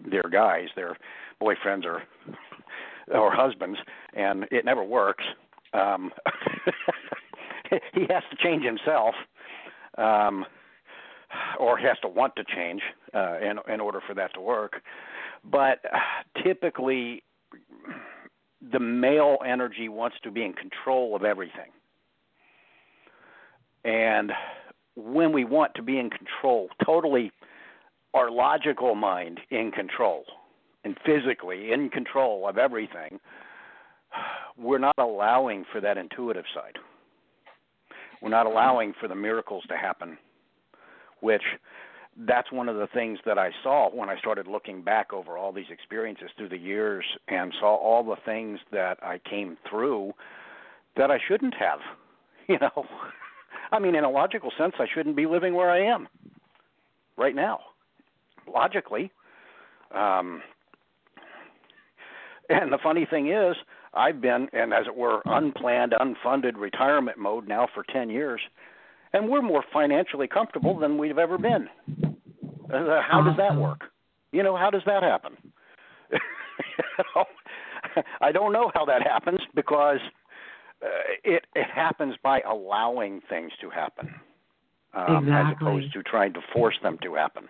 their 0.00 0.24
guys, 0.30 0.68
their 0.76 0.96
boyfriends 1.40 1.84
or 1.84 2.02
or 3.14 3.34
husbands, 3.34 3.78
and 4.14 4.44
it 4.50 4.64
never 4.64 4.84
works. 4.84 5.24
Um, 5.72 6.12
he 7.92 8.02
has 8.08 8.22
to 8.30 8.36
change 8.42 8.64
himself, 8.64 9.14
um, 9.98 10.44
or 11.58 11.76
has 11.78 11.98
to 12.02 12.08
want 12.08 12.34
to 12.36 12.44
change 12.44 12.82
uh, 13.14 13.38
in 13.38 13.58
in 13.72 13.80
order 13.80 14.00
for 14.06 14.14
that 14.14 14.32
to 14.34 14.40
work. 14.40 14.82
But 15.44 15.80
uh, 15.92 16.42
typically, 16.42 17.22
the 18.72 18.80
male 18.80 19.38
energy 19.46 19.88
wants 19.88 20.16
to 20.22 20.30
be 20.30 20.42
in 20.42 20.52
control 20.52 21.14
of 21.14 21.24
everything. 21.24 21.70
And 23.86 24.32
when 24.96 25.32
we 25.32 25.44
want 25.44 25.74
to 25.76 25.82
be 25.82 25.98
in 25.98 26.10
control, 26.10 26.68
totally 26.84 27.30
our 28.14 28.30
logical 28.30 28.96
mind 28.96 29.38
in 29.50 29.70
control 29.70 30.24
and 30.84 30.96
physically 31.06 31.72
in 31.72 31.88
control 31.88 32.48
of 32.48 32.58
everything, 32.58 33.20
we're 34.58 34.78
not 34.78 34.98
allowing 34.98 35.64
for 35.70 35.80
that 35.80 35.98
intuitive 35.98 36.44
side. 36.52 36.78
We're 38.20 38.30
not 38.30 38.46
mm-hmm. 38.46 38.56
allowing 38.56 38.94
for 39.00 39.06
the 39.06 39.14
miracles 39.14 39.62
to 39.68 39.76
happen, 39.76 40.18
which 41.20 41.42
that's 42.26 42.50
one 42.50 42.68
of 42.68 42.76
the 42.76 42.88
things 42.92 43.18
that 43.24 43.38
I 43.38 43.50
saw 43.62 43.90
when 43.90 44.08
I 44.08 44.18
started 44.18 44.48
looking 44.48 44.82
back 44.82 45.12
over 45.12 45.36
all 45.36 45.52
these 45.52 45.70
experiences 45.70 46.30
through 46.36 46.48
the 46.48 46.58
years 46.58 47.04
and 47.28 47.52
saw 47.60 47.76
all 47.76 48.02
the 48.02 48.16
things 48.24 48.58
that 48.72 48.98
I 49.02 49.20
came 49.28 49.58
through 49.68 50.12
that 50.96 51.10
I 51.10 51.18
shouldn't 51.28 51.54
have. 51.54 51.78
You 52.48 52.60
know, 52.60 52.84
I 53.72 53.78
mean, 53.78 53.94
in 53.94 54.04
a 54.04 54.10
logical 54.10 54.50
sense, 54.58 54.74
I 54.78 54.86
shouldn't 54.92 55.16
be 55.16 55.26
living 55.26 55.54
where 55.54 55.70
I 55.70 55.84
am 55.92 56.08
right 57.16 57.34
now. 57.34 57.60
Logically, 58.52 59.10
um, 59.94 60.42
and 62.48 62.72
the 62.72 62.78
funny 62.82 63.06
thing 63.08 63.28
is, 63.28 63.56
I've 63.94 64.20
been 64.20 64.48
in, 64.52 64.72
as 64.72 64.86
it 64.86 64.94
were, 64.94 65.22
unplanned, 65.24 65.94
unfunded 65.98 66.56
retirement 66.56 67.18
mode 67.18 67.48
now 67.48 67.66
for 67.74 67.84
10 67.92 68.10
years, 68.10 68.40
and 69.12 69.28
we're 69.28 69.42
more 69.42 69.64
financially 69.72 70.28
comfortable 70.28 70.78
than 70.78 70.98
we've 70.98 71.18
ever 71.18 71.38
been. 71.38 71.68
Uh, 72.72 73.00
how 73.08 73.22
does 73.24 73.36
that 73.36 73.56
work? 73.56 73.84
You 74.32 74.42
know, 74.42 74.56
how 74.56 74.70
does 74.70 74.82
that 74.86 75.02
happen? 75.02 75.36
You 76.58 77.04
know, 77.14 77.24
I 78.20 78.32
don't 78.32 78.52
know 78.52 78.70
how 78.74 78.86
that 78.86 79.02
happens 79.02 79.40
because 79.54 79.98
uh, 80.82 80.88
it 81.24 81.44
it 81.54 81.66
happens 81.72 82.14
by 82.22 82.40
allowing 82.40 83.20
things 83.28 83.52
to 83.60 83.70
happen, 83.70 84.14
um, 84.94 85.32
as 85.32 85.54
opposed 85.58 85.92
to 85.92 86.02
trying 86.02 86.32
to 86.34 86.40
force 86.52 86.76
them 86.82 86.98
to 87.02 87.14
happen. 87.14 87.48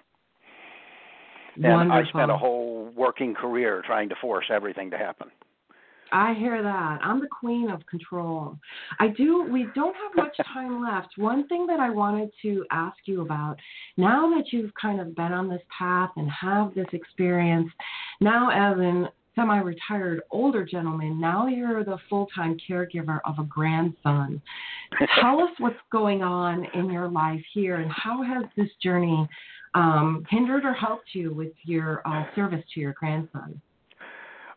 And 1.56 1.64
Wonderful. 1.64 2.04
I 2.04 2.08
spent 2.08 2.30
a 2.30 2.36
whole 2.36 2.92
working 2.94 3.34
career 3.34 3.82
trying 3.86 4.08
to 4.10 4.14
force 4.20 4.46
everything 4.50 4.90
to 4.90 4.98
happen. 4.98 5.30
I 6.12 6.34
hear 6.34 6.62
that. 6.62 6.98
I'm 7.02 7.20
the 7.20 7.28
queen 7.28 7.70
of 7.70 7.84
control. 7.86 8.56
I 9.00 9.08
do. 9.08 9.42
We 9.50 9.66
don't 9.74 9.94
have 9.94 10.16
much 10.16 10.36
time 10.52 10.82
left. 10.82 11.08
One 11.16 11.48
thing 11.48 11.66
that 11.66 11.80
I 11.80 11.90
wanted 11.90 12.30
to 12.42 12.64
ask 12.70 12.96
you 13.06 13.22
about 13.22 13.56
now 13.96 14.30
that 14.36 14.52
you've 14.52 14.72
kind 14.80 15.00
of 15.00 15.16
been 15.16 15.32
on 15.32 15.48
this 15.48 15.62
path 15.76 16.10
and 16.16 16.30
have 16.30 16.74
this 16.74 16.86
experience, 16.92 17.70
now 18.20 18.50
as 18.50 18.78
an 18.78 19.08
semi 19.36 19.58
retired 19.58 20.22
older 20.30 20.64
gentleman, 20.64 21.20
now 21.20 21.46
you're 21.46 21.84
the 21.84 21.98
full 22.10 22.26
time 22.34 22.56
caregiver 22.68 23.20
of 23.24 23.38
a 23.38 23.44
grandson. 23.44 24.42
Tell 25.20 25.40
us 25.40 25.50
what's 25.58 25.76
going 25.92 26.22
on 26.22 26.66
in 26.74 26.90
your 26.90 27.08
life 27.08 27.44
here 27.52 27.76
and 27.76 27.90
how 27.92 28.22
has 28.22 28.44
this 28.56 28.70
journey 28.82 29.28
um, 29.74 30.24
hindered 30.30 30.64
or 30.64 30.72
helped 30.72 31.08
you 31.12 31.32
with 31.32 31.52
your 31.64 32.02
uh, 32.06 32.24
service 32.34 32.64
to 32.74 32.80
your 32.80 32.94
grandson? 32.94 33.60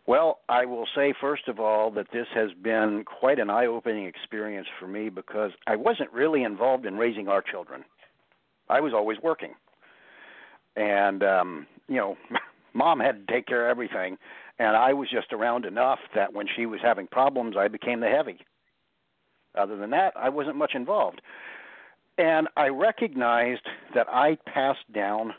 Well, 0.07 0.39
I 0.49 0.65
will 0.65 0.88
say 0.95 1.13
first 1.21 1.47
of 1.47 1.59
all 1.59 1.91
that 1.91 2.07
this 2.11 2.25
has 2.34 2.49
been 2.63 3.03
quite 3.05 3.38
an 3.38 3.51
eye-opening 3.51 4.05
experience 4.05 4.65
for 4.80 4.88
me 4.88 5.09
because 5.09 5.51
I 5.67 5.75
wasn't 5.75 6.11
really 6.11 6.43
involved 6.43 6.88
in 6.88 6.95
raising 6.95 7.27
our 7.27 7.43
children. 7.43 7.84
I 8.69 8.80
was 8.80 8.93
always 8.93 9.19
working. 9.21 9.53
And 10.75 11.21
um, 11.21 11.67
you 11.88 11.97
know, 11.97 12.15
mom 12.73 12.99
had 12.99 13.27
to 13.27 13.34
take 13.34 13.45
care 13.45 13.69
of 13.69 13.71
everything 13.71 14.17
and 14.60 14.76
I 14.76 14.93
was 14.93 15.10
just 15.10 15.32
around 15.32 15.66
enough 15.66 15.99
that 16.14 16.34
when 16.34 16.45
she 16.55 16.66
was 16.66 16.82
having 16.84 17.07
problems, 17.07 17.55
I 17.57 17.70
became 17.70 18.01
the 18.01 18.07
heavy. 18.07 18.39
Other 19.57 19.78
than 19.78 19.89
that, 19.91 20.14
I 20.16 20.30
wasn't 20.30 20.57
much 20.57 20.74
involved. 20.76 21.22
And 22.18 22.49
I 22.57 22.68
recognized 22.68 23.66
that 23.95 24.07
I 24.10 24.38
passed 24.45 24.91
down 24.93 25.34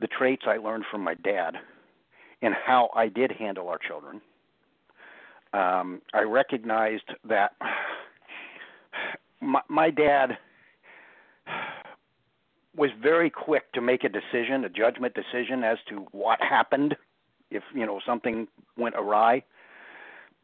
the 0.00 0.08
traits 0.08 0.42
I 0.46 0.56
learned 0.56 0.84
from 0.90 1.02
my 1.02 1.14
dad 1.14 1.54
in 2.42 2.52
how 2.52 2.90
I 2.94 3.08
did 3.08 3.30
handle 3.30 3.68
our 3.68 3.78
children. 3.78 4.20
Um, 5.52 6.02
I 6.12 6.22
recognized 6.22 7.08
that 7.28 7.52
my, 9.40 9.60
my 9.68 9.90
dad 9.90 10.36
was 12.76 12.90
very 13.00 13.30
quick 13.30 13.72
to 13.72 13.80
make 13.80 14.04
a 14.04 14.08
decision, 14.08 14.64
a 14.64 14.68
judgment 14.68 15.14
decision 15.14 15.62
as 15.62 15.78
to 15.88 16.06
what 16.10 16.38
happened 16.42 16.96
if 17.56 17.62
you 17.74 17.86
know 17.86 18.00
something 18.06 18.46
went 18.76 18.94
awry. 18.96 19.42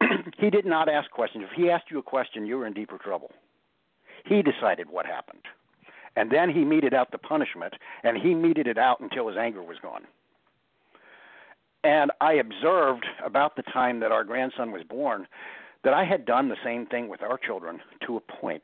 he 0.37 0.49
did 0.49 0.65
not 0.65 0.89
ask 0.89 1.09
questions. 1.11 1.45
If 1.49 1.55
he 1.55 1.69
asked 1.69 1.85
you 1.89 1.99
a 1.99 2.03
question, 2.03 2.45
you 2.45 2.57
were 2.57 2.67
in 2.67 2.73
deeper 2.73 2.97
trouble. 2.97 3.31
He 4.25 4.41
decided 4.41 4.89
what 4.89 5.05
happened. 5.05 5.43
And 6.15 6.31
then 6.31 6.49
he 6.49 6.63
meted 6.63 6.93
out 6.93 7.11
the 7.11 7.17
punishment, 7.17 7.73
and 8.03 8.17
he 8.17 8.35
meted 8.35 8.67
it 8.67 8.77
out 8.77 8.99
until 8.99 9.27
his 9.27 9.37
anger 9.37 9.63
was 9.63 9.77
gone. 9.81 10.03
And 11.83 12.11
I 12.21 12.33
observed 12.33 13.05
about 13.25 13.55
the 13.55 13.63
time 13.63 13.99
that 14.01 14.11
our 14.11 14.23
grandson 14.23 14.71
was 14.71 14.83
born 14.83 15.27
that 15.83 15.93
I 15.93 16.05
had 16.05 16.25
done 16.25 16.47
the 16.47 16.55
same 16.63 16.85
thing 16.85 17.09
with 17.09 17.21
our 17.21 17.37
children 17.37 17.79
to 18.07 18.17
a 18.17 18.19
point. 18.21 18.63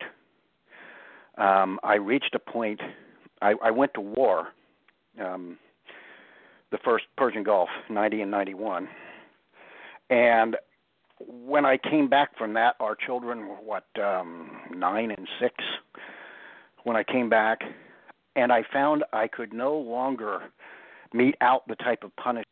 Um, 1.37 1.79
I 1.83 1.95
reached 1.95 2.33
a 2.33 2.39
point, 2.39 2.79
I, 3.41 3.55
I 3.61 3.71
went 3.71 3.93
to 3.95 4.01
war. 4.01 4.49
Um, 5.19 5.57
the 6.71 6.77
first 6.83 7.05
Persian 7.17 7.43
Gulf, 7.43 7.69
90 7.89 8.21
and 8.21 8.31
91. 8.31 8.87
And 10.09 10.55
when 11.19 11.65
I 11.65 11.77
came 11.77 12.07
back 12.07 12.37
from 12.37 12.53
that, 12.53 12.75
our 12.79 12.95
children 12.95 13.47
were 13.47 13.55
what 13.55 13.85
um, 14.01 14.51
nine 14.75 15.11
and 15.11 15.27
six. 15.39 15.55
When 16.83 16.95
I 16.95 17.03
came 17.03 17.29
back, 17.29 17.59
and 18.35 18.51
I 18.51 18.63
found 18.71 19.03
I 19.11 19.27
could 19.27 19.53
no 19.53 19.77
longer 19.77 20.43
mete 21.13 21.35
out 21.41 21.67
the 21.67 21.75
type 21.75 22.03
of 22.03 22.15
punishment 22.15 22.47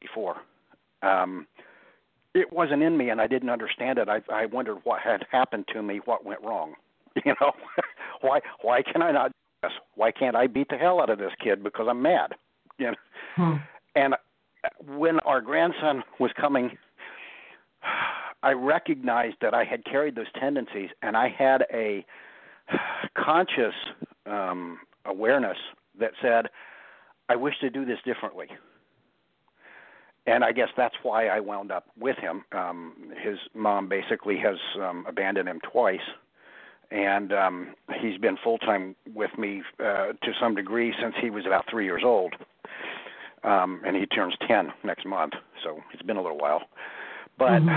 before. 0.00 0.36
Um, 1.02 1.46
it 2.34 2.52
wasn't 2.52 2.82
in 2.82 2.96
me, 2.96 3.10
and 3.10 3.20
I 3.20 3.26
didn't 3.26 3.50
understand 3.50 3.98
it. 3.98 4.08
I, 4.08 4.20
I 4.32 4.46
wondered 4.46 4.78
what 4.84 5.00
had 5.00 5.26
happened 5.30 5.64
to 5.72 5.82
me, 5.82 6.00
what 6.04 6.24
went 6.24 6.42
wrong. 6.42 6.74
You 7.24 7.34
know, 7.40 7.50
why 8.20 8.38
why 8.62 8.80
can 8.80 9.02
I 9.02 9.10
not? 9.10 9.32
Why 9.96 10.12
can't 10.12 10.36
I 10.36 10.46
beat 10.46 10.68
the 10.68 10.76
hell 10.76 11.00
out 11.00 11.10
of 11.10 11.18
this 11.18 11.32
kid 11.42 11.64
because 11.64 11.86
I'm 11.90 12.00
mad? 12.00 12.34
You 12.80 12.86
know? 12.86 12.94
Hmm. 13.36 13.56
And 13.94 14.14
when 14.86 15.18
our 15.20 15.40
grandson 15.40 16.02
was 16.18 16.30
coming, 16.40 16.70
I 18.42 18.52
recognized 18.52 19.36
that 19.40 19.54
I 19.54 19.64
had 19.64 19.84
carried 19.84 20.14
those 20.14 20.30
tendencies, 20.38 20.90
and 21.02 21.16
I 21.16 21.28
had 21.28 21.66
a 21.72 22.04
conscious 23.16 23.74
um, 24.26 24.78
awareness 25.04 25.56
that 25.98 26.12
said, 26.22 26.48
"I 27.28 27.36
wish 27.36 27.58
to 27.60 27.70
do 27.70 27.84
this 27.84 27.98
differently." 28.04 28.48
And 30.26 30.44
I 30.44 30.52
guess 30.52 30.68
that's 30.76 30.94
why 31.02 31.28
I 31.28 31.40
wound 31.40 31.72
up 31.72 31.86
with 31.98 32.18
him. 32.18 32.44
Um, 32.52 33.12
his 33.22 33.38
mom 33.54 33.88
basically 33.88 34.36
has 34.38 34.58
um, 34.80 35.06
abandoned 35.08 35.48
him 35.48 35.60
twice, 35.60 36.06
and 36.90 37.32
um, 37.32 37.74
he's 38.00 38.18
been 38.18 38.36
full 38.36 38.58
time 38.58 38.94
with 39.14 39.36
me 39.38 39.62
uh, 39.80 40.12
to 40.12 40.32
some 40.38 40.54
degree 40.54 40.94
since 41.00 41.14
he 41.20 41.30
was 41.30 41.46
about 41.46 41.64
three 41.68 41.86
years 41.86 42.02
old 42.04 42.34
um, 43.44 43.80
and 43.86 43.96
he 43.96 44.06
turns 44.06 44.34
10 44.46 44.72
next 44.84 45.06
month, 45.06 45.34
so 45.64 45.80
it's 45.92 46.02
been 46.02 46.16
a 46.16 46.22
little 46.22 46.38
while. 46.38 46.62
But 47.38 47.60
mm-hmm. 47.62 47.68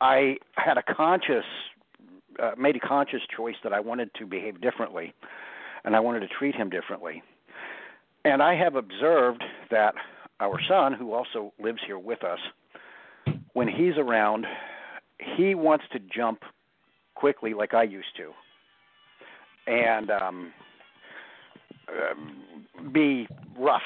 I 0.00 0.36
had 0.56 0.78
a 0.78 0.82
conscious, 0.82 1.44
uh, 2.42 2.52
made 2.58 2.76
a 2.76 2.80
conscious 2.80 3.22
choice 3.34 3.54
that 3.64 3.72
I 3.72 3.80
wanted 3.80 4.10
to 4.18 4.26
behave 4.26 4.60
differently, 4.60 5.14
and 5.84 5.96
I 5.96 6.00
wanted 6.00 6.20
to 6.20 6.28
treat 6.28 6.54
him 6.54 6.68
differently. 6.68 7.22
And 8.24 8.42
I 8.42 8.54
have 8.56 8.74
observed 8.74 9.42
that 9.70 9.94
our 10.40 10.58
son, 10.68 10.92
who 10.92 11.12
also 11.12 11.52
lives 11.62 11.78
here 11.86 11.98
with 11.98 12.22
us, 12.24 12.40
when 13.54 13.68
he's 13.68 13.96
around, 13.96 14.46
he 15.36 15.54
wants 15.54 15.84
to 15.92 15.98
jump 15.98 16.40
quickly 17.14 17.54
like 17.54 17.72
I 17.72 17.84
used 17.84 18.14
to, 18.18 18.32
and 19.66 20.10
um, 20.10 20.52
uh, 21.88 22.90
be 22.92 23.26
rough 23.58 23.82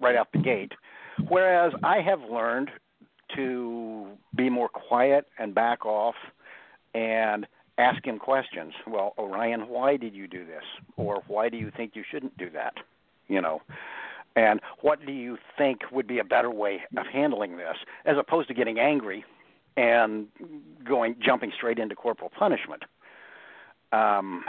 right 0.00 0.16
out 0.16 0.28
the 0.32 0.38
gate. 0.38 0.72
Whereas 1.28 1.72
I 1.82 2.00
have 2.00 2.20
learned 2.30 2.70
to 3.34 4.06
be 4.36 4.50
more 4.50 4.68
quiet 4.68 5.26
and 5.38 5.54
back 5.54 5.84
off 5.84 6.14
and 6.94 7.46
ask 7.78 8.04
him 8.06 8.18
questions. 8.18 8.72
Well, 8.86 9.14
Orion, 9.18 9.68
why 9.68 9.96
did 9.96 10.14
you 10.14 10.26
do 10.26 10.44
this? 10.44 10.62
Or 10.96 11.22
why 11.26 11.48
do 11.48 11.56
you 11.56 11.70
think 11.76 11.92
you 11.94 12.04
shouldn't 12.10 12.36
do 12.38 12.50
that? 12.50 12.74
You 13.28 13.40
know, 13.40 13.60
and 14.36 14.60
what 14.82 15.04
do 15.04 15.12
you 15.12 15.38
think 15.58 15.80
would 15.90 16.06
be 16.06 16.18
a 16.18 16.24
better 16.24 16.50
way 16.50 16.82
of 16.96 17.06
handling 17.06 17.56
this 17.56 17.76
as 18.04 18.16
opposed 18.18 18.48
to 18.48 18.54
getting 18.54 18.78
angry 18.78 19.24
and 19.76 20.28
going 20.84 21.16
jumping 21.24 21.52
straight 21.56 21.78
into 21.78 21.96
corporal 21.96 22.30
punishment? 22.38 22.84
Um, 23.92 24.44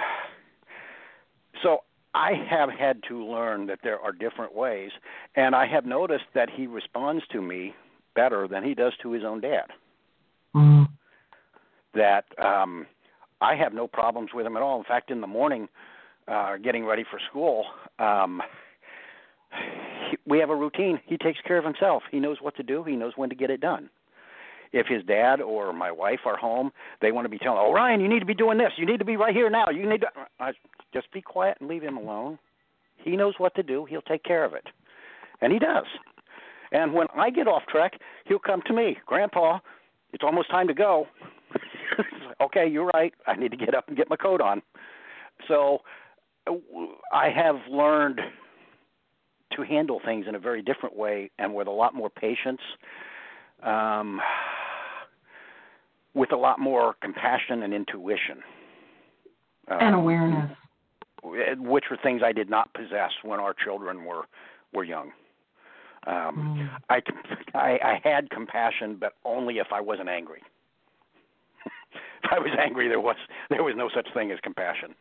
so 1.63 1.83
I 2.17 2.31
have 2.49 2.69
had 2.71 3.03
to 3.09 3.23
learn 3.23 3.67
that 3.67 3.79
there 3.83 3.99
are 3.99 4.11
different 4.11 4.55
ways, 4.55 4.89
and 5.35 5.53
I 5.53 5.67
have 5.67 5.85
noticed 5.85 6.25
that 6.33 6.49
he 6.49 6.65
responds 6.65 7.23
to 7.31 7.43
me 7.43 7.75
better 8.15 8.47
than 8.47 8.63
he 8.63 8.73
does 8.73 8.93
to 9.03 9.11
his 9.11 9.23
own 9.23 9.39
dad. 9.39 9.67
Mm-hmm. 10.55 10.85
That 11.93 12.25
um, 12.43 12.87
I 13.39 13.55
have 13.55 13.71
no 13.71 13.85
problems 13.85 14.31
with 14.33 14.47
him 14.47 14.57
at 14.57 14.63
all. 14.63 14.79
In 14.79 14.83
fact, 14.83 15.11
in 15.11 15.21
the 15.21 15.27
morning, 15.27 15.69
uh, 16.27 16.57
getting 16.57 16.85
ready 16.85 17.03
for 17.09 17.19
school, 17.29 17.65
um, 17.99 18.41
he, 20.09 20.17
we 20.25 20.39
have 20.39 20.49
a 20.49 20.55
routine. 20.55 20.99
He 21.05 21.17
takes 21.17 21.39
care 21.45 21.59
of 21.59 21.65
himself. 21.65 22.01
He 22.09 22.19
knows 22.19 22.37
what 22.41 22.55
to 22.55 22.63
do. 22.63 22.83
He 22.83 22.95
knows 22.95 23.13
when 23.15 23.29
to 23.29 23.35
get 23.35 23.51
it 23.51 23.61
done 23.61 23.91
if 24.73 24.87
his 24.87 25.03
dad 25.05 25.41
or 25.41 25.73
my 25.73 25.91
wife 25.91 26.19
are 26.25 26.37
home, 26.37 26.71
they 27.01 27.11
want 27.11 27.25
to 27.25 27.29
be 27.29 27.37
telling, 27.37 27.59
"Oh, 27.59 27.73
Ryan, 27.73 28.01
you 28.01 28.07
need 28.07 28.19
to 28.19 28.25
be 28.25 28.33
doing 28.33 28.57
this. 28.57 28.73
You 28.77 28.85
need 28.85 28.99
to 28.99 29.05
be 29.05 29.15
right 29.15 29.33
here 29.33 29.49
now. 29.49 29.69
You 29.69 29.87
need 29.89 30.01
to." 30.01 30.07
I, 30.39 30.51
just 30.93 31.11
be 31.11 31.21
quiet 31.21 31.57
and 31.59 31.69
leave 31.69 31.83
him 31.83 31.97
alone. 31.97 32.39
He 32.97 33.15
knows 33.15 33.35
what 33.37 33.55
to 33.55 33.63
do. 33.63 33.85
He'll 33.85 34.01
take 34.01 34.23
care 34.23 34.43
of 34.43 34.53
it. 34.53 34.67
And 35.41 35.53
he 35.53 35.59
does. 35.59 35.85
And 36.71 36.93
when 36.93 37.07
I 37.15 37.29
get 37.29 37.47
off 37.47 37.63
track, 37.67 37.99
he'll 38.25 38.39
come 38.39 38.61
to 38.67 38.73
me, 38.73 38.97
Grandpa, 39.05 39.59
it's 40.13 40.23
almost 40.23 40.49
time 40.49 40.67
to 40.67 40.73
go. 40.73 41.07
okay, 42.41 42.67
you're 42.67 42.89
right. 42.93 43.13
I 43.25 43.35
need 43.35 43.51
to 43.51 43.57
get 43.57 43.75
up 43.75 43.87
and 43.87 43.95
get 43.95 44.09
my 44.09 44.15
coat 44.15 44.41
on. 44.41 44.61
So 45.47 45.79
I 47.13 47.29
have 47.29 47.55
learned 47.69 48.19
to 49.55 49.61
handle 49.63 50.01
things 50.03 50.25
in 50.27 50.35
a 50.35 50.39
very 50.39 50.61
different 50.61 50.95
way 50.95 51.31
and 51.39 51.53
with 51.53 51.67
a 51.67 51.71
lot 51.71 51.93
more 51.93 52.09
patience, 52.09 52.61
um, 53.63 54.19
with 56.13 56.31
a 56.31 56.35
lot 56.35 56.59
more 56.59 56.95
compassion 57.01 57.63
and 57.63 57.73
intuition. 57.73 58.39
Um, 59.69 59.77
and 59.81 59.95
awareness 59.95 60.51
which 61.23 61.85
were 61.89 61.97
things 62.01 62.21
I 62.23 62.31
did 62.31 62.49
not 62.49 62.73
possess 62.73 63.11
when 63.23 63.39
our 63.39 63.53
children 63.53 64.05
were 64.05 64.23
were 64.73 64.83
young. 64.83 65.11
Um, 66.05 66.69
mm. 66.69 66.69
I, 66.89 67.01
I 67.57 67.79
I 67.83 68.01
had 68.03 68.29
compassion, 68.29 68.97
but 68.99 69.13
only 69.25 69.57
if 69.57 69.67
I 69.71 69.81
wasn't 69.81 70.09
angry. 70.09 70.41
if 72.23 72.31
I 72.31 72.39
was 72.39 72.51
angry, 72.59 72.87
there 72.87 72.99
was 72.99 73.17
there 73.49 73.63
was 73.63 73.75
no 73.75 73.89
such 73.93 74.07
thing 74.13 74.31
as 74.31 74.39
compassion. 74.41 74.95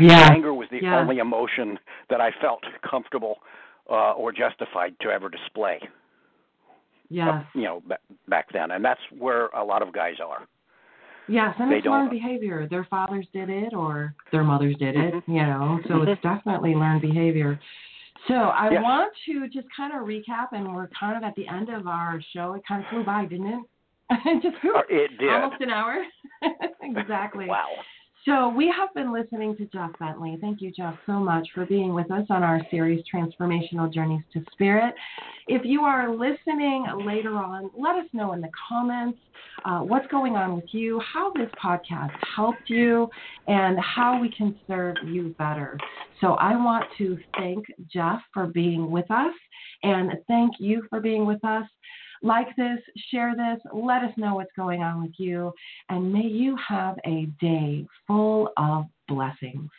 Yeah. 0.00 0.28
Anger 0.30 0.54
was 0.54 0.68
the 0.70 0.80
yeah. 0.82 0.98
only 0.98 1.18
emotion 1.18 1.78
that 2.08 2.20
I 2.20 2.30
felt 2.40 2.62
comfortable 2.88 3.38
uh, 3.90 4.12
or 4.12 4.32
justified 4.32 4.94
to 5.00 5.08
ever 5.10 5.28
display. 5.28 5.80
Yeah. 7.10 7.28
Uh, 7.28 7.42
you 7.54 7.62
know, 7.62 7.82
b- 7.88 7.96
back 8.28 8.52
then, 8.52 8.70
and 8.70 8.84
that's 8.84 9.00
where 9.18 9.46
a 9.48 9.64
lot 9.64 9.82
of 9.82 9.92
guys 9.92 10.16
are. 10.24 10.46
Yes, 11.28 11.54
and 11.58 11.72
it's 11.72 11.86
learned 11.86 12.10
behavior. 12.10 12.66
Their 12.70 12.84
fathers 12.84 13.26
did 13.32 13.50
it 13.50 13.74
or 13.74 14.14
their 14.32 14.44
mothers 14.44 14.76
did 14.78 14.96
it, 14.96 15.14
mm-hmm. 15.14 15.32
you 15.32 15.42
know, 15.42 15.78
so 15.86 15.94
mm-hmm. 15.94 16.08
it's 16.08 16.22
definitely 16.22 16.74
learned 16.74 17.02
behavior. 17.02 17.60
So 18.26 18.34
I 18.34 18.70
yes. 18.70 18.82
want 18.82 19.12
to 19.26 19.48
just 19.48 19.68
kind 19.76 19.92
of 19.94 20.06
recap, 20.06 20.48
and 20.52 20.74
we're 20.74 20.88
kind 20.98 21.16
of 21.16 21.22
at 21.22 21.34
the 21.36 21.46
end 21.46 21.68
of 21.68 21.86
our 21.86 22.20
show. 22.34 22.54
It 22.54 22.62
kind 22.66 22.82
of 22.82 22.90
flew 22.90 23.04
by, 23.04 23.26
didn't 23.26 23.46
it? 23.46 23.62
just 24.42 24.56
uh, 24.64 24.80
it 24.88 25.18
did. 25.18 25.30
almost 25.30 25.60
an 25.60 25.70
hour. 25.70 26.02
exactly. 26.82 27.46
wow. 27.46 27.68
So 28.28 28.50
we 28.50 28.70
have 28.76 28.92
been 28.92 29.10
listening 29.10 29.56
to 29.56 29.64
Jeff 29.72 29.98
Bentley. 29.98 30.36
Thank 30.38 30.60
you, 30.60 30.70
Jeff, 30.70 30.94
so 31.06 31.14
much 31.14 31.48
for 31.54 31.64
being 31.64 31.94
with 31.94 32.10
us 32.10 32.26
on 32.28 32.42
our 32.42 32.60
series, 32.70 33.02
Transformational 33.10 33.90
Journeys 33.90 34.20
to 34.34 34.44
Spirit. 34.52 34.94
If 35.46 35.62
you 35.64 35.80
are 35.80 36.14
listening 36.14 36.84
later 37.06 37.38
on, 37.38 37.70
let 37.74 37.96
us 37.96 38.04
know 38.12 38.34
in 38.34 38.42
the 38.42 38.50
comments 38.68 39.18
uh, 39.64 39.78
what's 39.78 40.06
going 40.08 40.36
on 40.36 40.54
with 40.54 40.66
you, 40.72 41.00
how 41.10 41.32
this 41.32 41.48
podcast 41.64 42.12
helped 42.36 42.68
you, 42.68 43.08
and 43.46 43.78
how 43.80 44.20
we 44.20 44.30
can 44.30 44.54
serve 44.66 44.96
you 45.06 45.34
better. 45.38 45.78
So 46.20 46.34
I 46.34 46.54
want 46.54 46.84
to 46.98 47.16
thank 47.38 47.64
Jeff 47.90 48.20
for 48.34 48.46
being 48.46 48.90
with 48.90 49.10
us 49.10 49.32
and 49.84 50.12
thank 50.26 50.56
you 50.58 50.82
for 50.90 51.00
being 51.00 51.24
with 51.24 51.42
us. 51.46 51.64
Like 52.22 52.54
this, 52.56 52.78
share 53.10 53.34
this, 53.34 53.60
let 53.72 54.02
us 54.02 54.12
know 54.16 54.34
what's 54.34 54.52
going 54.56 54.82
on 54.82 55.02
with 55.02 55.12
you, 55.18 55.52
and 55.88 56.12
may 56.12 56.26
you 56.26 56.56
have 56.66 56.96
a 57.06 57.26
day 57.40 57.86
full 58.06 58.50
of 58.56 58.86
blessings. 59.06 59.70